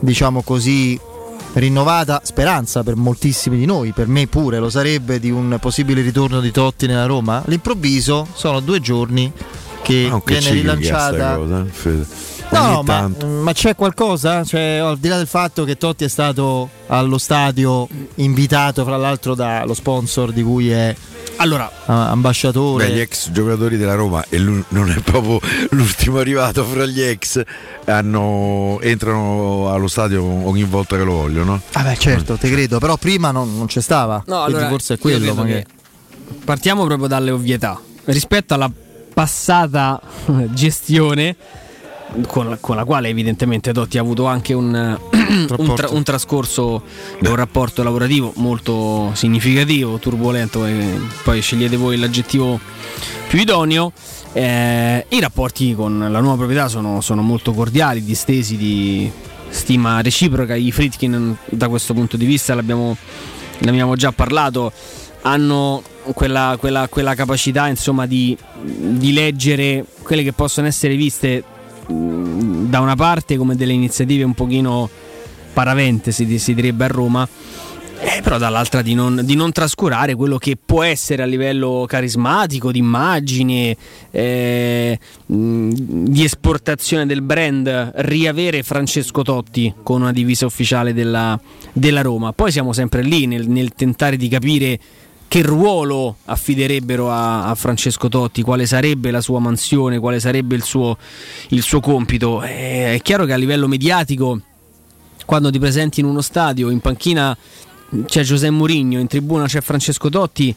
[0.00, 0.98] diciamo così,
[1.52, 6.40] rinnovata speranza per moltissimi di noi, per me pure lo sarebbe, di un possibile ritorno
[6.40, 7.42] di Totti nella Roma?
[7.44, 9.32] All'improvviso sono due giorni
[9.82, 11.38] che che viene rilanciata.
[12.50, 13.26] No, ma, tanto.
[13.26, 14.44] ma c'è qualcosa?
[14.44, 17.86] Cioè, al di là del fatto che Totti è stato allo stadio
[18.16, 20.94] invitato, fra l'altro, dallo sponsor di cui è
[21.36, 22.86] allora, ambasciatore.
[22.86, 25.40] Beh, gli ex giocatori della Roma, e lui non è proprio
[25.70, 27.42] l'ultimo arrivato fra gli ex,
[27.86, 31.60] hanno- entrano allo stadio ogni volta che lo vogliono.
[31.72, 34.22] Ah, beh, certo, te credo, però prima non, non c'è stava.
[34.26, 35.34] No, Quindi allora, forse è quello.
[35.44, 35.64] che
[36.44, 37.80] Partiamo proprio dalle ovvietà.
[38.04, 38.70] Rispetto alla
[39.14, 40.00] passata
[40.50, 41.36] gestione,
[42.26, 44.98] con, con la quale evidentemente Totti ha avuto anche un,
[45.56, 46.82] un, tra- un trascorso
[47.20, 50.66] e un rapporto lavorativo molto significativo, turbolento,
[51.22, 52.58] poi scegliete voi l'aggettivo
[53.28, 53.92] più idoneo.
[54.32, 59.10] Eh, I rapporti con la nuova proprietà sono, sono molto cordiali, distesi di
[59.48, 60.54] stima reciproca.
[60.54, 62.96] I Fritkin, da questo punto di vista, l'abbiamo,
[63.58, 64.72] ne abbiamo già parlato,
[65.22, 65.82] hanno
[66.14, 71.44] quella, quella- quella capacità insomma, di, di leggere quelle che possono essere viste
[71.86, 74.88] da una parte come delle iniziative un pochino
[75.52, 77.28] paravente, si, si direbbe a Roma.
[78.02, 82.72] Eh, però dall'altra di non, di non trascurare quello che può essere a livello carismatico,
[82.72, 83.76] di immagine,
[84.10, 91.38] eh, di esportazione del brand, riavere Francesco Totti con una divisa ufficiale della,
[91.74, 92.32] della Roma.
[92.32, 94.78] Poi siamo sempre lì nel, nel tentare di capire
[95.30, 100.64] che ruolo affiderebbero a, a Francesco Totti, quale sarebbe la sua mansione, quale sarebbe il
[100.64, 100.98] suo,
[101.50, 102.42] il suo compito.
[102.42, 104.40] Eh, è chiaro che a livello mediatico
[105.24, 107.36] quando ti presenti in uno stadio, in panchina
[108.06, 110.52] c'è Giuseppe Mourinho, in tribuna c'è Francesco Totti,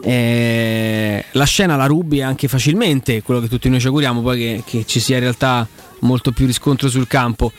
[0.00, 4.62] eh, la scena la rubi anche facilmente, quello che tutti noi ci auguriamo, poi che,
[4.64, 5.68] che ci sia in realtà
[5.98, 7.52] molto più riscontro sul campo.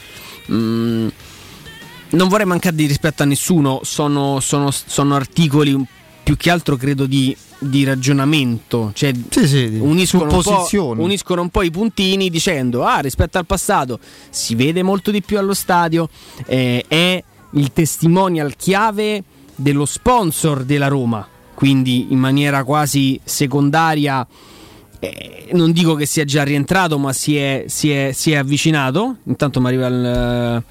[0.51, 1.09] Mm,
[2.09, 5.97] non vorrei mancare di rispetto a nessuno, sono, sono- sono articoli
[6.29, 9.11] più che altro credo di, di ragionamento, cioè
[9.79, 11.01] uniscono, un po', supposizioni.
[11.01, 13.97] uniscono un po' i puntini dicendo ah rispetto al passato
[14.29, 16.07] si vede molto di più allo stadio,
[16.45, 17.23] eh, è
[17.53, 19.23] il testimonial chiave
[19.55, 24.27] dello sponsor della Roma, quindi in maniera quasi secondaria.
[24.99, 29.15] eh, non dico che sia già rientrato, ma si è, si è- si è avvicinato.
[29.23, 30.63] Intanto mi arriva il,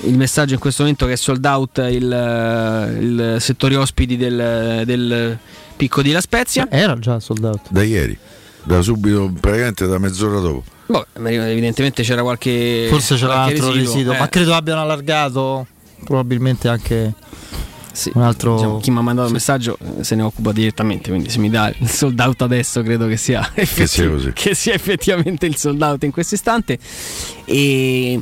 [0.00, 5.38] il messaggio in questo momento che è sold out il, il settore ospiti del, del
[5.76, 6.68] picco di La Spezia.
[6.70, 7.60] Era già sold out.
[7.68, 8.16] Da ieri,
[8.64, 10.64] da subito, praticamente da mezz'ora dopo.
[10.86, 12.86] Boh, evidentemente c'era qualche.
[12.88, 14.18] Forse c'era qualche altro residuo, residuo, eh.
[14.18, 15.66] ma credo abbiano allargato
[16.04, 17.14] probabilmente anche
[18.14, 18.54] un altro.
[18.56, 21.50] Diciamo, chi mi ha mandato il messaggio eh, se ne occupa direttamente, quindi se mi
[21.50, 25.80] dà il sold out adesso credo che sia, effetti- sia che sia effettivamente il sold
[25.80, 26.78] out in questo istante.
[27.44, 28.20] E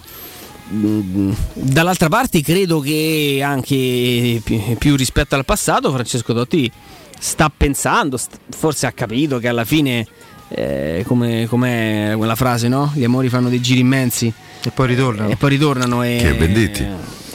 [0.72, 6.70] dall'altra parte credo che anche pi- più rispetto al passato Francesco Totti
[7.18, 8.18] sta pensando,
[8.50, 10.06] forse ha capito che alla fine,
[10.48, 12.90] eh, come com'è quella frase, no?
[12.94, 14.32] Gli amori fanno dei giri immensi.
[14.62, 15.28] E poi ritornano.
[15.28, 16.18] E poi ritornano e...
[16.20, 16.86] Che Venditti.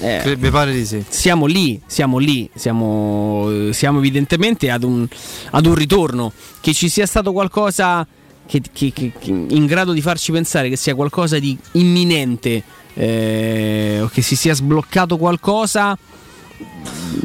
[0.02, 1.04] Eh, Cre- mi pare di sì.
[1.08, 5.08] siamo lì, siamo lì, siamo, siamo evidentemente ad un,
[5.52, 6.32] ad un ritorno.
[6.62, 8.06] Che ci sia stato qualcosa
[8.48, 12.64] che- che- che- in grado di farci pensare che sia qualcosa di imminente
[12.96, 15.98] eh, o che si sia sbloccato qualcosa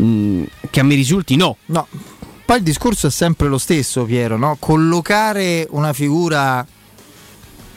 [0.01, 1.57] mm, che a me risulti no.
[1.67, 1.87] No.
[2.45, 4.57] Poi il discorso è sempre lo stesso, Piero, no?
[4.59, 6.67] Collocare una figura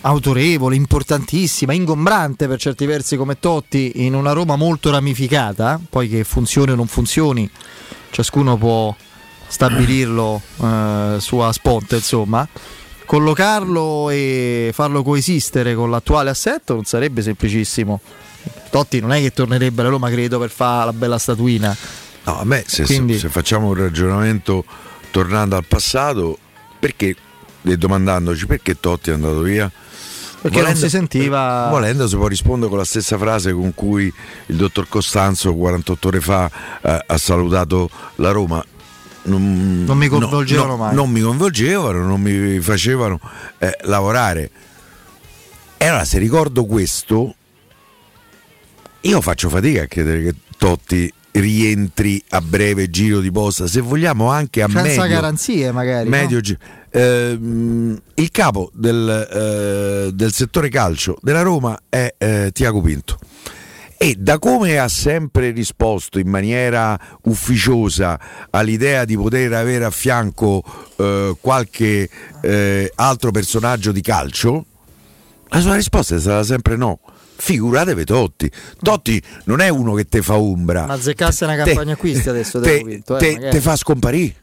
[0.01, 6.23] autorevole, importantissima, ingombrante per certi versi come Totti in una Roma molto ramificata, poi che
[6.23, 7.49] funzioni o non funzioni,
[8.09, 8.93] ciascuno può
[9.47, 12.47] stabilirlo eh, sua spot, insomma.
[13.05, 17.99] Collocarlo e farlo coesistere con l'attuale assetto non sarebbe semplicissimo.
[18.69, 21.75] Totti non è che tornerebbe alla Roma, credo, per fare la bella statuina.
[22.23, 24.63] No, a me se, Quindi- se facciamo un ragionamento
[25.11, 26.37] tornando al passato,
[26.79, 27.15] perché
[27.65, 29.71] e domandandoci perché Totti è andato via?
[30.41, 34.11] Perché non si sentiva- Volendo si può rispondere con la stessa frase con cui
[34.47, 36.51] il dottor Costanzo 48 ore fa
[36.81, 38.61] eh, ha salutato la Roma.
[39.23, 40.95] Non, Non mi coinvolgevano no, mai.
[40.95, 43.19] Non mi coinvolgevano, non mi facevano
[43.59, 44.49] eh, lavorare.
[45.77, 47.35] E allora se ricordo questo,
[49.01, 54.29] io faccio fatica a credere che Totti rientri a breve giro di posta, se vogliamo
[54.29, 56.09] anche a Senza medio, garanzie, magari.
[56.09, 56.15] no?
[56.15, 56.57] medio gi-
[56.95, 63.17] Ehm, il capo del, eh, del settore calcio della Roma è eh, Tiago Pinto
[64.03, 68.19] e da come ha sempre risposto in maniera ufficiosa
[68.49, 70.61] all'idea di poter avere a fianco
[70.97, 72.09] eh, qualche
[72.41, 74.65] eh, altro personaggio di calcio,
[75.47, 76.99] la sua risposta è stata sempre no.
[77.37, 78.51] Figuratevi Totti.
[78.81, 80.85] Totti non è uno che te fa ombra.
[80.85, 83.51] Ma azzeccasse una Te- campagna acquisti adesso te, Pinto, eh, te- magari.
[83.51, 84.35] te fa scomparire.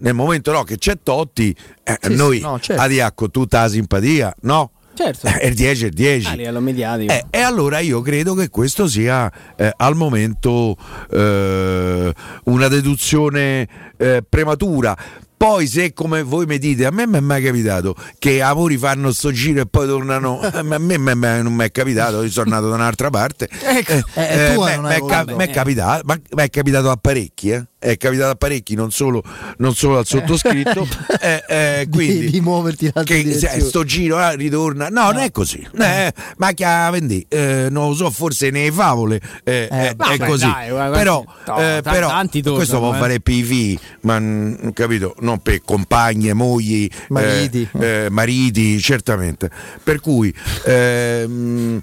[0.00, 3.02] Nel momento no, che c'è Totti, eh, Sì, sì, noi no, certo.
[3.02, 4.72] a con tutta la simpatia, no?
[4.96, 5.26] Certo.
[5.26, 6.26] Eh, il 10 è il 10.
[6.28, 7.12] A livello mediatico.
[7.12, 10.76] Eh, e allora io credo che questo sia eh, al momento
[11.10, 12.12] eh,
[12.44, 14.96] una deduzione eh, prematura.
[15.38, 19.12] Poi se come voi mi dite, a me mi è mai capitato che amori fanno
[19.12, 22.30] sto giro e poi tornano, eh, a me me- me- non mi è capitato, io
[22.30, 23.46] sono nato da un'altra parte.
[23.62, 25.36] Ecco, eh, Eh, tu m'è- non m'è hai ca- voluto.
[25.36, 27.66] m'è capitato, ma mi è capitato a parecchi, eh.
[27.90, 29.22] È capitato a parecchi, non solo,
[29.58, 30.88] non solo al sottoscritto.
[31.20, 34.88] eh, eh, quindi, di, di muoverti che, se- sto giro ah, ritorna.
[34.88, 35.64] No, non è così.
[35.78, 40.18] Eh, ma che a vendì, eh, non lo so, forse nei favole eh, è, è
[40.18, 40.46] così.
[40.46, 42.98] dai, guarda, però, no, eh, ta- però tornano, questo può eh.
[42.98, 47.68] fare PV, ma mm, capito, non per compagne, mogli, eh, Mariti.
[47.78, 49.48] eh, mariti, certamente.
[49.82, 50.34] Per cui
[50.64, 51.82] ehm,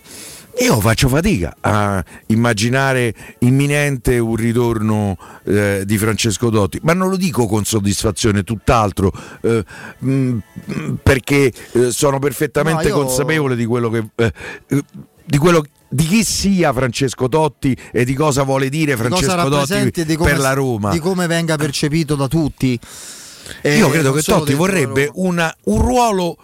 [0.59, 7.17] io faccio fatica a immaginare imminente un ritorno eh, di Francesco Dotti, ma non lo
[7.17, 9.11] dico con soddisfazione, tutt'altro,
[9.41, 9.63] eh,
[9.97, 10.37] mh,
[11.01, 14.05] perché eh, sono perfettamente No, io- consapevole di quello che...
[14.15, 14.33] eh,
[14.67, 14.83] eh,
[15.25, 19.49] di quello di chi sia Francesco Totti e di cosa vuole dire Francesco
[20.03, 20.91] di come, per la Roma.
[20.91, 22.77] di come venga percepito da tutti.
[23.63, 26.37] Io credo non che Totti vorrebbe una- un ruolo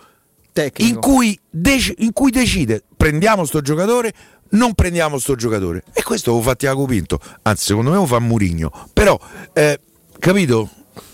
[0.64, 0.94] Tecnico.
[0.94, 4.14] in cui, dec- in cui decide prendiamo sto giocatore,
[4.52, 5.84] non prendiamo sto giocatore.
[5.94, 8.72] E questo lo fa Tiago Pinto, anzi secondo me lo fa Murigno.
[8.94, 9.18] Però,
[9.54, 9.80] eh,
[10.20, 10.70] capito?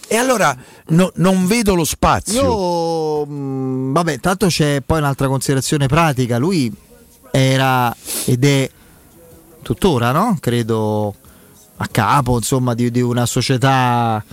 [0.08, 0.56] E allora
[0.88, 2.42] no- non vedo lo spazio.
[2.42, 6.38] Io, mh, vabbè, tanto c'è poi un'altra considerazione pratica.
[6.38, 6.72] Lui
[7.32, 7.96] era
[8.26, 8.70] ed è
[9.62, 10.38] tuttora, no?
[10.40, 11.14] Credo
[11.78, 14.24] a capo, insomma, di, di una società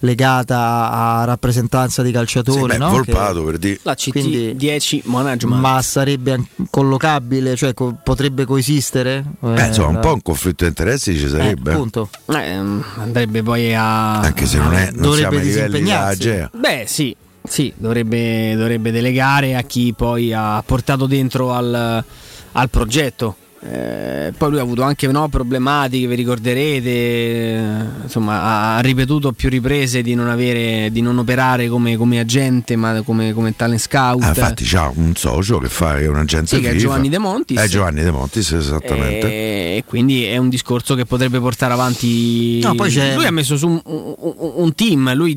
[0.00, 2.90] legata a rappresentanza di calciatori, Sì, beh, no?
[2.90, 3.78] Volpato Che- per dire.
[3.82, 5.60] La CT Quindi- 10 management.
[5.60, 9.24] ma sarebbe collocabile, cioè co- potrebbe coesistere?
[9.40, 11.72] Beh, Eh, insomma, un la- po' un conflitto di interessi ci eh, sarebbe.
[11.72, 12.08] appunto.
[12.26, 12.52] Eh,
[12.96, 14.20] andrebbe poi a.
[14.20, 16.28] Anche se non, è, non Dovrebbe siamo ai livelli della disimpegnarsi.
[16.28, 16.50] Agea.
[16.54, 22.04] Beh, sì, sì, dovrebbe, dovrebbe delegare a chi poi ha portato dentro al,
[22.52, 23.36] al progetto.
[23.60, 27.62] Eh, poi lui ha avuto anche no, problematiche, vi ricorderete, eh,
[28.04, 32.76] insomma ha, ripetuto a più riprese di non, avere, di non operare come, come agente
[32.76, 34.22] ma come, come talent scout.
[34.22, 36.76] Ah, infatti c'ha un socio che fa un agente Sì, che è.
[36.76, 37.58] Giovanni De Montis.
[37.58, 39.26] È Giovanni De Montis, esattamente.
[39.26, 42.60] E quindi è un discorso che potrebbe portare avanti.
[42.60, 44.14] No, poi c'è- Lui ha messo su un, un-
[44.54, 45.12] un team.
[45.14, 45.36] Lui,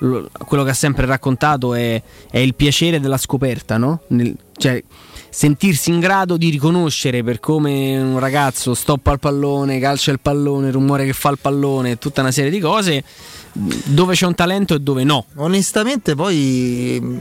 [0.00, 4.02] lo- quello che ha sempre raccontato è, è il piacere della scoperta, no?
[4.08, 4.82] Nel- cioè,
[5.30, 10.70] sentirsi in grado di riconoscere per come un ragazzo stoppa il pallone, calcia il pallone,
[10.70, 13.04] rumore che fa il pallone, tutta una serie di cose,
[13.52, 15.26] dove c'è un talento e dove no.
[15.36, 17.20] Onestamente poi mh,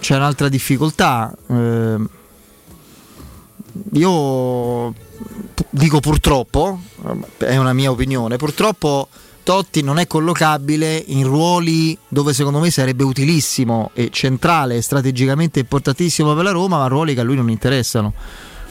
[0.00, 1.34] c'è un'altra difficoltà.
[1.48, 2.08] ehm,
[3.92, 4.94] io
[5.70, 6.80] dico purtroppo,
[7.38, 9.08] eh, è una mia opinione, purtroppo
[9.50, 15.58] Totti non è collocabile in ruoli dove secondo me sarebbe utilissimo e centrale e strategicamente
[15.58, 18.12] importantissimo per la Roma, ma ruoli che a lui non interessano.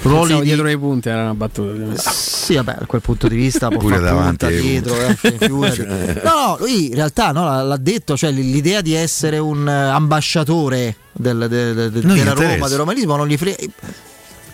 [0.04, 1.72] Ruoli Pensavo di- dietro ai punti era una battuta.
[1.72, 2.02] ovviamente.
[2.10, 5.82] sì, vabbè, da quel punto di vista può Pure fare davanti dietro, eh, figurati.
[6.24, 11.48] No, no, lui in realtà no, l'ha detto, cioè l'idea di essere un ambasciatore del,
[11.50, 13.58] del- del- della Roma, del romanismo, non gli frega.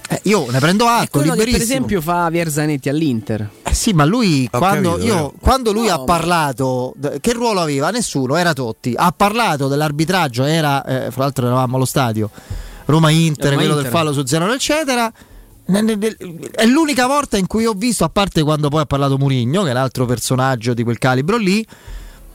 [0.07, 3.49] Eh, io ne prendo È atto, quello che per esempio fa Vierzanetti all'Inter.
[3.63, 5.33] Eh sì, ma lui Ho quando, capito, io- però.
[5.39, 7.89] quando lui No, ha parlato, che ruolo aveva?
[7.89, 8.93] Nessuno, era Totti.
[8.95, 12.29] Ha parlato dell'arbitraggio, era, eh, fra l'altro eravamo allo stadio,
[12.85, 13.55] Roma-Inter, Roma-Inter.
[13.55, 15.11] quello del fallo su Zero, eccetera.
[15.65, 19.71] È l'unica volta in cui ho visto, a parte quando poi ha parlato Murigno, che
[19.71, 21.65] è l'altro personaggio di quel calibro lì,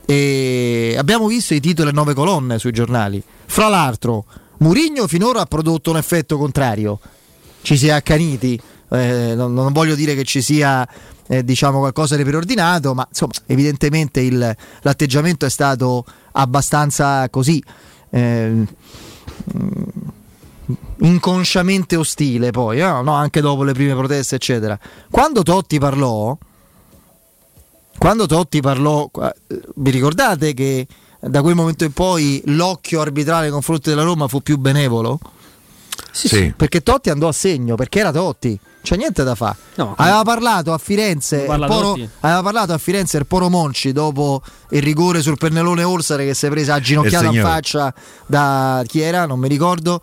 [0.05, 3.23] e abbiamo visto i titoli a nove colonne sui giornali.
[3.45, 4.25] Fra l'altro,
[4.57, 6.99] Murigno finora ha prodotto un effetto contrario.
[7.61, 8.59] Ci si è accaniti,
[8.89, 10.87] eh, non, non voglio dire che ci sia
[11.27, 17.63] eh, diciamo qualcosa di preordinato, ma insomma, evidentemente il- l'atteggiamento è stato abbastanza così.
[18.09, 18.65] eh,
[20.99, 23.13] inconsciamente ostile poi, eh, no?
[23.13, 24.77] anche dopo le prime proteste, eccetera.
[25.09, 26.37] Quando Totti parlò,
[27.97, 29.33] quando Totti parlò, eh,
[29.75, 30.87] vi ricordate che
[31.19, 35.19] da quel momento in poi l'occhio arbitrale nei confronti della Roma fu più benevolo?
[36.11, 36.53] Sì, sì.
[36.55, 39.55] Perché Totti andò a segno, perché era Totti, c'è niente da fare.
[39.75, 44.41] No, aveva parlato a Firenze, parla Poro, aveva parlato a Firenze il Poro Monci dopo
[44.71, 47.93] il rigore sul pennellone Orsare che si è presa a ginocchiata in faccia
[48.25, 50.01] da chi era, non mi ricordo.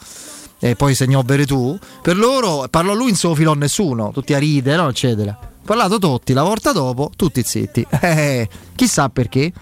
[0.60, 1.78] E poi segnò Beretù.
[2.02, 5.39] Per loro parlò lui, non se lo filò nessuno, tutti a ridere, no, eccetera.
[5.65, 7.86] Parlato Totti, la volta dopo, tutti zitti.
[8.01, 9.52] Eh, chissà perché.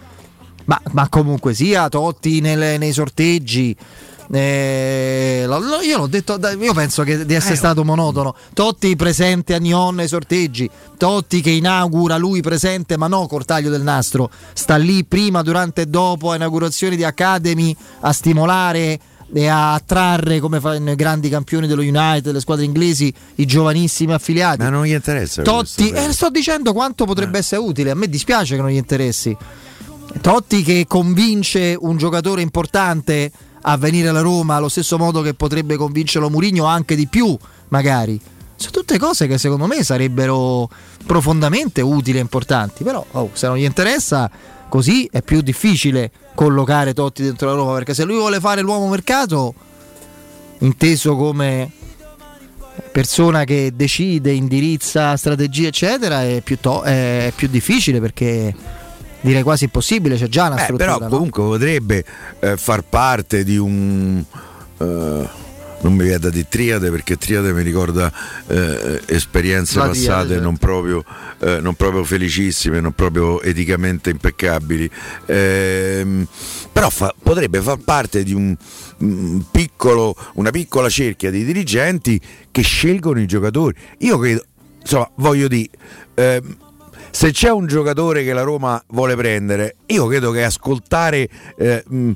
[0.67, 3.77] Ma, ma comunque sia, Totti nelle- nei sorteggi.
[4.33, 8.35] Eh, lo- lo- io l'ho detto, io penso che di essere stato monotono.
[8.53, 13.71] Totti presente a Nyon nei sorteggi, Totti che inaugura lui presente, ma no col taglio
[13.71, 18.99] del nastro, sta lì prima, durante e dopo a inaugurazioni di Academy a stimolare
[19.33, 24.13] e a attrarre come fanno i grandi campioni dello United, le squadre inglesi, i giovanissimi
[24.13, 24.63] affiliati.
[24.63, 25.43] Ma non gli interessa.
[25.43, 27.91] Totti, questo, eh, sto dicendo quanto potrebbe essere utile.
[27.91, 29.37] A me dispiace che non gli interessi.
[30.21, 33.31] Totti che convince un giocatore importante
[33.69, 37.37] a venire alla Roma allo stesso modo che potrebbe convincerlo Murigno anche di più,
[37.69, 38.21] magari.
[38.55, 40.69] Sono tutte cose che secondo me sarebbero
[41.05, 42.85] profondamente utili e importanti.
[42.85, 44.31] Però, oh, se non gli interessa,
[44.69, 48.89] così è più difficile collocare Totti dentro la Roma perché se lui vuole fare l'uomo
[48.89, 49.53] mercato,
[50.59, 51.71] inteso come
[52.93, 58.55] persona che decide, indirizza strategie eccetera, è più, è più difficile perché
[59.21, 60.95] direi quasi impossibile, c'è già una Eh, struttura.
[60.95, 61.11] però no?
[61.11, 62.05] comunque potrebbe
[62.41, 64.23] eh, far parte di un...
[64.79, 65.45] eh,
[65.79, 68.11] non mi viene da di triade perché triade mi ricorda
[68.47, 70.43] eh, esperienze La passate triade, certo.
[70.43, 71.05] non, proprio,
[71.39, 74.91] eh, non proprio felicissime, non proprio eticamente impeccabili.
[75.27, 76.27] Ehm,
[76.73, 78.57] però fa- potrebbe far parte di un,
[79.05, 82.19] mm, piccolo, una piccola cerchia di dirigenti
[82.51, 83.75] che scelgono i giocatori.
[83.99, 84.45] Io credo,
[84.81, 85.69] insomma, voglio dire,
[86.15, 86.57] ehm,
[87.17, 91.27] se c'è un giocatore che la Roma vuole prendere, io credo che ascoltare
[91.57, 92.11] eh, mh,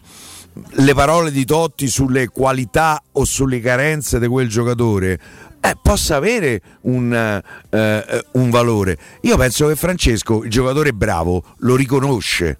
[0.73, 5.19] le parole di Totti sulle qualità o sulle carenze di quel giocatore
[5.59, 8.99] eh, possa avere un, eh, eh, un valore.
[9.23, 12.59] Io penso che Francesco, il giocatore bravo, lo riconosce.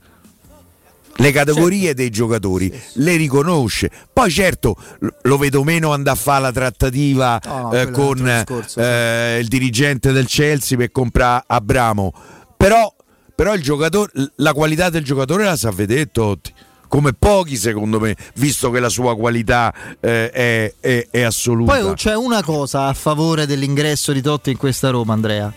[1.17, 3.91] Le categorie dei giocatori le riconosce.
[4.13, 4.77] Poi certo
[5.23, 10.13] lo vedo meno andare a fare la trattativa no, eh, con discorso, eh, il dirigente
[10.13, 12.13] del Chelsea per comprare Abramo.
[12.57, 12.95] Però,
[13.35, 16.53] però il giocatore, la qualità del giocatore la sa vedere Totti.
[16.89, 21.77] Come pochi secondo me, visto che la sua qualità eh, è, è- è assoluta.
[21.79, 25.53] Poi c'è una cosa a favore dell'ingresso di Totti in questa Roma, Andrea.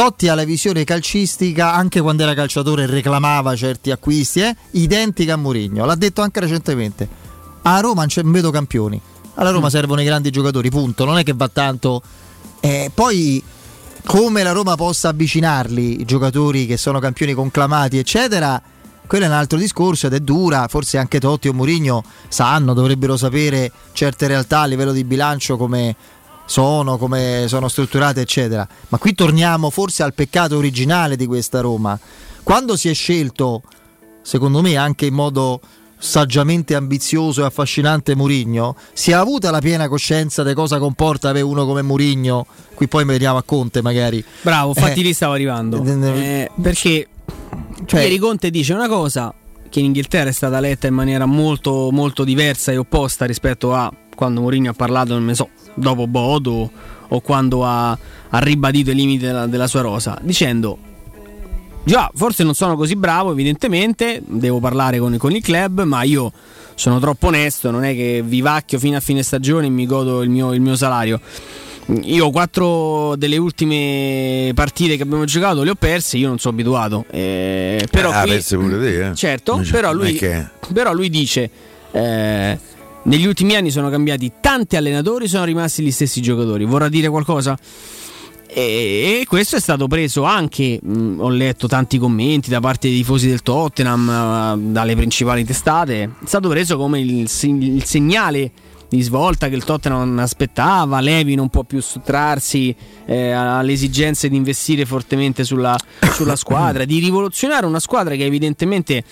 [0.00, 5.34] Totti ha la visione calcistica anche quando era calciatore e reclamava certi acquisti, eh, identica
[5.34, 5.84] a Mourinho.
[5.84, 7.06] L'ha detto anche recentemente.
[7.60, 8.98] A Roma non c'è- vedo campioni.
[9.34, 11.04] Alla Roma servono i grandi giocatori, punto.
[11.04, 12.00] Non è che va tanto.
[12.60, 13.44] Eh, poi
[14.06, 18.58] come la Roma possa avvicinarli, i giocatori che sono campioni conclamati, eccetera.
[19.06, 23.18] Quello è un altro discorso ed è dura, forse anche Totti o Mourinho sanno, dovrebbero
[23.18, 25.94] sapere certe realtà a livello di bilancio come
[26.50, 28.66] sono, come sono strutturate, eccetera.
[28.88, 31.96] Ma qui torniamo forse al peccato originale di questa Roma.
[32.42, 33.62] Quando si è scelto,
[34.20, 35.60] secondo me anche in modo
[35.96, 41.44] saggiamente ambizioso e affascinante Mourinho, si è avuta la piena coscienza di cosa comporta avere
[41.44, 42.44] uno come Mourinho.
[42.74, 44.24] Qui poi vediamo a Conte magari.
[44.42, 45.80] Bravo, infatti Eh, lì stavo arrivando.
[45.84, 47.06] Eh, perché
[47.86, 49.32] Cioè- ieri Conte dice una cosa
[49.68, 53.92] che in Inghilterra è stata letta in maniera molto, molto diversa e opposta rispetto a
[54.16, 56.70] quando Mourinho ha parlato, non ne so, dopo Bodo
[57.08, 60.78] o quando ha, ha ribadito i limiti della, della sua rosa, dicendo
[61.82, 66.30] già, forse non sono così bravo, evidentemente, devo parlare con, con il club, ma io
[66.74, 70.30] sono troppo onesto, non è che vivacchio fino a fine stagione e mi godo il
[70.30, 71.20] mio, il mio salario.
[72.02, 77.04] Io quattro delle ultime partite che abbiamo giocato le ho perse, io non sono abituato.
[77.10, 79.14] Eh, però ah, qui- pure te, eh.
[79.14, 81.50] Certo, però lui, che- però lui dice:
[81.90, 82.58] eh,
[83.02, 86.64] Negli ultimi anni sono cambiati tanti allenatori, sono rimasti gli stessi giocatori.
[86.64, 87.58] Vorrà dire qualcosa?
[88.52, 93.28] E, questo è stato preso anche, mh, ho letto tanti commenti da parte dei tifosi
[93.28, 98.50] del Tottenham, eh, dalle principali testate, è stato preso come il, il segnale
[98.88, 102.74] di svolta che il Tottenham aspettava, Levi non può più sottrarsi
[103.06, 105.78] eh, alle esigenze di investire fortemente sulla,
[106.12, 109.04] sulla squadra, di rivoluzionare una squadra che evidentemente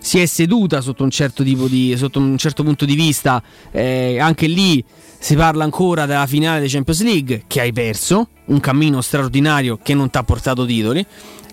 [0.00, 4.46] si è seduta sotto un certo, di, sotto un certo punto di vista, eh, anche
[4.46, 4.82] lì
[5.18, 9.94] si parla ancora della finale dei Champions League che hai perso, un cammino straordinario che
[9.94, 11.04] non ti ha portato titoli.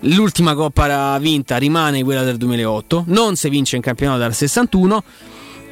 [0.02, 5.02] L'ultima coppa vinta rimane quella del 2008, non si vince in campionato dal 61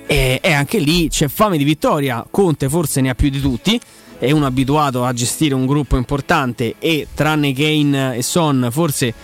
[0.07, 2.25] e, e anche lì c'è fame di vittoria.
[2.31, 3.81] Conte forse ne ha più di tutti,
[4.19, 9.15] è uno abituato a gestire un gruppo importante e tranne Kane e Son forse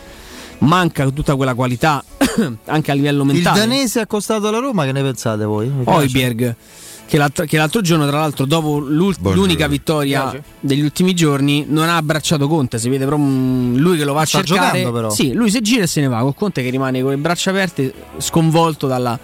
[0.58, 2.02] manca tutta quella qualità
[2.66, 3.58] anche a livello Il mentale.
[3.60, 5.70] danese accostato alla Roma, che ne pensate voi?
[5.84, 6.56] Oiberg.
[7.04, 10.42] Che l'altro, che l'altro giorno, tra l'altro, dopo l'unica vittoria Piace?
[10.60, 12.78] degli ultimi giorni, non ha abbracciato Conte.
[12.78, 14.78] Si vede proprio lui che lo va a Sta cercare.
[14.78, 15.10] giocando, però.
[15.10, 16.20] Sì, lui si gira e se ne va.
[16.20, 19.18] Con Conte che rimane con le braccia aperte, sconvolto dalla,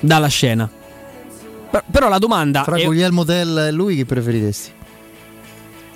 [0.00, 0.70] dalla scena.
[1.70, 4.70] Per- però la domanda Fra è, Guglielmo Tell e lui chi preferiresti?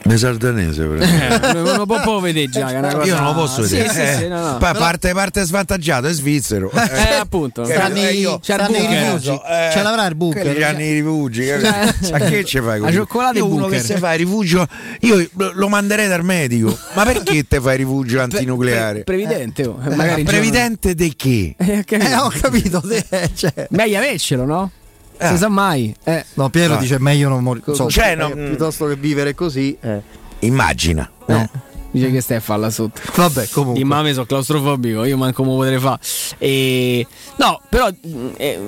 [0.06, 2.66] De Sardanese, Eh, non lo può vedere già.
[2.66, 3.92] che è una cosa- Io non lo posso Sì, vedere.
[3.92, 4.14] sì, eh.
[4.18, 4.56] sì, no, no.
[4.58, 6.70] Pa- Però- parte, parte svantaggiato, è svizzero.
[6.70, 7.62] Eh, appunto.
[7.62, 9.30] Che- Stanno eh, i- io- stanno stanno i i rifugi.
[9.30, 9.70] rifugi, eh.
[9.72, 10.42] Ce l'avrà il bunker.
[10.42, 11.46] Quelli hanno i rifugi.
[11.46, 11.94] Cioè-?
[12.12, 14.66] Ma che ci fai con cioccolata Io e uno che si fa rifugio,
[15.00, 16.76] io lo- manderei dal medico.
[16.94, 19.02] Ma perché te fai rifugio antinucleare?
[19.02, 19.80] Previdente, oh.
[19.84, 21.54] Eh, magari previdente di che?
[21.58, 22.10] Eh, ho capito.
[22.10, 22.80] Eh, ho capito.
[22.80, 23.66] te- cioè.
[23.70, 24.70] Meglio avercelo, no?
[25.18, 25.28] Eh.
[25.28, 25.94] Si sa mai.
[26.04, 26.24] Eh.
[26.34, 26.78] No, Piero Ah.
[26.78, 27.64] dice meglio non morire.
[27.88, 29.76] Cioè, no, piuttosto che vivere così.
[29.80, 30.00] eh.
[30.40, 31.10] Immagina.
[31.26, 31.48] no?
[31.90, 33.00] Dice che stai a farla sotto.
[33.14, 33.80] Vabbè, comunque.
[33.80, 35.98] Di mame sono claustrofobico, io manco come potrei fare.
[36.36, 37.06] E...
[37.36, 37.88] No, però
[38.36, 38.60] eh,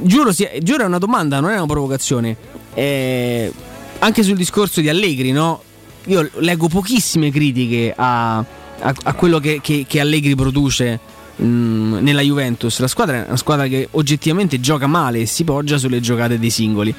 [0.00, 2.34] giuro, sia- giuro è una domanda, non è una provocazione.
[2.72, 3.52] Eh,
[3.98, 5.62] anche sul discorso di Allegri, no?
[6.06, 8.44] Io leggo pochissime critiche a, a-
[9.02, 10.98] a quello che, che- che Allegri produce
[11.44, 12.78] mh, nella Juventus.
[12.80, 16.50] La squadra è una squadra che oggettivamente gioca male e si poggia sulle giocate dei
[16.50, 16.94] singoli.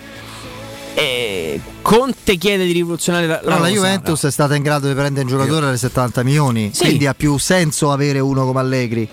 [0.93, 3.69] E Conte chiede di rivoluzionare la, la Però la.
[3.69, 6.83] Juventus è stata in grado di prendere un giocatore alle 70 milioni, Sì.
[6.83, 9.07] quindi ha più senso avere uno come Allegri.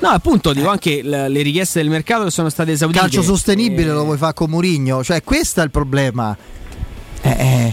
[0.00, 3.00] No, appunto, dico anche la- le richieste del mercato che sono state esaudite.
[3.00, 6.36] Calcio sostenibile Eh, lo vuoi fare con Murigno, cioè questo è il problema.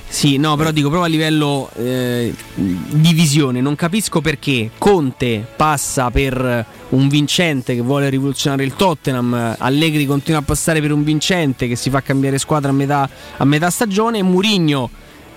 [0.08, 6.10] Sì, no, però dico proprio a livello eh, di visione, non capisco perché Conte passa
[6.10, 11.68] per un vincente che vuole rivoluzionare il Tottenham, Allegri continua a passare per un vincente
[11.68, 14.90] che si fa cambiare squadra a metà, a metà stagione Murigno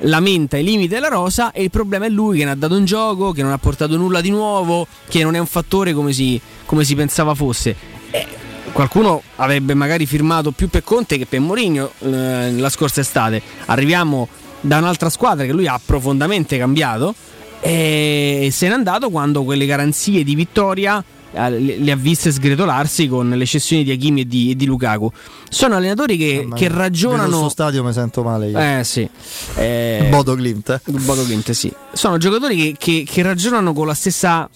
[0.02, 2.84] lamenta i limiti della rosa e il problema è lui che ne ha dato un
[2.84, 6.40] gioco, che non ha portato nulla di nuovo, che non è un fattore come si,
[6.64, 7.74] come si pensava fosse.
[8.10, 8.26] Eh,
[8.72, 13.40] qualcuno avrebbe magari firmato più per Conte che per Mourinho eh, la scorsa estate.
[13.66, 14.28] Arriviamo
[14.60, 17.14] da un'altra squadra che lui ha profondamente cambiato
[17.60, 23.28] e se n'è andato quando quelle garanzie di vittoria eh, le ha viste sgretolarsi con
[23.30, 25.10] le cessioni di Hakimi e di, e di Lukaku.
[25.48, 27.36] Sono allenatori che, Mamma che ragionano.
[27.38, 28.58] sto stadio mi sento male io.
[28.58, 29.08] Eh sì.
[29.56, 30.68] Eh, Bodo Glimt.
[30.70, 30.80] eh.
[30.92, 31.72] Bodo Glimt, sì.
[31.92, 34.48] Sono giocatori che, che- che ragionano con la stessa.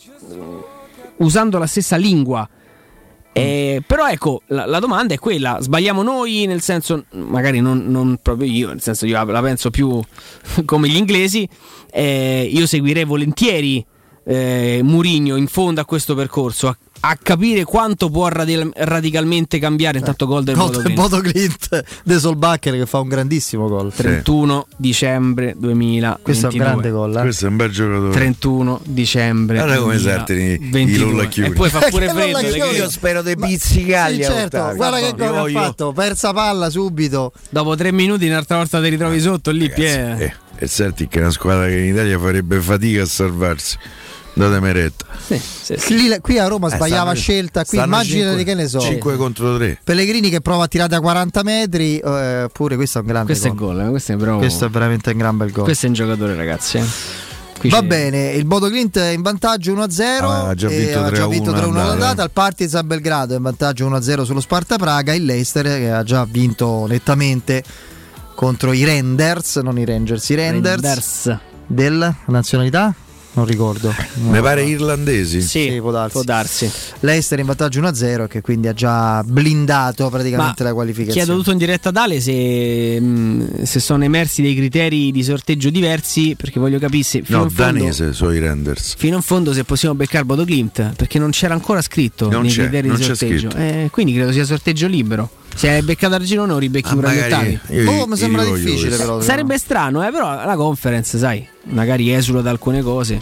[1.18, 2.48] usando la stessa lingua.
[3.34, 6.46] Eh, però ecco, la, la domanda è quella: sbagliamo noi?
[6.46, 10.00] Nel senso, magari non, non proprio io, nel senso io la penso più
[10.64, 11.48] come gli inglesi.
[11.90, 13.84] Eh, io seguirei volentieri
[14.24, 19.98] eh, Murigno in fondo a questo percorso, a, a capire quanto può radi- radicalmente cambiare.
[19.98, 20.90] Intanto gol del Gol Bodo.
[20.92, 23.92] Bodo Glimt de Solbacher che fa un grandissimo gol.
[23.92, 26.18] 31 dicembre 2022.
[26.22, 27.16] Questo è un grande gol.
[27.16, 27.20] eh.
[27.20, 28.12] Questo è un bel giocatore.
[28.12, 29.56] 31 dicembre.
[29.56, 30.56] Guarda come 2022.
[30.60, 31.48] saltano i- i Lollacchiuni.
[31.48, 32.38] E poi fa pure Che freddo.
[32.72, 34.22] Io spero dei pizzicagli.
[34.22, 34.76] Sì, a certo, Ottavio.
[34.76, 35.92] guarda che gol ha fatto.
[35.92, 37.32] Persa palla subito.
[37.50, 40.16] Dopo tre minuti, un'altra volta ti ritrovi sotto lì, Pie.
[40.18, 43.76] Eh, e senti che è una squadra che in Italia farebbe fatica a salvarsi.
[44.34, 45.04] Datemi retta.
[45.88, 47.64] Lì- qui a Roma Eh, sbagliava stanno- scelta.
[47.64, 48.80] Qui immaginate che ne so.
[48.80, 49.78] 5 contro 3.
[49.84, 51.98] Pellegrini che prova a tirare da 40 metri.
[51.98, 53.76] eh, pure questo è un grande Questo è gol.
[53.76, 54.38] gol, eh, questo è bravo.
[54.38, 55.64] Questo è veramente un gran bel gol.
[55.64, 56.78] Questo è un giocatore, ragazzi.
[56.78, 56.84] eh.
[57.68, 60.28] Va c'è- bene, il Bodo Clint è in vantaggio 1-0.
[60.28, 61.92] Aveva già e vinto aveva 3 già a 1 vinto 3-1 all'andata.
[61.92, 62.22] all'andata.
[62.24, 65.12] Il Partizan Belgrado è in vantaggio 1-0 sullo Sparta Praga.
[65.12, 67.62] Il Leicester che ha già vinto nettamente
[68.34, 70.80] contro i Renders, non i Rangers, i Renders.
[70.82, 71.38] Renders.
[71.68, 72.92] Della nazionalità?
[73.34, 73.94] Non ricordo.
[74.28, 75.40] Mi pare irlandesi.
[75.40, 76.12] Sì, può darsi.
[76.12, 76.70] può darsi.
[77.00, 81.24] Leicester in vantaggio 1-0 che quindi ha già blindato praticamente Ma la qualificazione.
[81.24, 85.70] Chiedo tutto in diretta ad Ale se, mh, se sono emersi dei criteri di sorteggio
[85.70, 88.94] diversi, perché voglio capire se fino, No, in, fondo, danese sono i Renders.
[88.98, 92.50] fino in fondo se possiamo beccare Bodo Klimt, perché non c'era ancora scritto Non nei
[92.50, 93.48] c'è, criteri non di c'è sorteggio.
[93.56, 95.30] Eh, quindi credo sia sorteggio libero.
[95.54, 97.80] Se hai beccato al girone o ribecchi Ah, pure agli magari ottavi.
[97.82, 99.20] io- Oh, mi sembra difficile però.
[99.20, 103.20] Sarebbe strano, eh, però la conference, sai, magari esula da alcune cose.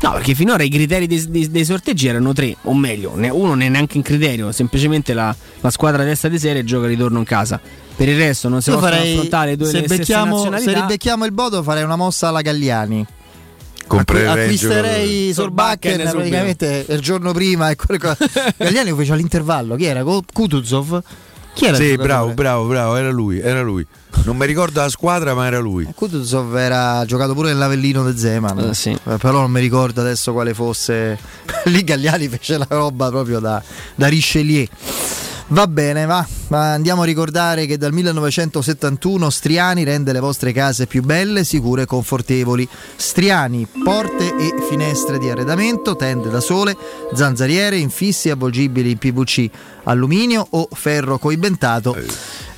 [0.00, 3.48] No, perché finora i criteri dei, dei- dei sorteggi erano tre, o meglio, ne- uno
[3.48, 7.24] non è neanche in criterio, semplicemente la, la squadra testa di serie gioca ritorno in
[7.24, 7.60] casa.
[7.94, 11.30] Per il resto non si Io possono farei, affrontare due se, becchiamo, se ribecchiamo il
[11.32, 13.06] Bodo farei una mossa alla Galliani.
[13.86, 15.52] Comprerei acquisterei subito.
[15.52, 17.70] praticamente il giorno prima.
[18.56, 20.02] Galliani fece all'intervallo chi era?
[20.02, 21.00] Kutuzov?
[21.54, 23.86] Chi era Sì, bravo, bravo, bravo, era lui, era lui.
[24.24, 25.84] Non mi ricordo la squadra, ma era lui.
[25.94, 28.90] Kutuzov era ha giocato pure nell'Avellino de Zeman Eh, sì.
[28.90, 31.18] Eh, però non mi ricordo adesso quale fosse
[31.66, 33.62] lì Galliani fece la roba proprio da,
[33.94, 34.66] da Richelieu
[35.52, 36.26] Va bene, va.
[36.48, 41.82] Ma andiamo a ricordare che dal 1971 Striani rende le vostre case più belle, sicure
[41.82, 42.66] e confortevoli.
[42.96, 46.74] Striani, porte e finestre di arredamento, tende da sole,
[47.12, 49.50] zanzariere, infissi avvolgibili in PVC,
[49.84, 51.96] alluminio o ferro coibentato.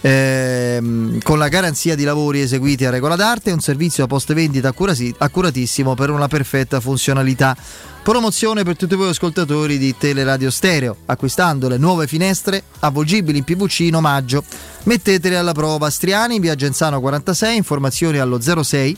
[0.06, 4.34] Ehm, con la garanzia di lavori eseguiti a regola d'arte e un servizio a post
[4.34, 7.56] vendita accurasi- accuratissimo per una perfetta funzionalità.
[8.02, 10.96] Promozione per tutti voi ascoltatori di Teleradio Stereo.
[11.06, 14.44] Acquistando le nuove finestre avvolgibili in PVC in omaggio.
[14.82, 15.88] Mettetele alla prova.
[15.88, 17.56] Striani via Genzano 46.
[17.56, 18.96] Informazioni allo 06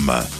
[0.00, 0.39] www.radioplay.com.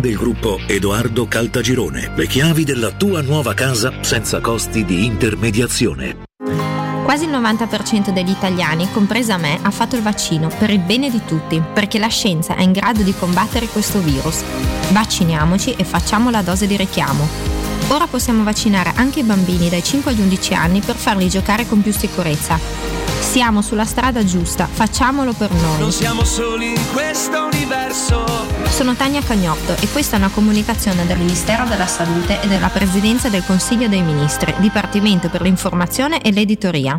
[0.00, 2.12] del gruppo Edoardo Caltagirone.
[2.14, 6.24] Le chiavi della tua nuova casa senza costi di intermediazione.
[7.04, 11.20] Quasi il 90% degli italiani, compresa me, ha fatto il vaccino per il bene di
[11.26, 14.42] tutti, perché la scienza è in grado di combattere questo virus.
[14.92, 17.28] Vacciniamoci e facciamo la dose di richiamo.
[17.88, 21.82] Ora possiamo vaccinare anche i bambini dai 5 agli 11 anni per farli giocare con
[21.82, 23.01] più sicurezza.
[23.22, 25.78] Siamo sulla strada giusta, facciamolo per noi.
[25.78, 28.26] Non siamo soli in questo universo.
[28.68, 33.30] Sono Tania Cagnotto e questa è una comunicazione del Ministero della Salute e della Presidenza
[33.30, 36.98] del Consiglio dei Ministri, Dipartimento per l'informazione e l'editoria.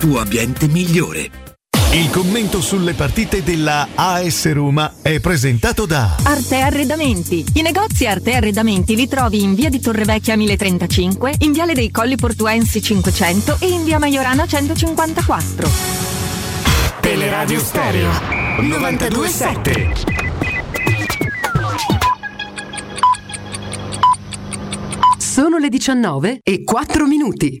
[0.00, 1.30] tuo ambiente migliore.
[1.92, 7.44] Il commento sulle partite della AS Roma è presentato da Arte Arredamenti.
[7.52, 12.16] I negozi Arte Arredamenti li trovi in via di Torrevecchia 1035, in viale dei Colli
[12.16, 15.68] Portuensi 500 e in via Maiorana 154.
[17.02, 18.10] Teleradio Stereo
[18.58, 19.92] 927.
[25.18, 27.60] Sono le 19 e 4 minuti.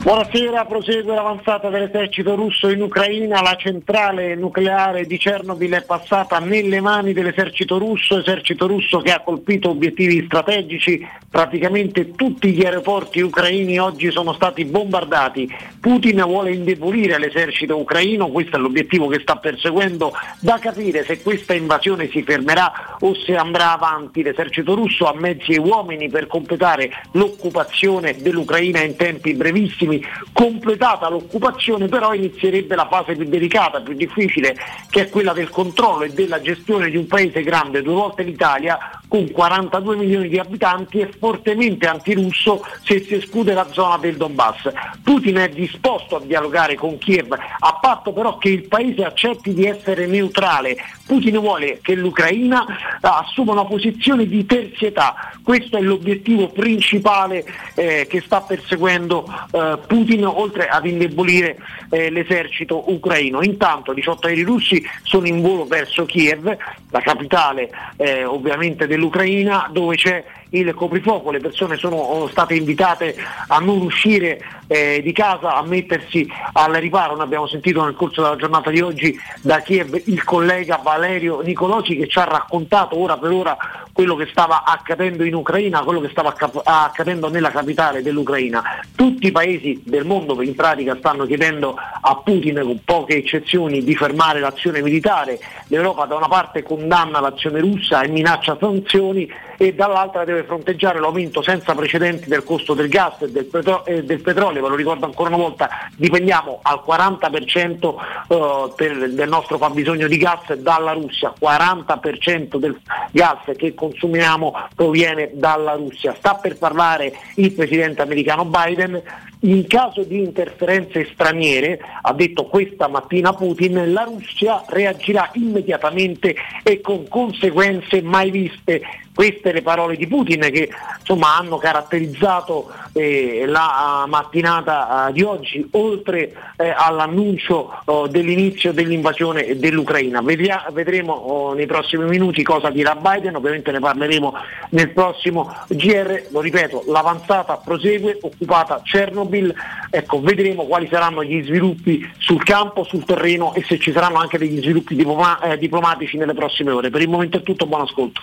[0.00, 6.80] Buonasera, prosegue l'avanzata dell'esercito russo in Ucraina, la centrale nucleare di Chernobyl è passata nelle
[6.80, 13.78] mani dell'esercito russo, esercito russo che ha colpito obiettivi strategici, praticamente tutti gli aeroporti ucraini
[13.78, 15.52] oggi sono stati bombardati.
[15.80, 21.54] Putin vuole indebolire l'esercito ucraino, questo è l'obiettivo che sta perseguendo, da capire se questa
[21.54, 24.22] invasione si fermerà o se andrà avanti.
[24.22, 29.87] L'esercito russo ha mezzi e uomini per completare l'occupazione dell'Ucraina in tempi brevissimi
[30.32, 34.56] completata l'occupazione però inizierebbe la fase più delicata, più difficile,
[34.90, 38.78] che è quella del controllo e della gestione di un paese grande, due volte l'Italia,
[39.08, 44.70] con 42 milioni di abitanti e fortemente antirusso se si esclude la zona del Donbass.
[45.02, 49.64] Putin è disposto a dialogare con Kiev, a patto però che il paese accetti di
[49.64, 50.76] essere neutrale.
[51.06, 52.66] Putin vuole che l'Ucraina
[53.00, 57.44] assuma una posizione di terzietà, questo è l'obiettivo principale
[57.74, 61.56] eh, che sta perseguendo eh, Putin oltre ad indebolire
[61.90, 63.42] eh, l'esercito ucraino.
[63.42, 66.56] Intanto 18 aerei russi sono in volo verso Kiev,
[66.90, 73.14] la capitale eh, ovviamente dell'Ucraina, dove c'è il coprifuoco, le persone sono state invitate
[73.48, 77.14] a non uscire eh, di casa, a mettersi al riparo.
[77.14, 81.96] Noi abbiamo sentito nel corso della giornata di oggi da Kiev il collega Valerio Nicoloci
[81.96, 83.56] che ci ha raccontato ora per ora
[83.92, 86.34] quello che stava accadendo in Ucraina, quello che stava
[86.64, 88.62] accadendo nella capitale dell'Ucraina.
[88.94, 93.96] Tutti i paesi del mondo in pratica stanno chiedendo a Putin, con poche eccezioni, di
[93.96, 95.40] fermare l'azione militare.
[95.66, 99.28] L'Europa da una parte condanna l'azione russa e minaccia sanzioni
[99.60, 104.04] e dall'altra deve fronteggiare l'aumento senza precedenti del costo del gas e del, petro- e
[104.04, 107.94] del petrolio, ve lo ricordo ancora una volta, dipendiamo al 40%
[108.28, 112.78] eh, per, del nostro fabbisogno di gas dalla Russia, 40% del
[113.10, 116.14] gas che consumiamo proviene dalla Russia.
[116.16, 119.02] Sta per parlare il presidente americano Biden,
[119.40, 126.80] in caso di interferenze straniere, ha detto questa mattina Putin, la Russia reagirà immediatamente e
[126.80, 128.82] con conseguenze mai viste.
[129.18, 130.70] Queste le parole di Putin che
[131.00, 139.58] insomma, hanno caratterizzato eh, la mattinata eh, di oggi, oltre eh, all'annuncio oh, dell'inizio dell'invasione
[139.58, 140.22] dell'Ucraina.
[140.22, 144.34] Vedria- vedremo oh, nei prossimi minuti cosa dirà Biden, ovviamente ne parleremo
[144.70, 149.52] nel prossimo GR, lo ripeto, l'avanzata prosegue, occupata Chernobyl,
[149.90, 154.38] ecco, vedremo quali saranno gli sviluppi sul campo, sul terreno e se ci saranno anche
[154.38, 156.90] degli sviluppi diploma- eh, diplomatici nelle prossime ore.
[156.90, 158.22] Per il momento è tutto, buon ascolto.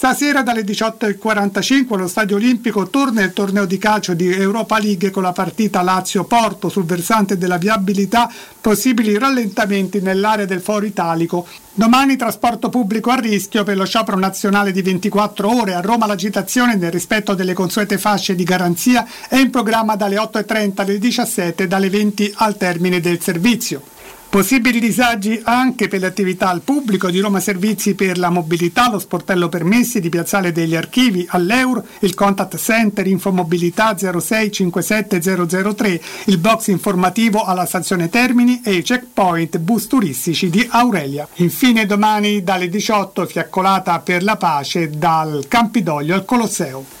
[0.00, 5.22] Stasera dalle 18.45 allo Stadio Olimpico torna il torneo di calcio di Europa League con
[5.22, 8.32] la partita Lazio-Porto sul versante della viabilità,
[8.62, 11.46] possibili rallentamenti nell'area del Foro Italico.
[11.74, 15.74] Domani trasporto pubblico a rischio per lo sciopero nazionale di 24 ore.
[15.74, 20.80] A Roma l'agitazione nel rispetto delle consuete fasce di garanzia è in programma dalle 8.30
[20.80, 23.99] alle 17 e dalle 20 al termine del servizio.
[24.30, 29.00] Possibili disagi anche per le attività al pubblico di Roma Servizi per la mobilità, lo
[29.00, 37.42] sportello permessi di Piazzale degli Archivi all'Euro, il contact center Infomobilità 0657003, il box informativo
[37.42, 41.26] alla stazione Termini e i checkpoint bus turistici di Aurelia.
[41.38, 47.00] Infine domani dalle 18 fiaccolata per la pace dal Campidoglio al Colosseo.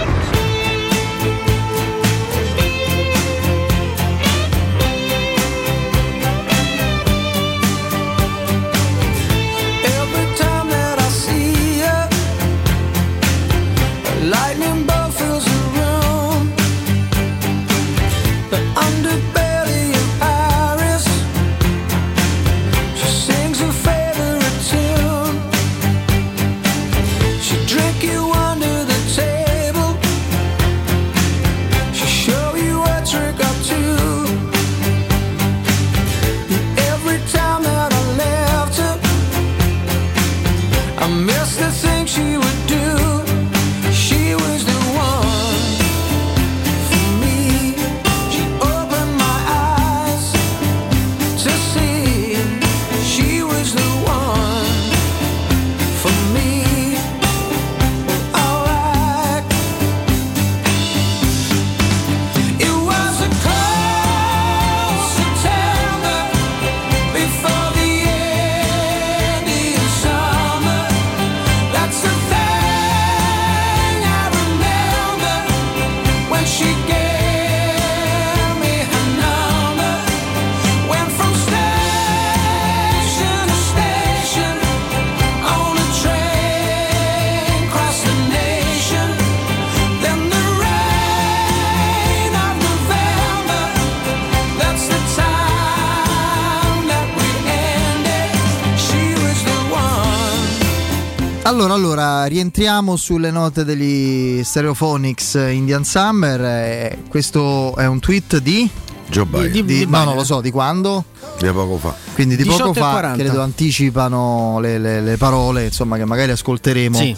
[101.63, 106.41] Allora, allora, rientriamo sulle note degli Stereophonics Indian Summer.
[106.43, 108.67] eh, questo è un tweet di.
[109.07, 109.51] Joe Biden.
[109.51, 110.05] di- Di- di no, Biden.
[110.05, 111.05] non lo so, di quando?
[111.39, 111.93] Di poco fa.
[112.15, 113.23] Quindi di poco 18 fa, 40.
[113.23, 117.15] credo anticipano le, le- le parole, insomma, che magari ascolteremo Sì.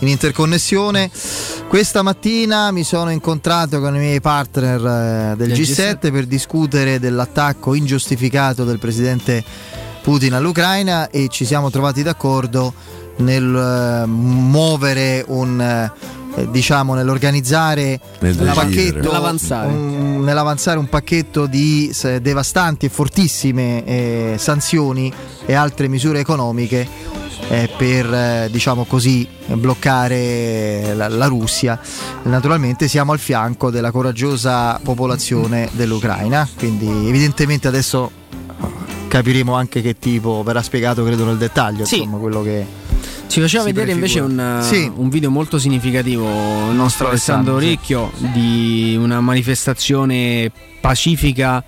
[0.00, 1.10] in interconnessione.
[1.66, 4.78] Questa mattina mi sono incontrato con i miei partner
[5.32, 9.42] eh, del Del G7, per discutere dell'attacco ingiustificato del presidente
[10.02, 12.74] Putin all'Ucraina e ci siamo trovati d'accordo
[13.16, 19.66] nel eh, muovere un eh, diciamo nell'organizzare Nel un pacchetto Nell'avanzare.
[19.72, 25.10] un- nell'avanzare un pacchetto di se- devastanti e fortissime eh, sanzioni
[25.46, 26.86] e altre misure economiche
[27.48, 31.78] eh, per eh, diciamo così bloccare la, la Russia.
[32.24, 38.10] Naturalmente siamo al fianco della coraggiosa popolazione dell'Ucraina, quindi evidentemente adesso
[39.08, 41.98] capiremo anche che tipo verrà spiegato credo nel dettaglio, Sì.
[41.98, 42.66] insomma, quello che
[43.28, 44.56] Ci faceva si vedere invece prefigura.
[44.56, 44.90] un, Sì.
[44.94, 46.24] un video molto significativo
[46.70, 47.66] il nostro Alessandro Alessandro, sì.
[47.66, 50.50] Ricchio di una manifestazione
[50.80, 51.62] pacifica,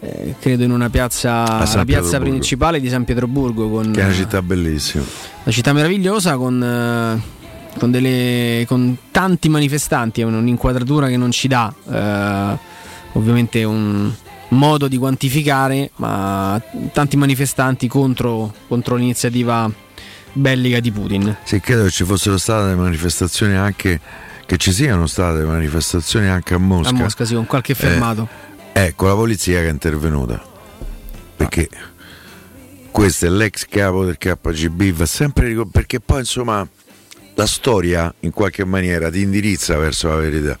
[0.00, 4.12] eh, credo in una piazza, la piazza principale di San Pietroburgo, con Che è una
[4.14, 5.02] città bellissima.
[5.42, 11.30] una città meravigliosa con, eh, con, delle, con tanti manifestanti, è un- un'inquadratura che non
[11.32, 12.58] ci dà eh,
[13.14, 14.12] ovviamente un
[14.50, 16.60] modo di quantificare, ma
[16.92, 19.70] tanti manifestanti contro, contro l'iniziativa
[20.32, 21.36] bellica di Putin.
[21.44, 24.00] Sì, credo che ci fossero state manifestazioni anche.
[24.46, 26.90] Che ci siano state manifestazioni anche a Mosca.
[26.90, 28.28] A Mosca, sì, con qualche fermato.
[28.72, 30.42] Eh, con la polizia che è intervenuta.
[31.36, 31.68] Perché
[32.90, 36.66] questo è l'ex capo del KGB, va sempre ricor- perché poi insomma
[37.34, 40.58] la storia in qualche maniera ti indirizza verso la verità.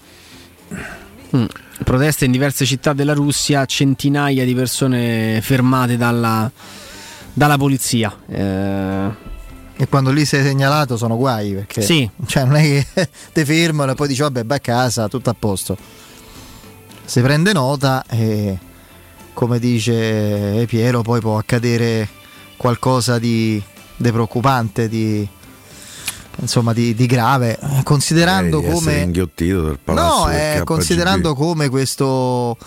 [1.36, 1.44] Mm.
[1.84, 6.50] Proteste in diverse città della Russia, centinaia di persone fermate dalla,
[7.32, 8.16] dalla polizia.
[8.26, 9.28] Eh,
[9.80, 12.08] E quando lì sei segnalato sono guai perché Sì.
[12.26, 15.34] cioè, non è che ti fermano e poi dici vabbè vai a casa, tutto a
[15.38, 15.74] posto.
[17.04, 18.58] Si prende nota e
[19.32, 22.06] come dice Piero poi può accadere
[22.58, 23.60] qualcosa di,
[23.96, 25.26] di preoccupante, di,
[26.40, 28.98] insomma di, di grave, eh, considerando Eh, come...
[28.98, 32.58] inghiottito dal palazzo No, del eh, considerando come questo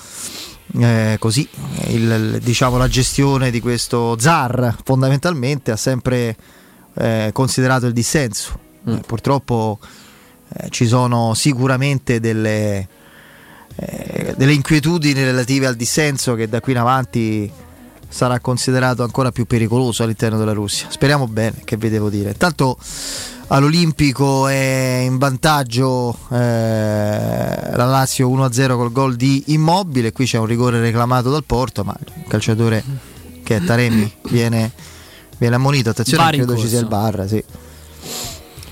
[0.79, 1.47] eh, così
[1.89, 6.35] il- diciamo la gestione di questo zar fondamentalmente ha sempre
[6.95, 8.59] eh, considerato il dissenso.
[8.85, 9.79] Eh, purtroppo
[10.49, 12.87] eh, ci sono sicuramente delle,
[13.75, 17.51] eh, delle inquietudini relative al dissenso che da qui in avanti
[18.13, 20.87] sarà considerato ancora più pericoloso all'interno della Russia.
[20.89, 22.35] Speriamo bene, che vi devo dire.
[22.35, 22.77] Tanto
[23.47, 30.45] all'Olimpico è in vantaggio eh, la Lazio 1-0 col gol di Immobile, qui c'è un
[30.45, 32.83] rigore reclamato dal Porto, ma il calciatore
[33.43, 34.71] che è Taremi viene,
[35.37, 37.43] viene ammonito, attenzione Bar credo ci sia il bar, sì.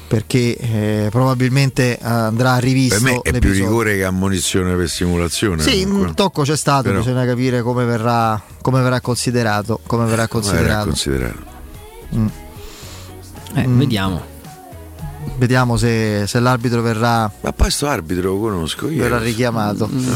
[0.07, 3.63] Perché eh, probabilmente andrà rivisto Per me è più l'episodio.
[3.65, 5.61] rigore che ammonizione per simulazione.
[5.63, 6.07] Sì, comunque.
[6.09, 9.79] un tocco c'è stato, Però- bisogna capire come verrà, come verrà considerato.
[9.85, 10.87] Come verrà considerato.
[10.87, 11.39] considerato.
[12.15, 12.27] Mm.
[13.55, 13.77] eh, Mm.
[13.79, 14.21] Vediamo.
[15.37, 19.03] Vediamo se, se l'arbitro verrà, Ma poi sto arbitro lo conosco io.
[19.03, 19.87] verrà richiamato.
[19.87, 20.13] Mm.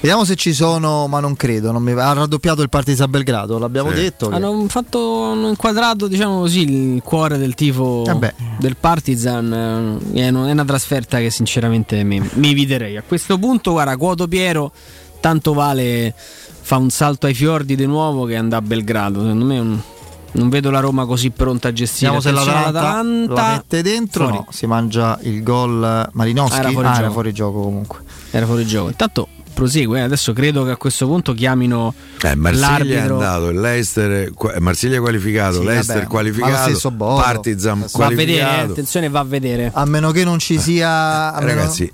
[0.00, 1.72] Vediamo se ci sono, ma non credo.
[1.72, 3.96] non mi- ha raddoppiato il Partizan Belgrado, l'abbiamo Sì.
[3.96, 4.28] detto.
[4.28, 6.60] che- Hanno fatto, hanno inquadrato, diciamo così,
[6.94, 8.34] il cuore del tifo Vabbè.
[8.58, 10.00] del Partizan.
[10.12, 12.96] eh, È una trasferta che sinceramente mi, mi eviterei.
[12.96, 14.70] A questo punto, guarda, Quoto Piero,
[15.20, 16.14] tanto vale
[16.60, 19.20] fa un salto ai fiordi di nuovo che andrà a Belgrado.
[19.22, 19.80] Secondo me un-
[20.32, 22.12] non vedo la Roma così pronta a gestire.
[22.12, 24.24] Vediamo se l'Atalanta, lo mette dentro.
[24.28, 24.36] Fuori.
[24.44, 26.56] No, si mangia il gol Malinowski.
[26.58, 27.02] Ah, era fuori Ah, gioco.
[27.02, 27.98] era fuori gioco comunque.
[28.30, 28.88] Era fuori gioco.
[28.88, 29.98] Intanto prosegue.
[29.98, 30.02] eh.
[30.02, 33.14] Adesso credo che a questo punto chiamino Eh, Marsiglia è l'arbitro.
[33.14, 36.90] andato, il Leicester, qua- Marsiglia è qualificato, Sì, Leicester vabbè, qualificato.
[36.96, 38.72] Partizan Va Va a vedere, eh, qualificato.
[38.72, 39.70] attenzione, va a vedere.
[39.72, 41.32] A meno che non ci sia.
[41.32, 41.90] A meno, Ragazzi,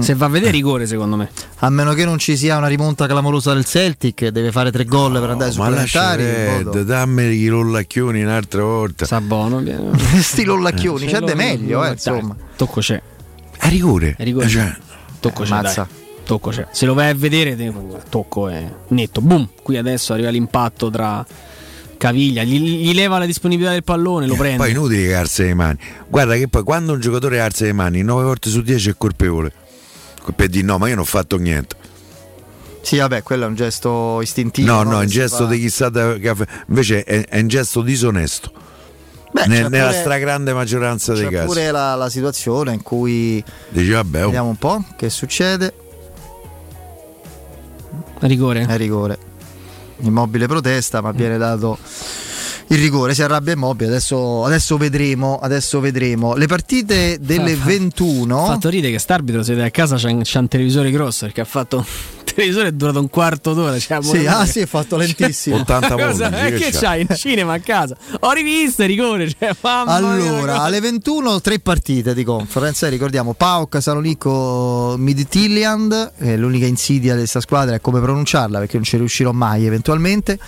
[0.00, 1.30] Se va a vedere rigore, secondo me.
[1.58, 5.12] a meno che non ci sia una rimonta clamorosa del Celtic, deve fare tre gol
[5.20, 6.22] per andare lascia supplementari.
[6.64, 9.04] Red, dammi i lollacchioni un'altra volta.
[9.04, 9.62] Sa buono.
[10.20, 12.34] Sti lollacchioni, c'è de meglio, eh, insomma.
[12.56, 13.00] Tocco c'è.
[13.58, 14.16] A rigore.
[14.18, 14.48] A rigore.
[14.48, 14.74] Cioè,
[15.20, 15.52] Tocco c'è.
[15.52, 15.86] Ammazza.
[15.90, 15.99] dai.
[16.30, 16.64] Tocco c'è.
[16.70, 17.72] Se lo vai a vedere, te-
[18.08, 19.20] tocco è netto.
[19.20, 19.48] Boom.
[19.64, 21.26] Qui adesso arriva l'impatto tra
[21.96, 22.44] caviglia.
[22.44, 24.58] Gli, gli leva la disponibilità del pallone, lo prende.
[24.58, 25.78] poi inutile che alza le mani.
[26.06, 29.52] Guarda che poi quando un giocatore alza le mani 9 volte su 10 è colpevole.
[30.36, 31.74] Per dire no, ma io non ho fatto niente.
[32.82, 34.70] Sì, vabbè, quello è un gesto istintivo.
[34.72, 35.50] No, no, è un gesto fa.
[35.50, 38.52] di chissà da- fa- invece è, è un gesto disonesto.
[39.32, 41.46] Beh, Ne- c'è nella pure- stragrande maggioranza dei C'è casi.
[41.46, 45.74] pure la, la situazione in cui Dici vabbè, oh, vediamo un po' che succede.
[48.20, 48.66] Rigore.
[48.66, 49.18] È rigore.
[50.00, 51.78] Immobile protesta, ma viene dato
[52.68, 53.14] il rigore.
[53.14, 53.90] Si arrabbia immobile.
[53.90, 55.38] Adesso, adesso vedremo.
[55.38, 56.34] Adesso vedremo.
[56.34, 58.42] Le partite delle Fa- fa- 21.
[58.42, 61.40] Ha fatto ridere che st'arbitro siete a casa c'ha un, c'ha un televisore grosso perché
[61.40, 61.84] ha fatto
[62.40, 63.78] televisore è durato un quarto d'ora.
[63.78, 65.56] Cioè, Sì, ah, sì, è fatto lentissimo.
[65.56, 66.78] 80 Cosa- pollici, eh, che che c'ha?
[66.80, 67.96] c'hai in cinema a casa?
[68.20, 69.28] Ho rivisto rigore.
[69.30, 74.94] Cioè, mamma mia, Allora, cosa- alle 21 tre partite di conference, eh, ricordiamo Pauk, Salonico,
[74.98, 79.66] Midtjylland, è l'unica insidia di questa squadra è come pronunciarla perché non ci riuscirò mai
[79.66, 80.38] eventualmente.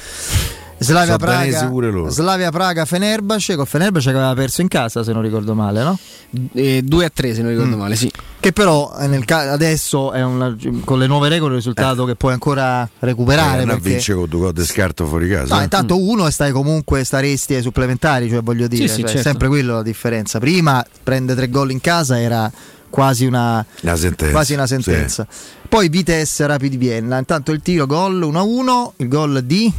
[0.82, 2.10] Slavia Praga, pure loro.
[2.10, 5.98] Slavia Praga, Fenerbahce, con Fenerbahce che aveva perso in casa se non ricordo male, no?
[6.30, 7.78] 2 a 3 se non ricordo Mm.
[7.78, 8.10] male, sì.
[8.40, 12.04] Che però eh, nel ca- adesso è una- con le nuove regole è un risultato
[12.04, 13.62] che puoi ancora recuperare.
[13.62, 15.54] Eh, non perché- vince con due gol di scarto fuori casa.
[15.54, 15.64] No, eh.
[15.64, 19.12] intanto uno e stai comunque staresti ai supplementari, cioè voglio dire, Sì, sì, cioè, è
[19.14, 19.28] certo.
[19.28, 20.38] sempre quello la differenza.
[20.40, 22.50] Prima prende tre gol in casa era
[22.90, 24.32] quasi una, Una sentenza.
[24.34, 25.26] quasi una sentenza.
[25.68, 29.72] Poi Vitesse Rapid Vienna, intanto il tiro gol 1-1, il gol di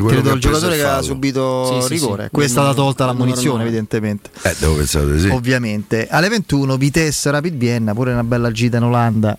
[0.00, 2.24] credo che il giocatore che ha subito Sì, sì, rigore.
[2.24, 2.28] sì.
[2.30, 4.30] Questa è stata tolta la munizione, evidentemente.
[4.42, 5.28] Eh, devo pensare di sì.
[5.28, 6.06] Ovviamente.
[6.08, 9.36] Alle 21 Vitesse Rapid Vienna, pure una bella gita in Olanda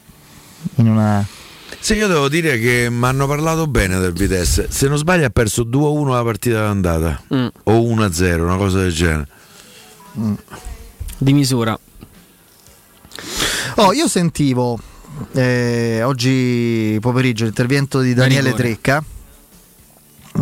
[0.76, 1.26] in una
[1.80, 4.68] Sì, io devo dire che mi hanno parlato bene del Vitesse.
[4.70, 7.24] Se non sbaglio ha perso 2-1 la partita d'andata.
[7.34, 7.48] Mm.
[7.64, 9.28] O 1-0, una cosa del genere.
[11.18, 11.78] Di misura.
[13.76, 14.80] Oh, io sentivo
[15.34, 18.54] eh, oggi pomeriggio l'intervento di Daniele.
[18.54, 19.04] Trecca.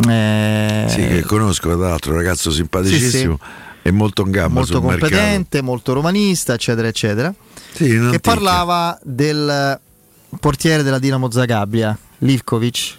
[0.08, 3.40] Eh, Sì, che conosco tra l'altro, un ragazzo simpaticissimo
[3.82, 7.28] e molto in gamba molto sul competente, molto romanista, eccetera, eccetera.
[7.34, 7.50] mercato.
[7.74, 8.20] Sì, Che antica.
[8.20, 9.80] parlava del
[10.40, 12.98] portiere della Dinamo Zagabria, Livkovic,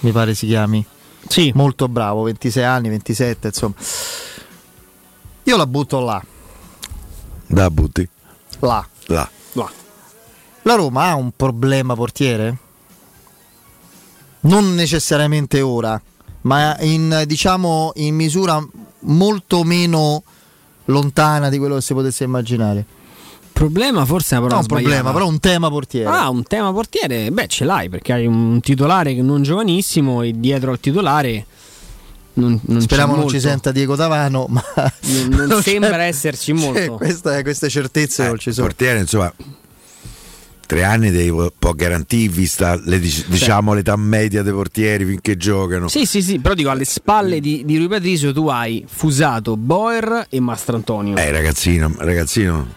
[0.00, 0.84] mi pare si chiami.
[1.28, 1.52] Sì.
[1.54, 3.74] Molto bravo, 26 anni, 27, insomma.
[5.44, 6.22] Io la butto là,
[7.46, 8.08] Da butti.
[8.60, 8.86] là.
[9.06, 9.28] Là.
[10.64, 12.56] La Roma ha un problema portiere?
[14.40, 16.00] Non necessariamente ora,
[16.42, 18.64] ma in, diciamo in misura
[19.00, 20.22] molto meno
[20.86, 22.84] lontana di quello che si potesse immaginare.
[23.52, 26.08] Problema forse è una No, parola un problema, però un tema portiere.
[26.08, 27.30] Ah, un tema portiere?
[27.30, 31.46] Beh, ce l'hai perché hai un titolare che non giovanissimo e dietro al titolare
[32.34, 36.94] non, non Speriamo non ci senta Diego Tavano, ma Non, non non sembra esserci molto.
[36.94, 38.66] queste, queste certezze non ci sono.
[38.68, 39.30] Portiere, insomma,
[40.70, 45.88] tre anni devi può garantire, vista le, dic- diciamo, l'età media dei portieri finché giocano.
[45.88, 50.26] Sì, sì, sì, però dico alle spalle di, di Rui Patricio tu hai Fusato, Boer
[50.30, 51.16] e Mastrantonio.
[51.16, 52.68] Eh, ragazzino, ragazzino.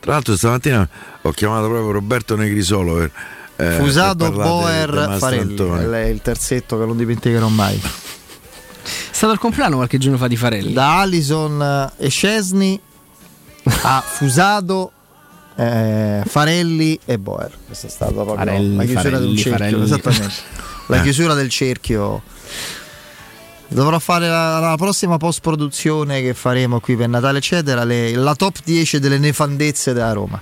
[0.00, 0.88] Tra l'altro stamattina
[1.22, 3.10] ho chiamato proprio Roberto Negrisolo per,
[3.54, 5.92] eh, Fusato, Boer, Farelli, Mastrantonio.
[5.92, 7.80] è il terzetto che non dimenticherò mai.
[7.80, 10.72] È stato il compleanno qualche giorno fa di Farelli.
[10.72, 12.80] Da Alison e Scesni
[13.82, 14.90] a Fusato,
[15.56, 17.52] eh, Farelli e Boer.
[17.66, 19.58] Questa è stata proprio Farelli, la chiusura Farelli, del cerchio.
[19.58, 19.82] Farelli.
[19.84, 20.34] Esattamente.
[20.88, 22.22] La chiusura del cerchio.
[23.68, 27.84] Dovrò fare la, la prossima post produzione che faremo qui per Natale, eccetera.
[27.84, 30.38] le- la top 10 delle nefandezze della Roma.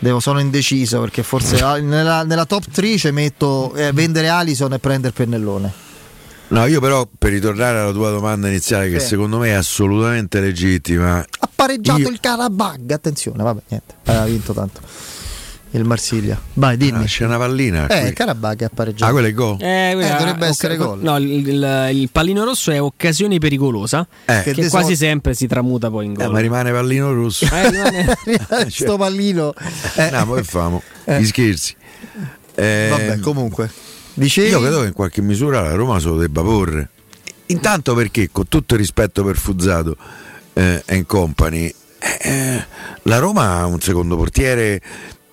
[0.00, 4.80] Devo, sono indeciso perché forse nella, nella top 3 ci metto eh, vendere Alison e
[4.80, 5.72] prendere pennellone.
[6.52, 9.06] No, io però per ritornare alla tua domanda iniziale, che Sì.
[9.08, 14.52] secondo me è assolutamente legittima, Ha pareggiato Io- il Karabag, attenzione, vabbè, niente, aveva vinto
[14.52, 14.80] tanto.
[15.74, 16.38] Il Marsiglia.
[16.54, 17.04] Vai, dimmi.
[17.04, 17.86] Ah, c'è una pallina.
[17.86, 18.08] eh, qui.
[18.08, 19.06] il Karabag ha pareggiato.
[19.10, 19.56] Ah, quello è gol.
[19.62, 21.00] Eh, quella- dovrebbe essere gol.
[21.00, 24.42] No, il, il- il pallino rosso è occasione pericolosa, Eh.
[24.42, 26.32] che Che quasi deso- sempre si tramuta poi in Eh, gol.
[26.32, 27.46] ma rimane pallino rosso.
[27.50, 28.16] Eh, rimane-
[28.68, 29.54] Sto pallino.
[29.96, 30.82] Eh, no, ma che famo?
[31.04, 31.20] Eh.
[31.22, 31.74] Gli scherzi.
[32.54, 33.70] Eh, Vabbè, comunque.
[34.14, 34.50] Dicevi?
[34.50, 36.88] Io credo che in qualche misura la Roma se lo debba porre.
[37.46, 39.96] Intanto perché, con tutto il rispetto per Fuzzato
[40.54, 42.64] eh, and Company, eh,
[43.02, 44.80] la Roma ha un secondo portiere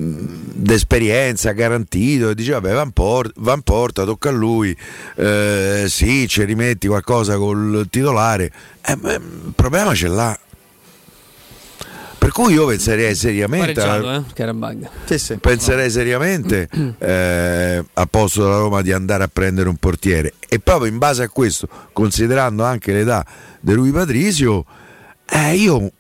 [0.01, 4.73] d'esperienza garantito e dice vabbè va in, por- va porta tocca a lui
[5.15, 8.49] eh, sì ci rimetti qualcosa col titolare
[8.85, 10.39] eh, ma il problema ce l'ha
[12.19, 14.89] per cui io penserei seriamente Pareggiato, eh.
[15.05, 15.37] Sì, sì.
[15.37, 16.67] penserei seriamente
[16.99, 21.23] eh, a posto della Roma di andare a prendere un portiere e proprio in base
[21.23, 23.25] a questo considerando anche l'età
[23.59, 24.65] di Rui Patrisio
[25.27, 25.91] eh, io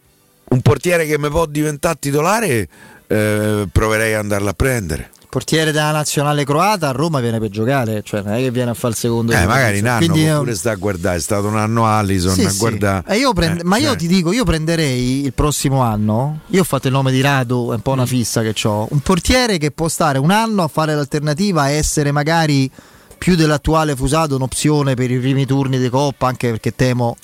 [0.49, 2.67] un portiere che mi può diventare titolare
[3.07, 8.01] eh, proverei ad andarlo a prendere Portiere della nazionale croata a Roma viene per giocare,
[8.03, 9.31] cioè non è che viene a fare il secondo.
[9.31, 9.89] eh, magari un Patrizio.
[9.91, 12.57] anno Quindi, può pure sta a guardare è stato un anno Allison Sì, a sì.
[12.57, 16.39] guardare Eh, io prend- Eh, ma io cioè, ti dico, io prenderei il prossimo anno.
[16.47, 17.97] Io ho fatto il nome di Radu, è un po' Mm.
[17.97, 18.87] una fissa che ho.
[18.89, 22.69] Un portiere che può stare un anno a fare l'alternativa, e essere magari
[23.19, 27.17] più dell'attuale Fusato un'opzione per i primi turni di Coppa, anche perché temo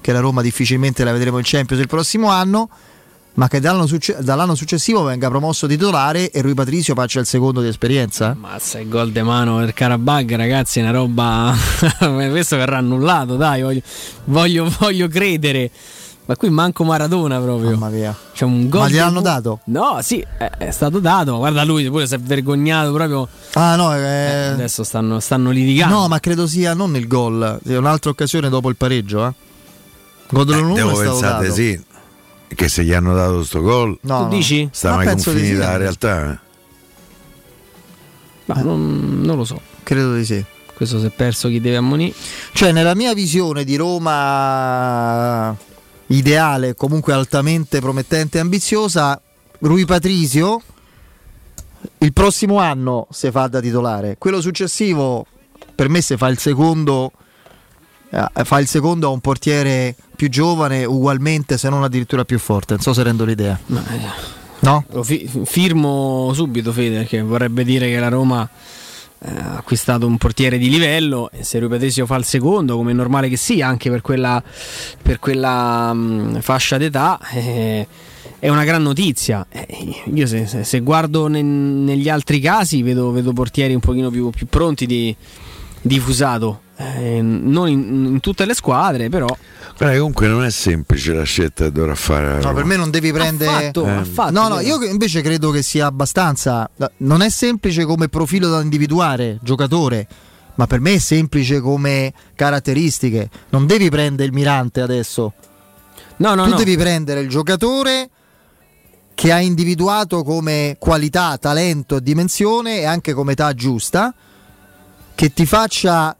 [0.00, 2.68] che la Roma difficilmente la vedremo in Champions il prossimo anno.
[3.38, 7.60] Ma che dall'anno, succe- dall'anno successivo venga promosso titolare e Rui Patrizio faccia il secondo
[7.60, 8.34] di esperienza?
[8.36, 11.54] Mazza, il gol de mano per Karabag, ragazzi, è una roba.
[12.30, 13.80] Questo verrà annullato, dai, voglio,
[14.24, 15.70] voglio, voglio credere.
[16.24, 17.70] Ma qui manco Maradona proprio.
[17.70, 18.14] Mamma mia.
[18.34, 18.80] C'è un gol.
[18.80, 19.60] Ma gliel'hanno di- dato?
[19.66, 21.30] No, sì, è, è stato dato.
[21.30, 23.28] Ma guarda lui, pure si è vergognato proprio.
[23.52, 25.94] Ah no, Eh, eh, adesso stanno, stanno litigando.
[25.94, 29.24] No, ma credo sia non il gol, sia un'altra occasione dopo il pareggio.
[29.28, 29.32] Eh.
[30.28, 31.54] Godolo eh, devo è stato pensare dato.
[31.54, 31.86] sì
[32.54, 34.68] che se gli hanno dato sto gol No, Tu dici?
[34.72, 35.78] sta Ma mai penso di confini sì, dalla eh.
[35.78, 36.40] realtà.
[38.46, 39.60] Ma non, non lo so.
[39.82, 40.44] Credo di sì.
[40.74, 42.14] Questo si è perso chi deve ammonire.
[42.52, 45.54] Cioè, nella mia visione di Roma
[46.06, 49.20] ideale, comunque altamente promettente e ambiziosa,
[49.60, 50.62] Rui Patrisio
[51.98, 54.16] il prossimo anno si fa da titolare.
[54.18, 55.26] Quello successivo,
[55.74, 57.12] per me, se fa il secondo,
[58.10, 62.74] fa il secondo a un portiere più giovane, ugualmente, se non addirittura più forte.
[62.74, 63.58] Non so se rendo l'idea.
[63.66, 64.84] Ma, eh, No?
[64.90, 68.48] Lo fi- firmo subito, Fede, perché vorrebbe dire che la Roma
[69.20, 72.90] eh, ha acquistato un portiere di livello e se Rui Patrizio fa il secondo, come
[72.90, 74.42] è normale che sia, anche per quella,
[75.00, 77.86] per quella mh, fascia d'età, eh,
[78.40, 79.46] è una gran notizia.
[79.48, 79.66] Eh,
[80.12, 84.30] io se, se- se guardo ne- negli altri casi vedo, vedo portieri un pochino più,
[84.30, 85.14] più pronti di,
[85.80, 86.62] di Fusato.
[86.80, 91.24] Eh, non in, in tutte le squadre, però Guarda, che comunque non è semplice la
[91.24, 93.50] scelta che dovrà fare No, per me non devi prendere.
[93.50, 93.90] fatto, Eh.
[93.90, 96.70] ha fatto, no, no, io invece credo che sia abbastanza.
[96.98, 100.06] Non è semplice come profilo da individuare, giocatore,
[100.54, 103.28] ma per me è semplice come caratteristiche.
[103.48, 105.32] Non devi prendere il mirante adesso.
[106.18, 106.56] no, no, tu no.
[106.56, 108.08] devi prendere il giocatore
[109.16, 114.14] che ha individuato come qualità, talento e dimensione e anche come età giusta,
[115.16, 116.16] che ti faccia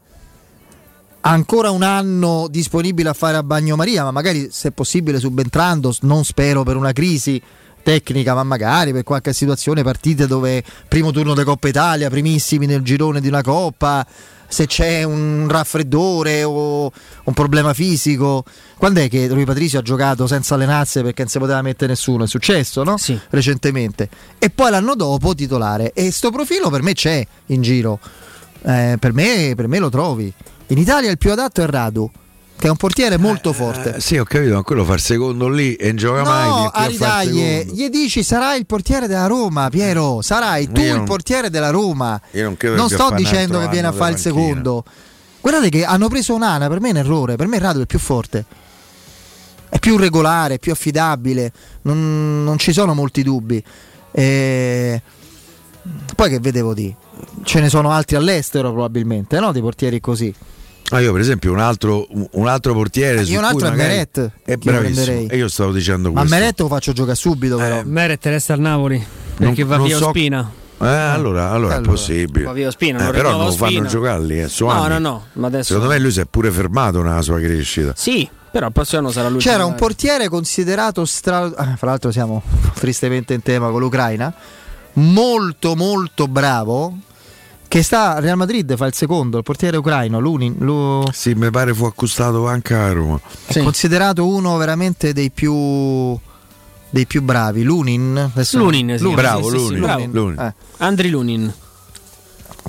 [1.21, 6.63] ancora un anno disponibile a fare a bagnomaria, ma magari se possibile subentrando, non spero
[6.63, 7.41] per una crisi
[7.81, 12.81] tecnica, ma magari per qualche situazione, partite dove primo turno di Coppa Italia, primissimi nel
[12.81, 14.05] girone di una Coppa,
[14.47, 16.91] se c'è un raffreddore o
[17.23, 18.43] un problema fisico.
[18.77, 22.23] Quando è che Rui Patrizio ha giocato senza allenarsi perché non si poteva mettere nessuno?
[22.23, 22.97] È successo, no?
[22.97, 23.17] Sì.
[23.29, 24.09] Recentemente.
[24.39, 25.93] E poi l'anno dopo titolare.
[25.93, 27.99] E sto profilo per me c'è in giro.
[28.63, 30.33] Eh, per, me, per me lo trovi.
[30.69, 32.09] In Italia il più adatto è Radu,
[32.55, 33.95] che è un portiere molto forte.
[33.95, 36.47] Eh, sì, ho capito, ma quello fa il secondo lì e non gioca mai.
[36.47, 37.73] No, viene qui a secondo.
[37.73, 41.71] gli dici sarai il portiere della Roma, Piero, sarai tu Io il non- portiere della
[41.71, 42.21] Roma.
[42.31, 44.83] Io non credo Non sto dicendo che viene a fare il secondo.
[45.41, 47.97] Guardate che hanno preso Onana, per me è un errore, per me Radu è più
[47.97, 48.45] forte.
[49.69, 51.51] È più regolare, è più affidabile,
[51.83, 53.63] non, non ci sono molti dubbi.
[54.11, 55.01] E...
[56.15, 56.93] Poi che vedevo di?
[57.43, 59.51] Ce ne sono altri all'estero probabilmente, no?
[59.51, 60.33] Di portieri così.
[60.91, 63.75] Ah, io per esempio un altro, un altro portiere su Io un cui altro è
[63.75, 65.27] Meret, è bravissimo.
[65.29, 66.37] e io stavo dicendo Ma questo.
[66.37, 67.81] Meret lo faccio giocare subito però.
[67.85, 69.05] Meret resta al Napoli
[69.37, 70.51] perché va non via so- Ospina.
[70.81, 72.45] Eh, allora, allora è possibile.
[72.45, 74.87] Va via Ospina, Eh, non però rinnova non lo fanno giocare lì eh, su No,
[74.87, 77.93] no, no, ma adesso secondo me lui si è pure fermato nella sua crescita.
[77.95, 79.39] Sì, però il prossimo anno sarà lui.
[79.41, 81.51] C'era un portiere considerato stra...
[81.53, 82.41] ah, fra l'altro siamo
[82.75, 84.33] tristemente in tema con l'Ucraina,
[84.93, 86.97] molto molto bravo,
[87.69, 90.55] Che sta Real Madrid, fa il secondo, il portiere ucraino, Lunin.
[90.57, 91.03] Lu...
[91.11, 93.19] Sì, mi pare fu acquistato anche a Roma.
[93.45, 96.17] È considerato uno veramente dei più
[96.89, 97.61] dei più bravi.
[97.61, 99.07] Lunin, adesso- Lunin, sì.
[99.13, 99.81] Bravo, Sì, sì, sì, Lunin.
[99.81, 100.05] bravo.
[100.11, 100.39] Lunin.
[100.39, 101.53] Eh, Andri Lunin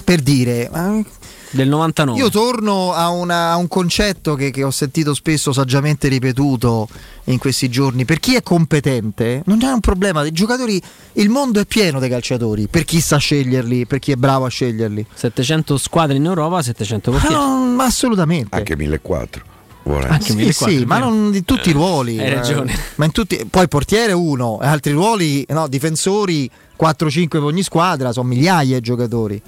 [0.05, 1.03] per dire, ma
[1.51, 2.19] del 99.
[2.19, 6.89] io torno a, una- a un concetto che, che ho sentito spesso saggiamente ripetuto
[7.25, 8.05] in questi giorni.
[8.05, 10.25] Per chi è competente, non è un problema.
[10.25, 10.81] I giocatori,
[11.15, 12.69] il mondo è pieno dei calciatori.
[12.69, 15.07] Per chi sa sceglierli, per chi è bravo a sceglierli.
[15.13, 17.43] 700 squadre in Europa, 700 Ma, portieri.
[17.43, 18.57] non- ma assolutamente.
[18.57, 19.49] Anche 1400.
[19.83, 20.07] vuole.
[20.09, 22.19] Anche Sì, 1400, sì, ma non in tutti i ruoli.
[22.19, 22.79] hai eh, ragione.
[22.97, 26.49] ma in tutti, poi portiere uno, e altri ruoli, no, difensori
[26.81, 29.41] 4-5 per ogni squadra, sono migliaia di giocatori.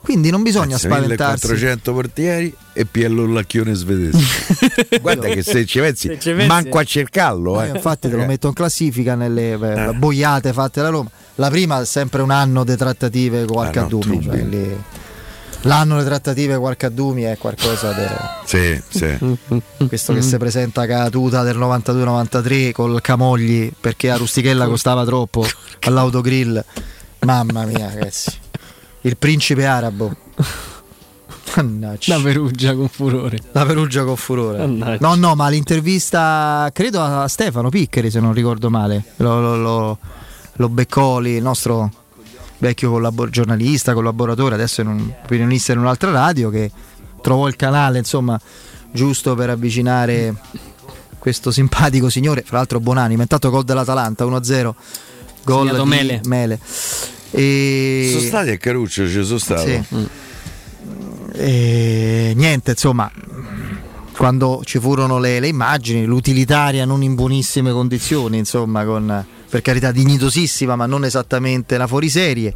[0.00, 1.46] Quindi non bisogna Anzi, spaventarsi.
[1.46, 4.18] 1400 portieri e Piello Lacchione svedese.
[5.00, 7.60] Guarda che se ci pensi, Se ci pensi- manco a cercarlo.
[7.62, 7.74] Eh, Eh.
[7.76, 11.10] infatti te lo metto in classifica nelle eh, boiate fatte da Roma.
[11.36, 14.22] La prima è sempre un anno di trattative con Ah, no, Alcadumi.
[14.22, 14.76] cioè,
[15.62, 18.04] l'anno di trattative con Alcadumi è qualcosa di...
[18.46, 19.36] Sì, sì.
[19.88, 25.46] Questo che si presenta a tuta del 92-93 col Camogli perché a Rustichella costava troppo
[25.80, 26.64] all'autogrill.
[27.20, 28.30] Mamma mia, ragazzi.
[29.02, 30.14] Il principe arabo.
[31.56, 32.16] Mannaggia.
[32.16, 33.38] Da Perugia con furore.
[33.52, 34.58] La Perugia con furore.
[34.58, 35.06] Mannaggia.
[35.06, 39.02] No, no, ma l'intervista credo a Stefano Piccari, se non ricordo male.
[39.16, 39.98] Lo, lo, lo,
[40.52, 41.90] lo Beccoli, il nostro
[42.58, 46.70] vecchio collabor- giornalista, collaboratore, adesso è un opinionista in un'altra radio che
[47.22, 48.38] trovò il canale, insomma,
[48.90, 50.34] giusto per avvicinare
[51.18, 54.72] questo simpatico signore, fra l'altro buonanima, intanto gol dell'Atalanta 1-0.
[55.44, 56.20] Gol Segnato di Mele.
[56.24, 56.60] Mele.
[57.30, 58.08] E...
[58.10, 59.62] Sono stati a Caruccio, ci sono stato.
[59.62, 59.82] Sì.
[61.32, 63.10] E niente, insomma,
[64.16, 69.92] quando ci furono le, le immagini, l'utilitaria non in buonissime condizioni, insomma, con per carità
[69.92, 72.54] dignitosissima, ma non esattamente la fuoriserie.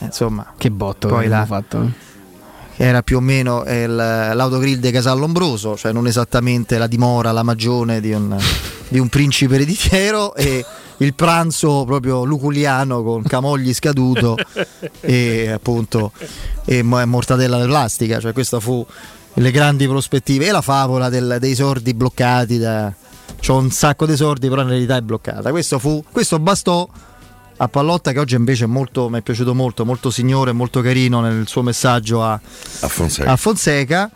[0.00, 1.82] Eh, Insomma, Che botto Poi abbiamo fatto.
[1.82, 2.84] eh.
[2.84, 8.00] era più o meno il- l'autogrill di Casallombroso, cioè non esattamente la dimora, la magione
[8.00, 8.36] di un,
[8.88, 10.64] di un principe ereditiero e
[11.00, 14.36] il pranzo proprio luculiano con camogli scaduto
[15.00, 16.12] e appunto
[16.64, 18.84] e mo- mortadella di plastica, cioè questa fu
[19.34, 22.92] le grandi prospettive e la favola del- dei sordi bloccati da
[23.40, 25.50] c'ho un sacco di sordi però in realtà è bloccata.
[25.50, 26.86] Questo fu questo bastò
[27.62, 31.20] a Pallotta che oggi invece è molto, mi è piaciuto molto, molto signore, molto carino
[31.20, 33.30] nel suo messaggio a, A Fonseca.
[33.30, 34.10] a Fonseca.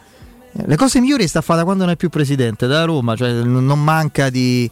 [0.67, 3.33] Le cose migliori sta a fare da quando non è più presidente da Roma, cioè
[3.33, 4.71] non manca di,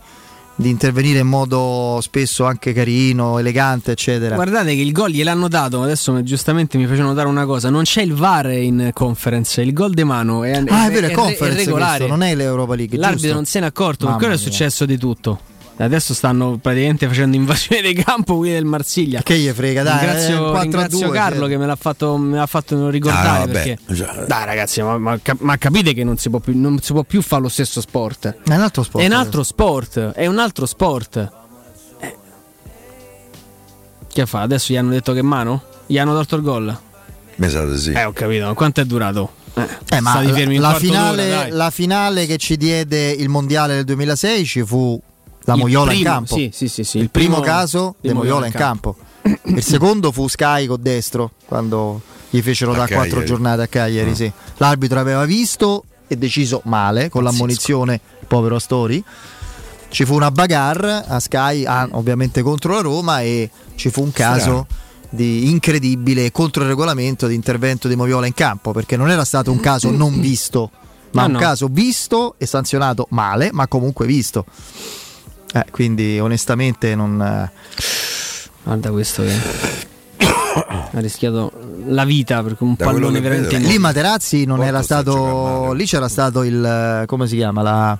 [0.54, 4.34] di intervenire in modo spesso anche carino, elegante, eccetera.
[4.34, 5.82] Guardate che il gol gliel'hanno dato.
[5.82, 9.60] Adesso giustamente mi faceva notare una cosa: non c'è il VAR in conference.
[9.62, 11.96] Il gol de mano è, ah, è vero, è, re- conference regolare.
[11.98, 12.98] questo, non è l'Europa League.
[12.98, 13.34] L'arbitro giusto?
[13.36, 15.50] non se n'è accorto, Mamma quello è successo di tutto.
[15.76, 19.22] Adesso stanno praticamente facendo invasione di campo quelli del Marsiglia.
[19.22, 21.48] Che gli frega, dai, ringrazio, eh, 4 a ringrazio 2, Carlo cioè.
[21.48, 23.28] che me l'ha fatto, me l'ha fatto ricordare.
[23.28, 23.78] Ah, vabbè, perché,
[24.26, 27.22] dai, ragazzi, ma, ma ma capite che non si, può più, non si può più
[27.22, 28.36] fare lo stesso sport.
[28.44, 29.04] È un altro sport.
[29.04, 29.98] È un altro sport.
[30.12, 31.30] È un altro sport.
[31.98, 32.16] Eh.
[34.12, 34.42] Che fa?
[34.42, 35.62] Adesso gli hanno detto che mano?
[35.86, 36.78] Gli hanno tolto il gol?
[37.36, 37.92] Mi sa di sì.
[37.92, 38.46] Eh, ho capito.
[38.46, 39.32] Ma Quanto è durato?
[39.54, 44.44] Eh, Eh, ma la, la finale, la finale che ci diede il mondiale del 2006
[44.46, 45.00] ci fu
[45.44, 46.34] la Il Moiola primo, in campo.
[46.34, 48.96] Sì, sì, sì, sì, il primo, caso di Moiola in campo.
[49.44, 53.26] il secondo fu Sky con destro quando gli fecero A da quattro Cagliari.
[53.26, 54.10] giornate a Cagliari.
[54.10, 54.14] Ah.
[54.14, 54.32] sì.
[54.56, 59.02] L'arbitro aveva visto e deciso male con l'ammonizione, povero Astori.
[59.88, 64.10] Ci fu una bagarre a Sky, ah, ovviamente contro la Roma, e ci fu un
[64.12, 64.66] caso
[65.10, 69.50] di incredibile contro il regolamento di intervento di Moviola in campo perché non era stato
[69.50, 70.70] un caso non visto
[71.10, 71.38] ma No, un no.
[71.38, 74.46] caso visto e sanzionato male ma comunque visto
[75.54, 77.50] Eh, quindi onestamente non eh,
[78.64, 79.34] Guarda questo che
[80.54, 81.50] ha rischiato
[81.86, 86.08] la vita perché un Da pallone veramente vedo, lì Materazzi non era stato lì c'era
[86.08, 87.98] stato il eh, come si chiama la-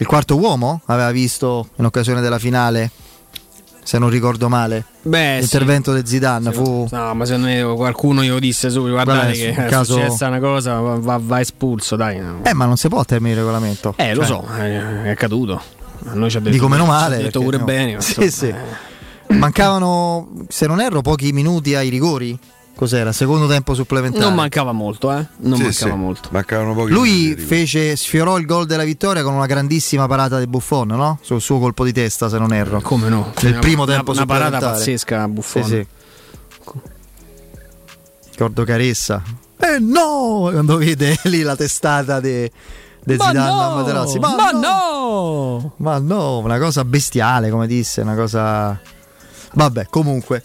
[0.00, 2.90] il quarto uomo aveva visto in occasione della finale
[3.82, 5.40] se non ricordo male Beh, sì.
[5.40, 9.54] l'intervento di Zidane fu No, ma secondo me qualcuno glielo disse subito, guardate Vabbè, che
[9.54, 12.20] è caso- successa una cosa, va, va- va espulso, dai.
[12.20, 12.40] no.
[12.44, 15.60] eh ma non si può terminare il regolamento Eh, lo Cioè, so, è, è accaduto.
[16.14, 17.16] Noi ci ha detto, Dico meno ci ha male.
[17.22, 17.64] detto pure no.
[17.64, 17.94] bene.
[17.94, 18.54] ma Sì, sì.
[19.28, 22.38] Mancavano, se non erro, pochi minuti ai rigori.
[22.74, 23.10] Cos'era?
[23.12, 24.24] Secondo tempo supplementare.
[24.24, 25.26] Non mancava molto, eh.
[25.38, 25.96] Non Sì, mancava sì.
[25.98, 26.28] molto.
[26.30, 30.46] Mancavano pochi Lui minuti, fece, sfiorò il gol della vittoria con una grandissima parata di
[30.46, 31.18] Buffon, no?
[31.20, 32.80] Sul suo colpo di testa, se non erro.
[32.80, 33.32] Come no?
[33.42, 34.78] Nel Una- primo una- tempo Una parata supplementare.
[34.78, 35.64] pazzesca a Buffon.
[35.64, 35.86] Sì, sì.
[38.30, 39.22] Ricordo Caressa.
[39.58, 40.48] Eh no!
[40.52, 42.52] Quando vede lì la testata di de
[43.04, 43.60] Ma Zidane no!
[43.60, 44.18] a Materazzi.
[44.18, 45.72] Ma no!
[45.76, 48.78] Ma no, una cosa bestiale, come disse, una cosa
[49.54, 50.42] Vabbè, comunque.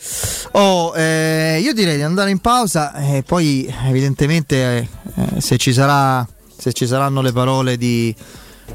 [0.52, 6.26] Oh, eh, io direi di andare in pausa e poi evidentemente eh, se, ci sarà,
[6.58, 8.16] se ci saranno le parole di,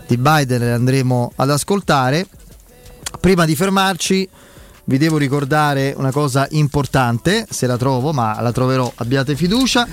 [0.06, 2.26] di Biden le andremo ad ascoltare.
[3.20, 4.28] Prima di fermarci
[4.88, 9.86] vi devo ricordare una cosa importante, se la trovo, ma la troverò, abbiate fiducia.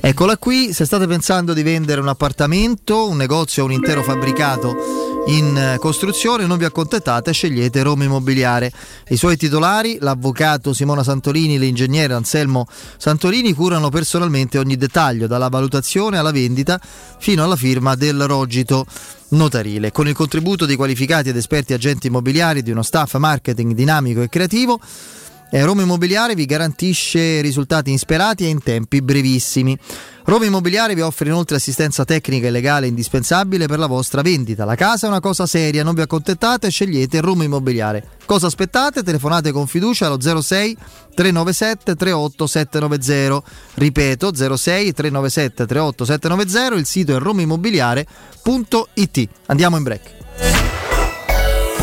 [0.00, 5.56] Eccola qui, se state pensando di vendere un appartamento, un negozio un intero fabbricato in
[5.56, 8.72] eh, costruzione, non vi accontentate, scegliete Roma Immobiliare.
[9.08, 15.48] I suoi titolari, l'avvocato Simona Santolini e l'ingegnere Anselmo Santolini, curano personalmente ogni dettaglio, dalla
[15.48, 16.80] valutazione alla vendita
[17.18, 18.86] fino alla firma del rogito
[19.30, 19.90] notarile.
[19.90, 24.28] Con il contributo di qualificati ed esperti agenti immobiliari di uno staff marketing dinamico e
[24.28, 24.78] creativo,
[25.50, 29.76] eh, Roma Immobiliare vi garantisce risultati insperati e in tempi brevissimi.
[30.24, 34.64] Roma Immobiliare vi offre inoltre assistenza tecnica e legale indispensabile per la vostra vendita.
[34.64, 38.08] La casa è una cosa seria, non vi accontentate, scegliete Roma Immobiliare.
[38.26, 39.04] Cosa aspettate?
[39.04, 40.76] Telefonate con fiducia allo 06
[41.14, 43.42] 397 38 790.
[43.74, 49.28] Ripeto 06 397 38 790, il sito è romaimmobiliare.it.
[49.46, 50.75] Andiamo in break.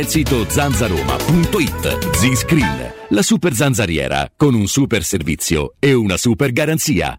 [0.00, 2.10] il sito zanzaroma.it.
[2.14, 7.18] Z-Screen, la super zanzariera con un super servizio e una super garanzia.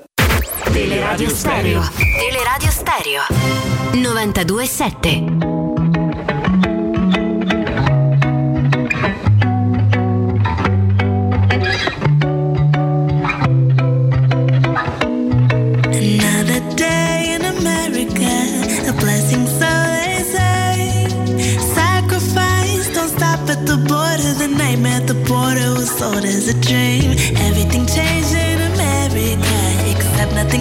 [0.73, 1.81] Teleradio Stereo.
[2.17, 3.21] Teleradio Stereo
[3.93, 5.39] 927.
[15.93, 19.81] Another day in America, a blessing, so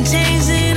[0.02, 0.69] contains it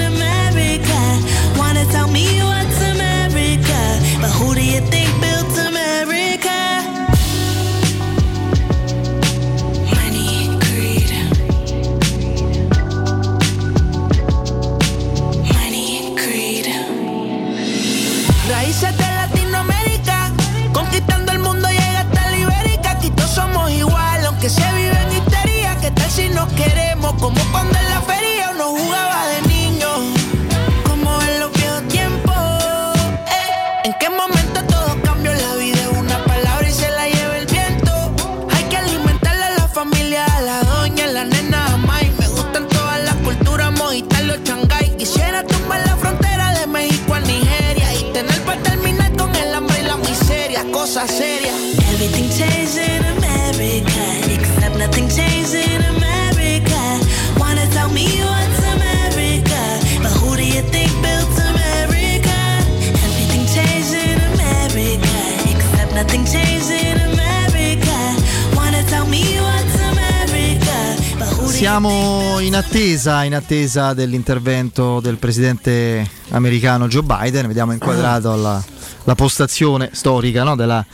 [71.64, 78.62] Siamo in attesa, in attesa dell'intervento del presidente americano Joe Biden, vediamo inquadrato la,
[79.06, 80.86] la postazione storica no, della,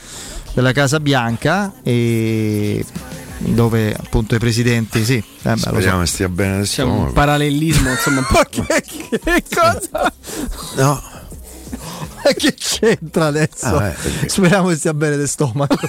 [0.54, 2.84] della Casa Bianca e
[3.38, 5.70] dove appunto i presidenti, sì, eh beh, so.
[5.70, 8.44] Speriamo che stia bene del C'è un parallelismo, insomma, un po'.
[8.54, 10.12] che cosa?
[10.76, 11.02] No.
[12.36, 13.66] che c'entra adesso?
[13.76, 15.76] Ah, eh, perché- Speriamo che stia bene del stomaco.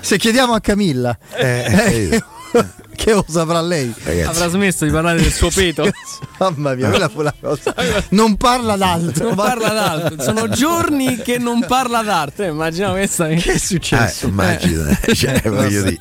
[0.00, 2.22] Se chiediamo a Camilla, Eh, eh,
[2.96, 3.92] che lo saprà lei?
[4.26, 5.88] Avrà smesso di parlare del suo peto.
[6.38, 7.74] Mamma mia, quella fu la cosa.
[8.10, 9.26] Non parla d'altro.
[9.26, 10.22] Non parla d'altro.
[10.22, 12.46] Sono giorni che non parla d'arte.
[12.46, 13.26] Eh, Immaginiamo questa.
[13.28, 14.26] Che è successo?
[14.26, 16.00] Eh, immagina, eh, cioè, voglio dire.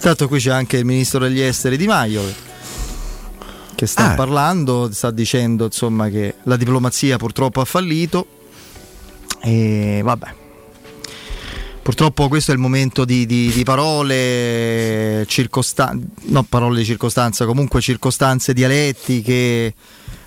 [0.00, 2.22] Tanto qui c'è anche il ministro degli esteri Di Maio
[3.74, 4.14] che sta Ah.
[4.14, 8.26] parlando, sta dicendo insomma che la diplomazia purtroppo ha fallito
[9.42, 10.34] e vabbè.
[11.84, 17.82] Purtroppo questo è il momento di, di- di parole, circostanze, no parole di circostanza, comunque
[17.82, 19.74] circostanze dialettiche,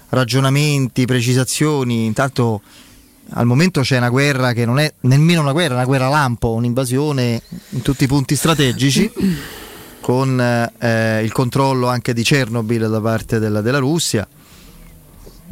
[0.09, 2.05] ragionamenti, precisazioni.
[2.05, 2.61] Intanto
[3.31, 6.53] al momento c'è una guerra che non è nemmeno una guerra, è una guerra lampo,
[6.53, 9.11] un'invasione in tutti i punti strategici,
[9.99, 14.27] con eh, il controllo anche di Chernobyl da parte della, della Russia.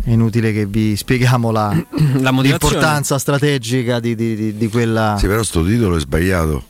[0.08, 2.42] È inutile che vi spieghiamo la, motivazione.
[2.48, 5.16] l'importanza strategica di, di- di- di quella.
[5.20, 6.66] Sì, però sto titolo è sbagliato.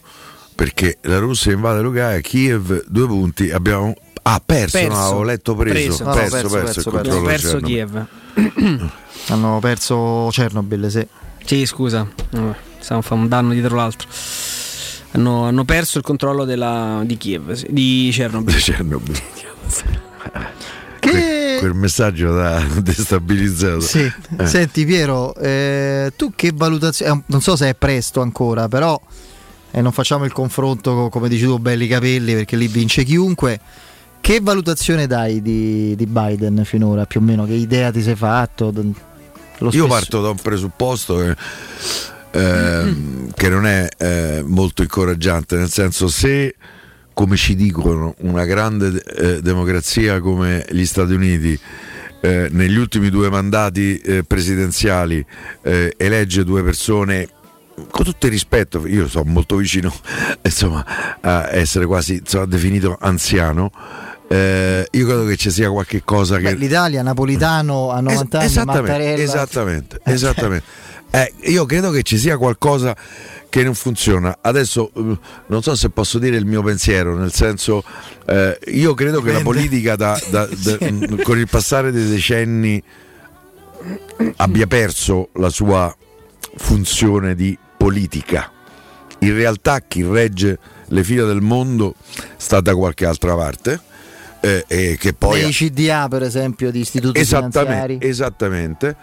[0.55, 3.93] Perché la Russia invade l'Ucraina, Kiev, due punti, abbiamo...
[4.27, 4.93] Ah, perso, Perso.
[4.97, 6.03] no, avevo letto preso, Preso.
[6.03, 8.07] perso, No, perso, perso, il perso, perso Chernobyl.
[8.63, 8.89] Kiev.
[9.27, 11.05] Hanno perso Chernobyl, sì.
[11.43, 12.07] Sì, scusa,
[12.79, 14.07] stiamo a fare un danno dietro l'altro.
[15.11, 18.55] Hanno, hanno perso il controllo della- di Kiev, sì, di Chernobyl.
[18.55, 19.21] Di Chernobyl.
[21.65, 23.79] quel messaggio da destabilizzato.
[23.79, 24.11] Sì.
[24.37, 24.45] Eh.
[24.45, 28.99] Senti Piero, eh, tu che valutazione, eh, non so se è presto ancora, però
[29.71, 33.59] eh, non facciamo il confronto co- come dici tu, belli capelli, perché lì vince chiunque.
[34.21, 37.45] Che valutazione dai di, di Biden finora, più o meno?
[37.45, 38.73] Che idea ti sei fatto?
[39.59, 41.35] Lo Io parto da un presupposto che,
[42.31, 46.55] ehm, che non è eh, molto incoraggiante, nel senso se
[47.15, 51.57] come ci dicono una grande eh, democrazia come gli Stati Uniti
[52.19, 55.25] eh, negli ultimi due mandati eh, presidenziali
[55.63, 57.29] eh, elegge due persone
[57.89, 59.93] con tutto il rispetto, io sono molto vicino
[60.43, 60.85] insomma,
[61.21, 63.71] a essere quasi insomma, definito anziano.
[64.27, 68.45] eh, io credo che ci sia qualche cosa Beh, che L'Italia, Napolitano a 90 anni,
[68.47, 69.23] esattamente, Mattarella.
[69.23, 70.65] esattamente, esattamente.
[71.15, 72.93] Eh, io credo che ci sia qualcosa
[73.47, 74.39] che non funziona.
[74.41, 77.83] Adesso eh, non so se posso dire il mio pensiero, nel senso,
[78.25, 79.43] eh, io credo che la Dipende.
[79.59, 82.83] politica da- da- da- mh, con il passare dei decenni
[84.37, 85.95] abbia perso la sua
[86.57, 88.51] funzione di politica.
[89.19, 91.95] In realtà chi regge le fila del mondo
[92.37, 93.79] sta da qualche altra parte.
[94.41, 97.97] eh, e che poi Nei CDA per esempio di istituti finanziari.
[98.01, 98.95] Esattamente, esattamente.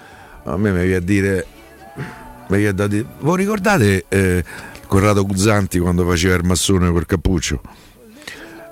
[0.44, 1.46] A me mi viene a dire,
[3.20, 4.44] voi ricordate eh,
[4.86, 7.60] Corrado Guzzanti quando faceva il massone col cappuccio?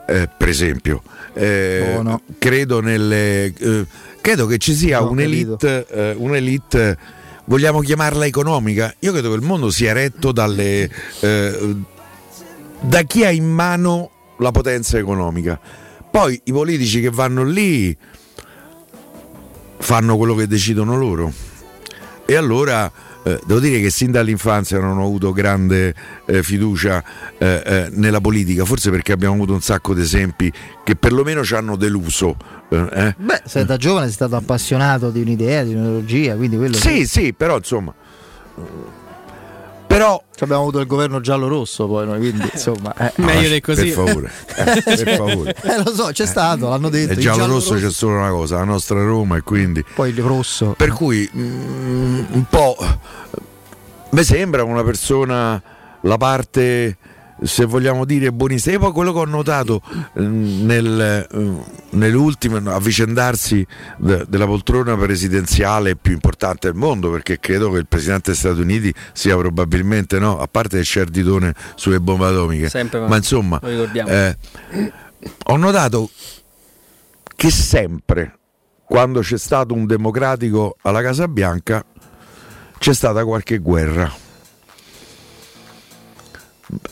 [0.07, 1.03] Eh, per esempio,
[1.35, 2.21] Eh, Oh, no.
[2.39, 3.87] credo, nelle, eh,
[4.21, 6.99] credo che ci sia No, un'elite, eh, un'elite,
[7.45, 8.93] vogliamo chiamarla economica.
[8.99, 10.91] Io credo che il mondo sia retto dalle,
[11.21, 11.77] eh,
[12.81, 15.59] da chi ha in mano la potenza economica.
[16.11, 17.97] Poi i politici che vanno lì
[19.79, 21.33] fanno quello che decidono loro.
[22.27, 22.91] E allora
[23.23, 25.95] eh, devo dire che sin dall'infanzia non ho avuto grande
[26.27, 27.03] eh, fiducia
[27.39, 31.55] eh, eh, nella politica, forse perché abbiamo avuto un sacco di esempi che perlomeno ci
[31.55, 32.37] hanno deluso.
[32.71, 33.15] eh, eh.
[33.19, 37.33] Beh, sei da giovane sei stato appassionato di un'idea, di un'ideologia, quindi quello Sì, sì,
[37.33, 37.95] però insomma.
[39.91, 43.13] Però abbiamo avuto il governo giallo-rosso poi noi, quindi insomma, eh.
[43.17, 43.87] Meglio di così.
[43.87, 45.57] Per favore, eh, per favore.
[45.63, 47.11] Eh, lo so, c'è stato, l'hanno detto.
[47.11, 49.85] E il giallo rosso giallo-rosso, c'è solo una cosa, la nostra Roma e quindi...
[49.93, 50.75] Poi il rosso.
[50.77, 52.77] Per cui mm, un po'
[54.11, 55.61] mi sembra una persona
[56.03, 56.97] la parte
[57.43, 58.71] se vogliamo dire buonista.
[58.71, 59.81] E poi quello che ho notato
[60.21, 61.59] mm, nel, mm,
[61.91, 63.67] nell'ultimo avvicendarsi
[63.99, 68.61] de- della poltrona presidenziale più importante del mondo, perché credo che il presidente degli Stati
[68.61, 73.69] Uniti sia probabilmente no, a parte il cerditone sulle bombe atomiche, Sempre, ma insomma lo
[73.69, 74.09] ricordiamo.
[74.11, 74.37] eh,
[75.45, 76.11] ho notato
[77.37, 78.35] che sempre
[78.85, 81.85] quando c'è stato un democratico alla Casa Bianca
[82.79, 84.11] c'è stata qualche guerra.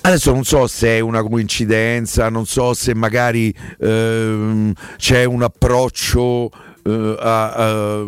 [0.00, 6.50] Adesso non so se è una coincidenza, non so se magari ehm, c'è un approccio
[6.84, 8.04] eh, a- a-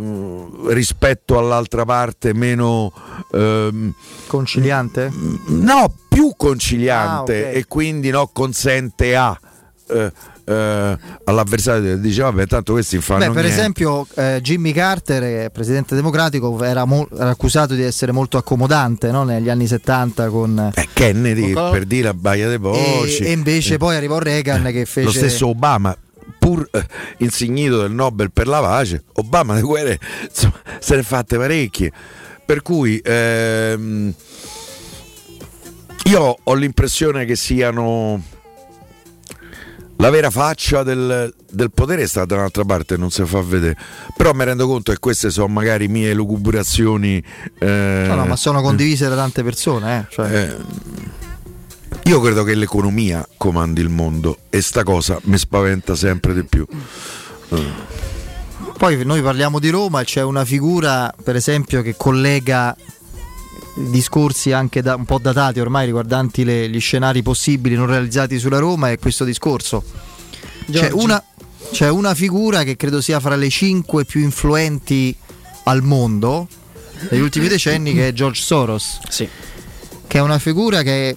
[0.68, 2.92] rispetto all'altra parte meno
[3.32, 3.92] ehm,
[4.26, 5.12] conciliante?
[5.48, 7.56] No, più conciliante Ah, ok.
[7.56, 9.38] e quindi no, consente a
[9.88, 10.12] eh,
[10.50, 13.58] eh, all'avversario dice vabbè tanto questi fanno Beh, per niente.
[13.58, 19.10] esempio eh, Jimmy Carter, eh, presidente democratico, era, mo- era accusato di essere molto accomodante
[19.10, 19.22] no?
[19.22, 20.72] negli anni 70 con...
[20.74, 24.64] Eh, Kennedy con- per dire la baia dei e, Poci e invece poi arrivò Reagan
[24.64, 25.06] che fece...
[25.06, 25.96] lo stesso Obama
[26.38, 26.86] pur eh,
[27.18, 29.98] insignito del Nobel per la pace Obama le guerre
[30.28, 31.92] insomma, se ne fatte parecchie
[32.44, 34.12] per cui ehm,
[36.04, 38.20] io ho l'impressione che siano
[40.00, 43.76] la vera faccia del, del potere sta da un'altra parte non si fa vedere
[44.16, 47.22] però mi rendo conto che queste sono magari mie lucubrazioni
[47.58, 49.98] eh, No, no, ma sono condivise da tante persone.
[50.00, 50.56] eh, cioè- eh,
[52.04, 56.66] io credo che l'economia comandi il mondo e sta cosa mi spaventa sempre di più.
[57.50, 57.64] Eh,
[58.78, 62.74] Poi noi parliamo di Roma c'è una figura, per esempio, che collega
[63.74, 68.58] discorsi anche da, un po' datati ormai riguardanti le- gli scenari possibili non realizzati sulla
[68.58, 69.82] Roma è questo discorso.
[70.70, 71.22] C'è una,
[71.72, 75.14] c'è una figura che credo sia fra le cinque più influenti
[75.64, 76.46] al mondo
[77.08, 79.00] negli ultimi decenni che è George Soros.
[79.08, 79.28] Sì.
[80.06, 81.16] Che è una figura che è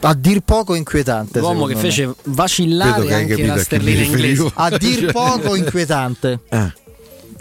[0.00, 1.40] a dir poco inquietante.
[1.40, 1.80] L'uomo che me.
[1.80, 4.50] fece vacillare anche la sterlina inglese.
[4.54, 6.40] A dir poco inquietante.
[6.48, 6.72] Eh.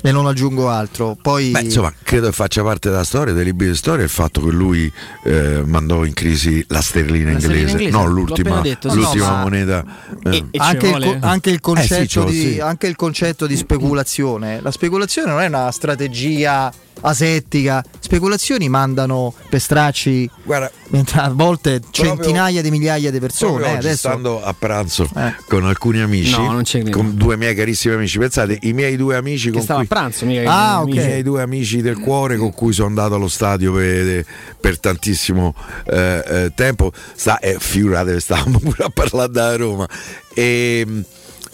[0.02, 1.18] E non aggiungo altro.
[1.20, 4.42] Poi Beh, insomma, credo che faccia parte della storia, dei libri di storia, il fatto
[4.42, 4.92] che lui
[5.24, 9.38] eh, mandò in crisi la sterlina La sterlina inglese, inglese, no l'ultima, detto, l'ultima no,
[9.38, 9.84] moneta.
[10.26, 10.30] eh.
[10.30, 12.42] E- e ci anche, il, vuole- co- anche il concetto Eh sì, ce l'ho, di,
[12.54, 12.60] sì.
[12.60, 14.60] anche il concetto di speculazione.
[14.62, 17.84] La speculazione non è una strategia asettica.
[18.00, 23.66] Speculazioni mandano per stracci Guarda, mentre a volte centinaia di migliaia di persone.
[23.66, 25.36] Eh, adesso stando a pranzo Eh.
[25.48, 29.58] con alcuni amici, No, con due miei carissimi amici, pensate, i miei due amici Che
[29.58, 30.96] con cui a pranzo, che- Ah, i ok.
[30.96, 34.26] miei due amici del cuore con cui sono andato allo stadio per,
[34.60, 35.54] per tantissimo
[35.86, 36.92] eh, eh, tempo.
[37.16, 39.88] Sta, eh, figurate, stavamo pure a parlare da Roma.
[40.34, 40.86] E,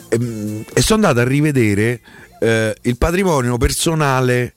[0.09, 2.01] ehm, e sono andato a rivedere
[2.39, 4.53] eh, il patrimonio personale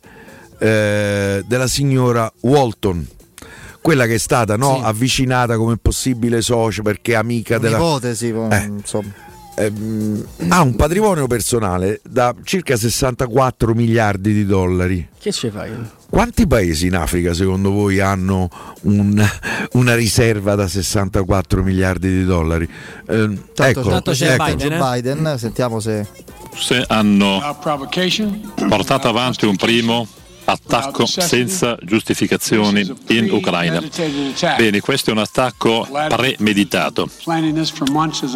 [0.58, 3.06] eh, della signora Walton.
[3.80, 8.62] Quella che è stata no, avvicinata come possibile socio perché è amica della, un'ipotesi, Eh.
[8.64, 9.12] insomma.
[9.56, 15.06] ehm, ha un patrimonio personale da circa 64 miliardi di dollari.
[15.20, 15.70] Che ci fai?
[16.08, 18.48] Quanti paesi in Africa secondo voi hanno
[18.82, 19.22] un-
[19.72, 22.66] una riserva da 64 miliardi di dollari?
[23.08, 24.44] Ehm, Tanto, ecco, tanto c'è ecco.
[24.44, 26.06] Biden, Biden, sentiamo se
[26.56, 27.40] se hanno
[28.68, 30.06] portato avanti un primo
[30.44, 33.82] attacco senza giustificazioni in Ucraina.
[34.56, 37.08] Bene, questo è un attacco premeditato.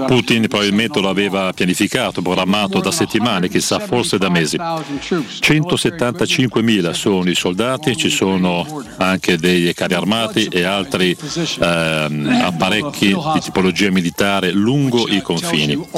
[0.06, 4.56] Putin probabilmente lo aveva pianificato, programmato da settimane, chissà, forse da mesi.
[4.56, 11.16] 175.000 sono i soldati, ci sono anche dei carri armati e altri
[11.60, 15.88] ehm, apparecchi di tipologia militare lungo i confini,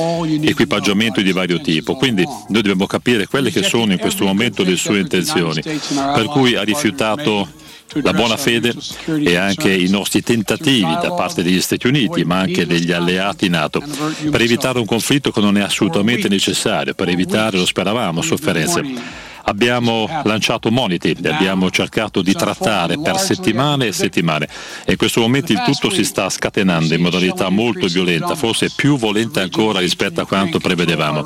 [0.42, 1.97] equipaggiamento di vario tipo.
[1.97, 5.62] Quindi noi dobbiamo capire quelle che sono in questo momento le sue intenzioni,
[6.14, 7.48] per cui ha rifiutato
[8.02, 8.72] la buona fede
[9.06, 13.82] e anche i nostri tentativi da parte degli Stati Uniti, ma anche degli alleati NATO,
[14.30, 19.28] per evitare un conflitto che non è assolutamente necessario, per evitare, lo speravamo, sofferenze.
[19.44, 24.49] Abbiamo lanciato moniti, li abbiamo cercato di trattare per settimane e settimane
[24.85, 28.97] e in questo momento il tutto si sta scatenando in modalità molto violenta, forse più
[28.99, 31.25] violenta ancora rispetto a quanto prevedevamo.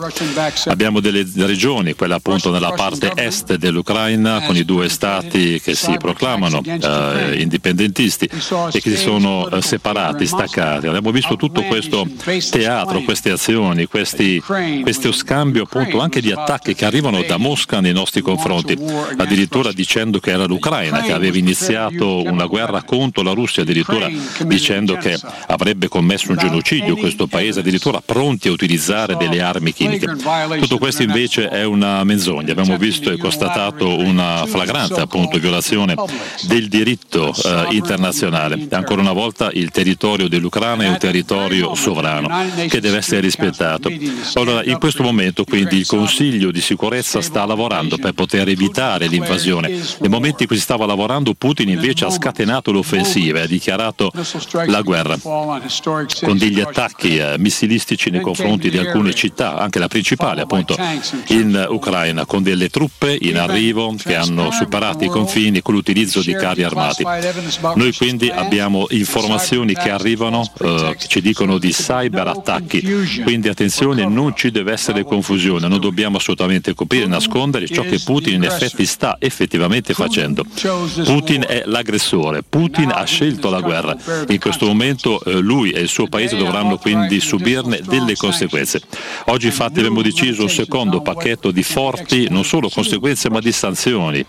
[0.66, 5.96] Abbiamo delle regioni, quella appunto nella parte est dell'Ucraina, con i due stati che si
[5.98, 10.86] proclamano eh, indipendentisti e che si sono eh, separati, staccati.
[10.86, 12.06] Abbiamo visto tutto questo
[12.50, 14.40] teatro, queste azioni, questi,
[14.82, 18.76] questo scambio appunto anche di attacchi che arrivano da Mosca nei nostri confronti,
[19.16, 24.08] addirittura dicendo che era l'Ucraina che aveva iniziato una guerra contro la Russia, addirittura
[24.46, 30.06] dicendo che avrebbe commesso un genocidio questo paese, addirittura pronti a utilizzare delle armi chimiche.
[30.60, 35.94] Tutto questo invece è una menzogna, abbiamo visto e constatato una flagrante appunto violazione
[36.42, 38.66] del diritto eh, internazionale.
[38.70, 42.28] Ancora una volta il territorio dell'Ucraina è un territorio sovrano
[42.68, 43.90] che deve essere rispettato.
[44.34, 49.68] Allora, in questo momento quindi il Consiglio di sicurezza sta lavorando per poter evitare l'invasione.
[49.68, 54.10] Nel momento in cui si stava lavorando Putin invece ha scatenato l'offensiva e ha dichiarato
[54.66, 60.42] la guerra con degli attacchi eh, missilistici nei confronti di alcune città, anche la principale
[60.42, 60.76] appunto
[61.28, 66.34] in Ucraina, con delle truppe in arrivo che hanno superato i confini con l'utilizzo di
[66.34, 67.04] carri armati.
[67.74, 72.82] Noi quindi abbiamo informazioni che arrivano eh, che ci dicono di cyber attacchi,
[73.22, 78.34] quindi attenzione non ci deve essere confusione, non dobbiamo assolutamente coprire nascondere ciò che Putin
[78.34, 80.44] in effetti sta effettivamente facendo.
[81.04, 83.96] Putin è l'aggressore, Putin ha scelto la guerra,
[84.28, 88.80] in questo momento eh, lui e il suo paese dovranno quindi subirne delle conseguenze.
[89.26, 94.24] Oggi infatti abbiamo deciso un secondo pacchetto di forti non solo conseguenze ma di sanzioni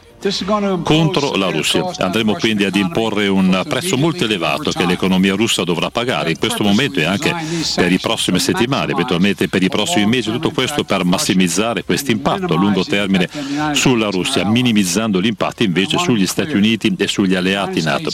[0.83, 1.85] contro la Russia.
[1.99, 6.63] Andremo quindi ad imporre un prezzo molto elevato che l'economia russa dovrà pagare in questo
[6.63, 7.33] momento e anche
[7.75, 12.53] per le prossime settimane, eventualmente per i prossimi mesi, tutto questo per massimizzare questo impatto
[12.53, 13.29] a lungo termine
[13.73, 18.09] sulla Russia, minimizzando l'impatto invece sugli Stati Uniti e sugli alleati NATO.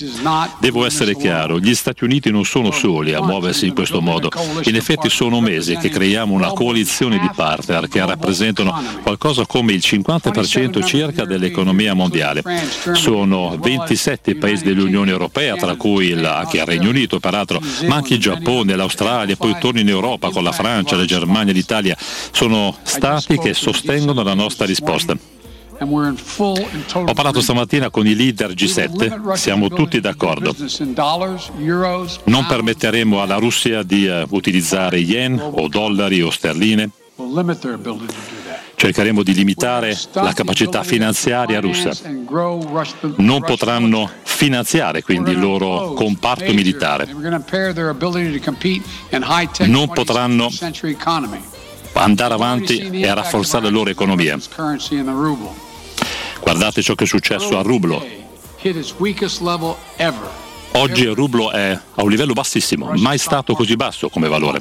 [0.60, 4.30] Devo essere chiaro, gli Stati Uniti non sono soli a muoversi in questo modo,
[4.64, 9.82] in effetti sono mesi che creiamo una coalizione di partner che rappresentano qualcosa come il
[9.84, 12.01] 50% circa dell'economia mondiale.
[12.94, 18.20] Sono 27 paesi dell'Unione Europea, tra cui anche il Regno Unito peraltro, ma anche il
[18.20, 21.96] Giappone, l'Australia, poi torno in Europa con la Francia, la Germania, l'Italia.
[22.32, 25.16] Sono stati che sostengono la nostra risposta.
[25.84, 30.56] Ho parlato stamattina con i leader G7, siamo tutti d'accordo.
[32.26, 36.90] Non permetteremo alla Russia di eh, utilizzare yen o dollari o sterline.
[38.82, 41.92] Cercheremo di limitare la capacità finanziaria russa.
[43.18, 47.08] Non potranno finanziare quindi il loro comparto militare.
[49.68, 50.50] Non potranno
[51.94, 54.40] andare avanti e rafforzare la loro economia.
[56.42, 58.04] Guardate ciò che è successo a rublo.
[60.72, 64.60] Oggi il rublo è a un livello bassissimo, mai stato così basso come valore.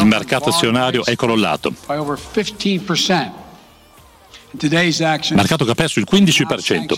[0.00, 1.72] Il mercato azionario è crollato.
[5.34, 6.94] mercato che ha perso il 15%.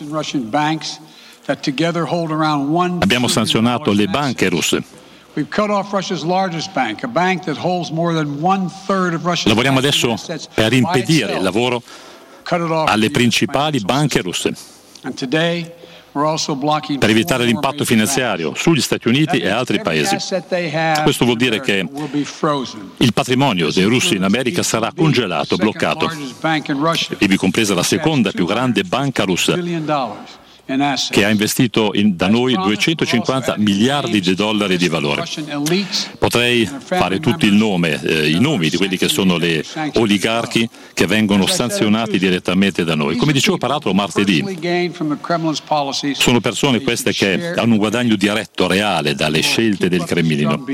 [3.03, 4.83] Abbiamo sanzionato le banche russe.
[9.45, 10.17] Lavoriamo adesso
[10.55, 11.83] per impedire il lavoro
[12.87, 14.55] alle principali banche russe
[16.99, 20.17] per evitare l'impatto finanziario sugli Stati Uniti e altri paesi.
[21.03, 21.87] Questo vuol dire che
[22.99, 26.11] il patrimonio dei russi in America sarà congelato, bloccato,
[27.19, 29.55] ivi compresa la seconda più grande banca russa
[31.11, 35.25] che ha investito in, da noi 250 miliardi di dollari di valore.
[36.19, 39.65] Potrei fare tutti nome, eh, i nomi di quelli che sono le
[39.95, 43.17] oligarchi che vengono sanzionati direttamente da noi.
[43.17, 44.43] Come dicevo peraltro martedì,
[46.15, 50.65] sono persone queste che hanno un guadagno diretto, reale, dalle scelte del Cremlino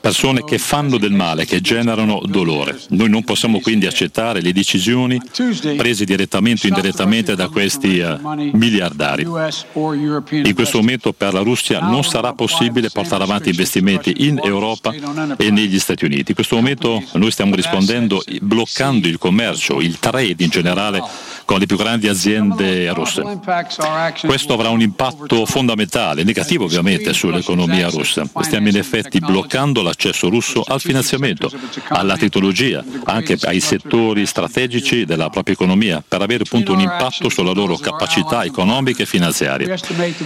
[0.00, 2.78] persone che fanno del male, che generano dolore.
[2.90, 5.20] Noi non possiamo quindi accettare le decisioni
[5.76, 8.18] prese direttamente o indirettamente da questi uh,
[8.52, 9.22] miliardari.
[9.22, 14.92] In questo momento per la Russia non sarà possibile portare avanti investimenti in Europa
[15.36, 16.30] e negli Stati Uniti.
[16.30, 21.02] In questo momento noi stiamo rispondendo bloccando il commercio, il trade in generale
[21.48, 23.22] con le più grandi aziende russe.
[24.20, 28.28] Questo avrà un impatto fondamentale, negativo ovviamente, sull'economia russa.
[28.40, 31.50] Stiamo in effetti bloccando l'accesso russo al finanziamento,
[31.88, 37.52] alla tecnologia, anche ai settori strategici della propria economia, per avere appunto un impatto sulla
[37.52, 39.74] loro capacità economica e finanziaria.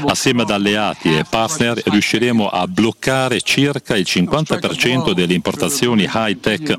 [0.06, 6.78] Assieme ad alleati e partner riusciremo a bloccare circa il 50% delle importazioni high tech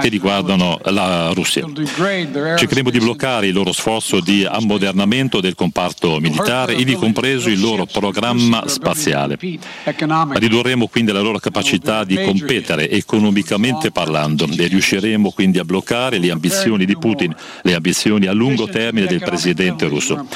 [0.00, 1.66] che riguardano la Russia.
[1.74, 7.84] Cercheremo di bloccare i loro sforzo di ammodernamento del comparto militare, ivi compreso il loro
[7.84, 9.36] programma spaziale.
[9.36, 16.30] Ridurremo quindi la loro capacità di competere economicamente parlando e riusciremo quindi a bloccare le
[16.30, 20.28] ambizioni di Putin, le ambizioni a lungo termine del presidente russo.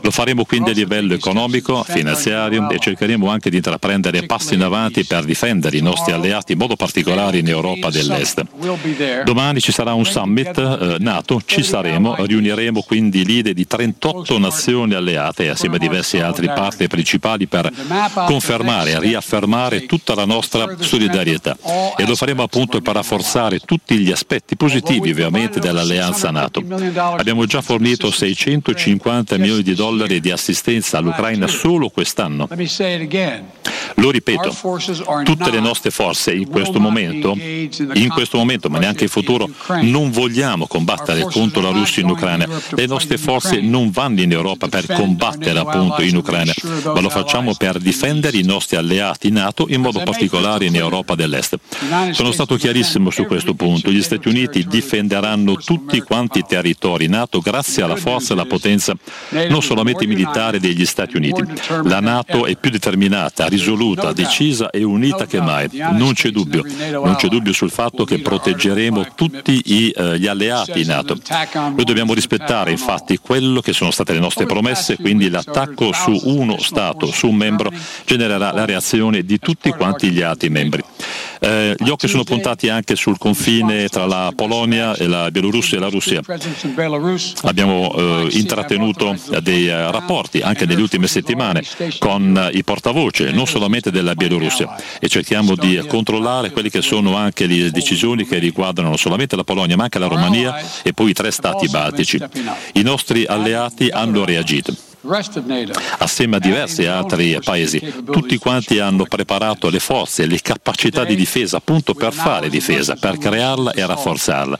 [0.00, 5.04] Lo faremo quindi a livello economico, finanziario e cercheremo anche di intraprendere passi in avanti
[5.04, 8.46] per difendere i nostri alleati, in modo particolare in Europa dell'Est.
[9.24, 14.38] Domani ci sarà un summit eh, NATO, ci saremo, riuniremo quindi quindi leader di 38
[14.38, 17.68] nazioni alleate assieme a diversi altri partner principali per
[18.24, 21.56] confermare e riaffermare tutta la nostra solidarietà.
[21.96, 26.62] e lo faremo appunto per rafforzare tutti gli aspetti positivi ovviamente dell'alleanza NATO.
[27.16, 32.48] Abbiamo già fornito 650 milioni di dollari di assistenza all'Ucraina solo quest'anno.
[33.96, 34.54] Lo ripeto,
[35.24, 39.48] tutte le nostre forze in questo momento, in questo momento ma neanche in futuro,
[39.82, 42.46] non vogliamo combattere contro la Russia in Ucraina.
[42.70, 46.52] Le nostre forze non vanno in Europa per combattere appunto in Ucraina,
[46.84, 51.58] ma lo facciamo per difendere i nostri alleati NATO, in modo particolare in Europa dell'Est.
[52.10, 53.90] Sono stato chiarissimo su questo punto.
[53.90, 58.94] Gli Stati Uniti difenderanno tutti quanti i territori NATO grazie alla forza e alla potenza
[59.48, 61.42] non solamente militare degli Stati Uniti.
[61.84, 65.68] La NATO è più determinata, risoluta, decisa e unita che mai.
[65.72, 66.64] Non c'è dubbio.
[66.90, 71.16] Non c'è dubbio sul fatto che proteggeremo tutti eh, gli alleati NATO.
[71.54, 76.58] Noi dobbiamo rispettare infatti quello che sono state le nostre promesse, quindi l'attacco su uno
[76.58, 77.70] Stato, su un membro,
[78.04, 80.82] genererà la reazione di tutti quanti gli altri membri.
[81.44, 85.80] Eh, gli occhi sono puntati anche sul confine tra la Polonia e la Bielorussia e
[85.80, 86.22] la Russia.
[87.42, 91.62] Abbiamo eh, intrattenuto dei eh, rapporti anche nelle ultime settimane
[91.98, 97.44] con i portavoce, non solamente della Bielorussia, e cerchiamo di controllare quelle che sono anche
[97.46, 101.14] le decisioni che riguardano non solamente la Polonia ma anche la Romania e poi i
[101.14, 102.18] tre stati baltici.
[102.72, 104.74] I nostri alleati hanno reagito
[105.98, 107.92] assieme a diversi altri paesi.
[108.04, 113.18] Tutti quanti hanno preparato le forze, le capacità di difesa appunto per fare difesa, per
[113.18, 114.58] crearla e rafforzarla.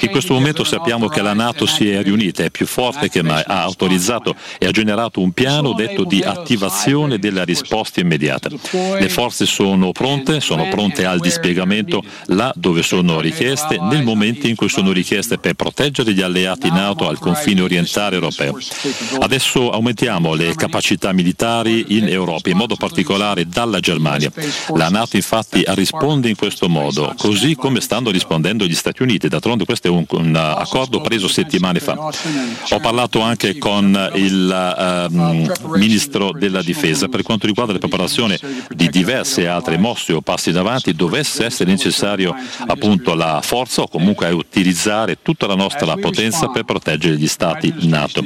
[0.00, 3.42] In questo momento sappiamo che la Nato si è riunita, è più forte che mai,
[3.46, 8.48] ha autorizzato e ha generato un piano detto di attivazione della risposta immediata.
[8.48, 14.54] Le forze sono pronte, sono pronte al dispiegamento là dove sono richieste, nel momento in
[14.54, 18.58] cui sono richieste per proteggere gli alleati NATO al confine orientale europeo.
[19.20, 24.30] Adesso aumentiamo le capacità militari in Europa, in modo particolare dalla Germania.
[24.74, 29.28] La Nato infatti risponde in questo modo, così come stanno rispondendo gli Stati Uniti.
[29.28, 31.92] D'altronde questo è un, un accordo preso settimane fa.
[32.70, 38.88] Ho parlato anche con il uh, Ministro della Difesa per quanto riguarda la preparazione di
[38.88, 42.34] diverse altre mosse o passi in avanti, dovesse essere necessario
[42.66, 48.22] appunto la forza o comunque utilizzare tutta la nostra potenza per proteggere gli Stati NATO.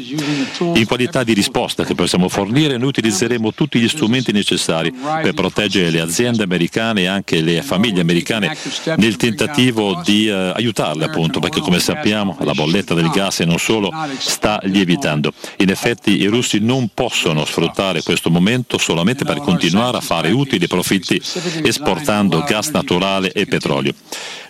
[0.74, 5.90] In qualità di risposta che possiamo fornire, noi utilizzeremo tutti gli strumenti necessari per proteggere
[5.90, 8.56] le aziende americane e anche le famiglie americane
[8.96, 13.58] nel tentativo di eh, aiutarle appunto, perché come sappiamo la bolletta del gas e non
[13.58, 15.32] solo sta lievitando.
[15.58, 20.66] In effetti i russi non possono sfruttare questo momento solamente per continuare a fare utili
[20.66, 21.20] profitti
[21.62, 23.92] esportando gas naturale e petrolio.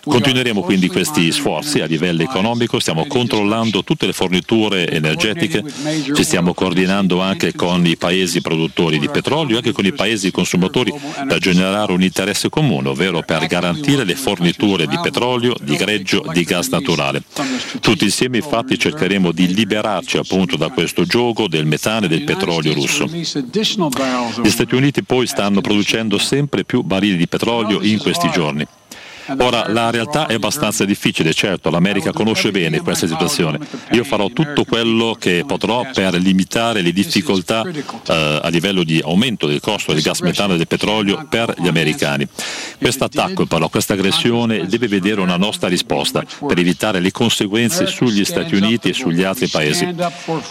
[0.07, 5.63] Continueremo quindi questi sforzi a livello economico, stiamo controllando tutte le forniture energetiche,
[6.13, 10.93] ci stiamo coordinando anche con i paesi produttori di petrolio anche con i paesi consumatori
[11.27, 16.43] per generare un interesse comune, ovvero per garantire le forniture di petrolio, di greggio, di
[16.43, 17.21] gas naturale.
[17.79, 22.73] Tutti insieme infatti cercheremo di liberarci appunto da questo gioco del metano e del petrolio
[22.73, 23.05] russo.
[23.05, 28.65] Gli Stati Uniti poi stanno producendo sempre più barili di petrolio in questi giorni.
[29.39, 33.59] Ora, la realtà è abbastanza difficile, certo, l'America conosce bene questa situazione.
[33.91, 39.47] Io farò tutto quello che potrò per limitare le difficoltà eh, a livello di aumento
[39.47, 42.27] del costo del gas metano e del petrolio per gli americani.
[42.77, 48.23] Questo attacco, però, questa aggressione deve vedere una nostra risposta per evitare le conseguenze sugli
[48.23, 49.93] Stati Uniti e sugli altri paesi.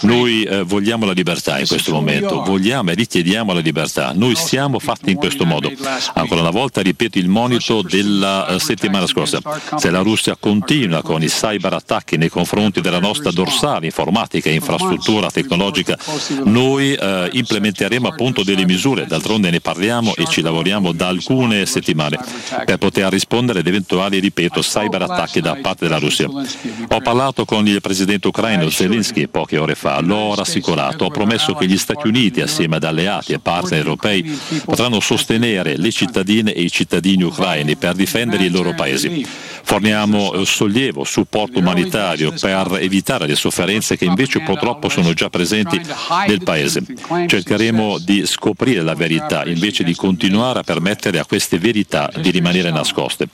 [0.00, 4.12] Noi eh, vogliamo la libertà in questo momento, vogliamo e richiediamo la libertà.
[4.14, 5.72] Noi siamo fatti in questo modo.
[6.14, 9.38] Ancora una volta ripeto il monito della eh, settimana scorsa.
[9.76, 14.54] Se la Russia continua con i cyber attacchi nei confronti della nostra dorsale informatica e
[14.54, 15.96] infrastruttura tecnologica,
[16.44, 22.18] noi eh, implementeremo appunto delle misure, d'altronde ne parliamo e ci lavoriamo da alcune settimane
[22.64, 26.26] per poter rispondere ad eventuali, ripeto, cyber attacchi da parte della Russia.
[26.26, 31.66] Ho parlato con il presidente ucraino Zelensky poche ore fa, l'ho rassicurato, ho promesso che
[31.66, 36.70] gli Stati Uniti assieme ad alleati e partner europei potranno sostenere le cittadine e i
[36.70, 39.26] cittadini ucraini per difendere i loro paesi.
[39.68, 45.80] Forniamo eh, sollievo, supporto umanitario per evitare le sofferenze che invece purtroppo sono già presenti
[46.28, 46.84] nel Paese.
[47.26, 52.70] Cercheremo di scoprire la verità invece di continuare a permettere a queste verità di rimanere
[52.70, 53.26] nascoste.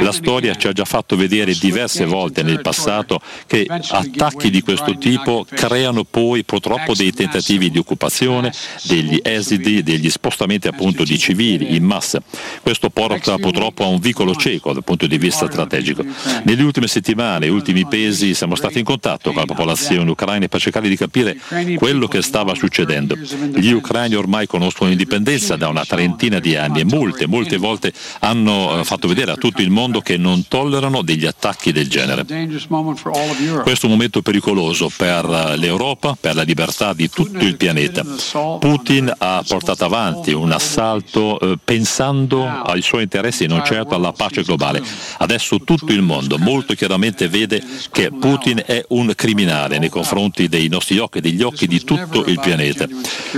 [0.00, 4.96] La storia ci ha già fatto vedere diverse volte nel passato che attacchi di questo
[4.96, 8.50] tipo creano poi purtroppo dei tentativi di occupazione,
[8.84, 12.22] degli esidi, degli spostamenti appunto di civili in massa.
[12.62, 16.04] Questo porta purtroppo a un vicolo cieco dal punto di vista strategico.
[16.44, 20.88] Nelle ultime settimane, ultimi pesi, siamo stati in contatto con la popolazione ucraina per cercare
[20.88, 21.36] di capire
[21.76, 23.16] quello che stava succedendo.
[23.16, 28.80] Gli ucraini ormai conoscono l'indipendenza da una trentina di anni e molte, molte volte hanno
[28.80, 32.24] eh, fatto vedere a tutto il mondo che non tollerano degli attacchi del genere.
[32.24, 38.04] Questo è un momento pericoloso per l'Europa, per la libertà di tutto il pianeta.
[38.58, 44.12] Putin ha portato avanti un assalto eh, pensando ai suoi interessi e non certo alla
[44.12, 44.82] pace globale.
[45.18, 50.68] Adesso tutto il mondo molto chiaramente vede che Putin è un criminale nei confronti dei
[50.68, 52.86] nostri occhi e degli occhi di tutto il pianeta.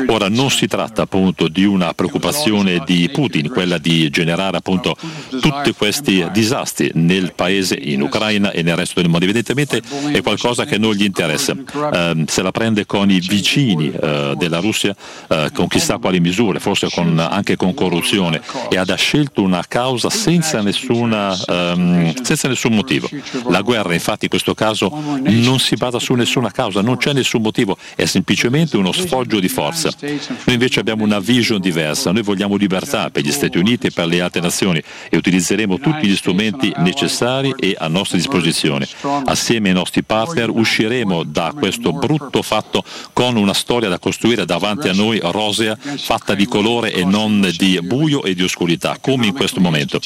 [0.08, 4.96] Ora non si tratta appunto di una preoccupazione di Putin, quella di generare appunto
[5.40, 9.24] tutti questi disastri nel paese, in Ucraina e nel resto del mondo.
[9.24, 9.82] Evidentemente
[10.12, 11.54] è qualcosa che non gli interessa.
[11.92, 14.94] Eh, se la prende con i vicini eh, della Russia,
[15.28, 20.10] eh, con chissà quali misure, forse con, anche con corruzione, e ha scelto una causa
[20.10, 23.08] senza, nessuna, ehm, senza nessun motivo.
[23.48, 24.90] La guerra infatti in questo caso
[25.22, 29.48] non si basa su nessuna causa, non c'è nessun motivo, è semplicemente uno sfoggio di
[29.48, 29.90] forza.
[30.00, 34.06] Noi invece abbiamo una vision diversa, noi vogliamo libertà per gli Stati Uniti e per
[34.06, 38.86] le altre nazioni e utilizzeremo tutti gli strumenti necessari e a nostra disposizione.
[39.24, 44.88] Assieme ai nostri partner usciremo da questo brutto fatto con una storia da costruire davanti
[44.88, 49.34] a noi rosea, fatta di colore e non di buio e di oscurità, come in
[49.34, 50.00] questo momento.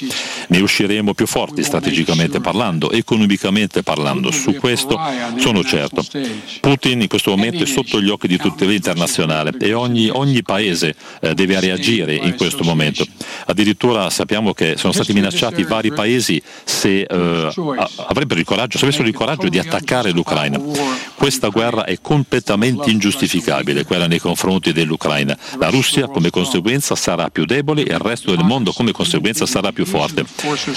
[0.49, 1.92] Ne usciremo più forti strategicamente
[2.41, 4.31] parlando, economicamente parlando.
[4.31, 4.99] Su questo
[5.37, 6.05] sono certo.
[6.61, 10.95] Putin in questo momento è sotto gli occhi di tutta l'internazionale e ogni, ogni paese
[11.21, 13.05] eh, deve reagire in questo momento.
[13.47, 17.53] Addirittura sappiamo che sono stati minacciati vari paesi se eh,
[18.07, 20.61] avrebbero il coraggio, se avessero il coraggio di attaccare l'Ucraina.
[21.15, 25.37] Questa guerra è completamente ingiustificabile, quella nei confronti dell'Ucraina.
[25.59, 29.73] La Russia come conseguenza sarà più debole e il resto del mondo come conseguenza sarà
[29.73, 30.25] più forte.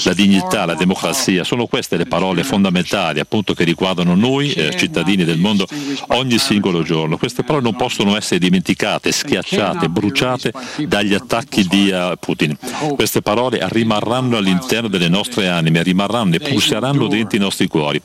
[0.04, 5.24] La dignità, la democrazia, sono queste le parole fondamentali appunto che riguardano noi eh, cittadini
[5.24, 5.68] del mondo
[6.10, 7.18] ogni singolo giorno.
[7.18, 10.54] Queste parole non possono essere dimenticate, schiacciate, bruciate
[10.88, 12.58] dagli attacchi di uh, Putin.
[12.96, 18.02] Queste parole rimarranno all'interno delle nostre anime, rimarranno e pulseranno dentro i nostri cuori.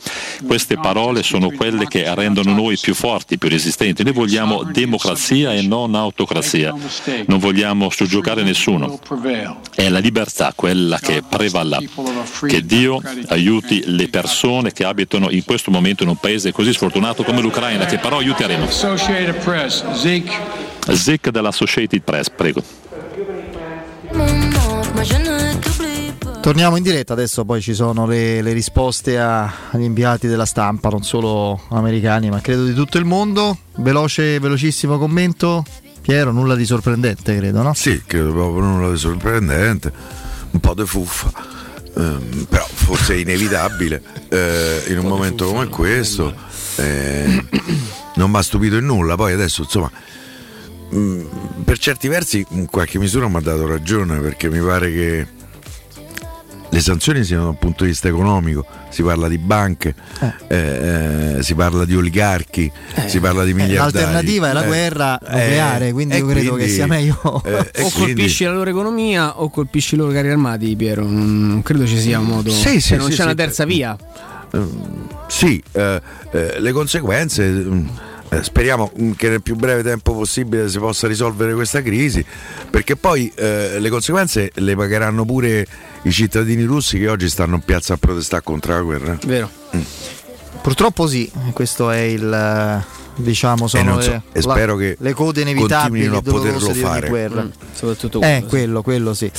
[0.47, 4.03] Queste parole sono quelle che rendono noi più forti, più resistenti.
[4.03, 6.75] Noi vogliamo democrazia e non autocrazia.
[7.27, 8.99] Non vogliamo soggiogare nessuno.
[9.75, 11.79] È la libertà quella che prevarrà,
[12.47, 16.73] che Dio Dio aiuti le persone che abitano in questo momento in un paese così
[16.73, 18.65] sfortunato come l'Ucraina, che però aiuteremo.
[18.65, 20.33] Associated Press, Zeke.
[20.91, 22.63] Zic dell'Associated Press, prego.
[26.41, 30.89] Torniamo in diretta, adesso poi ci sono le, le risposte a- agli inviati della stampa,
[30.89, 33.59] non solo americani ma credo di tutto il mondo.
[33.77, 35.65] Veloce, velocissimo commento.
[36.01, 37.75] Piero, nulla di sorprendente credo, no?
[37.75, 39.93] Sì, credo proprio nulla di sorprendente,
[40.53, 41.31] un po' di fuffa,
[41.97, 46.35] ehm, però forse è inevitabile eh, in un momento come questo.
[46.77, 47.45] eh,
[48.17, 49.91] non mi ha stupito in nulla, poi adesso insomma
[50.91, 51.23] mh,
[51.65, 55.27] per certi versi in qualche misura mi ha dato ragione perché mi pare che
[56.73, 59.95] le sanzioni siano dal punto di vista economico, si parla di banche,
[60.49, 62.71] eh, eh, si parla di oligarchi,
[63.07, 63.93] si parla di Eh, miliardari.
[63.93, 67.43] L'alternativa è la Eh, guerra eh, nucleare, quindi io credo quindi, che sia meglio.
[67.45, 71.03] eh, o quindi- colpisci la loro economia o colpisci i loro carri armati, Piero.
[71.05, 72.51] Non, credo ci sia un modo.
[72.51, 73.23] Sì, sì, se non sì, c'è sì.
[73.23, 73.97] una terza via.
[75.29, 76.01] Sì, eh,
[76.33, 78.09] eh, le conseguenze.
[78.35, 82.25] Mm, eh, speriamo mm, che nel più breve tempo possibile si possa risolvere questa crisi,
[82.71, 85.67] perché poi eh, le conseguenze le pagheranno pure
[86.03, 89.19] i cittadini russi che oggi stanno in piazza a protestare contro la guerra.
[89.27, 89.51] Vero.
[90.63, 95.13] Purtroppo sì, questo è il eh, diciamo sono non so, le, e spero che le
[95.15, 97.09] code inevitabili continuino a poterlo fare.
[97.09, 97.43] guerra.
[97.45, 99.31] Mm, soprattutto Eh, quello, quello sì.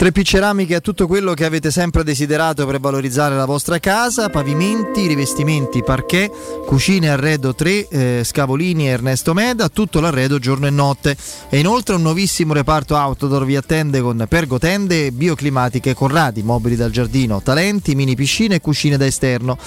[0.00, 5.06] 3P Ceramiche è tutto quello che avete sempre desiderato per valorizzare la vostra casa, pavimenti,
[5.06, 11.14] rivestimenti, parquet, cucine arredo 3, eh, Scavolini e Ernesto Meda, tutto l'arredo giorno e notte.
[11.50, 17.42] E inoltre un nuovissimo reparto outdoor vi attende con pergotende bioclimatiche Corradi, mobili dal giardino,
[17.42, 19.58] talenti, mini piscine e cucine da esterno.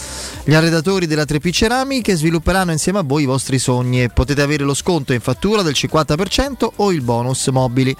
[0.43, 4.63] Gli arredatori della 3P Ceramiche svilupperanno insieme a voi i vostri sogni e potete avere
[4.63, 7.95] lo sconto in fattura del 50% o il bonus mobili.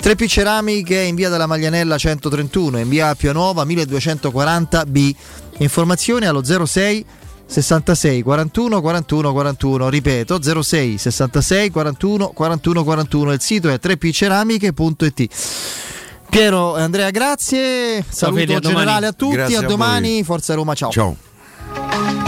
[0.00, 5.14] 3P Ceramiche in via della Maglianella 131 in via Appia Nuova 1240B.
[5.58, 7.04] Informazioni allo 06
[7.46, 9.88] 66 41 41 41.
[9.88, 13.32] Ripeto 06 66 41 41 41.
[13.32, 15.28] Il sito è 3pceramiche.it.
[16.28, 18.04] Piero e Andrea, grazie.
[18.08, 18.78] Saluto Fede, a domani.
[18.78, 19.34] generale a tutti.
[19.34, 20.22] Grazie a a domani.
[20.24, 20.90] Forza Roma, ciao.
[20.90, 22.25] Ciao.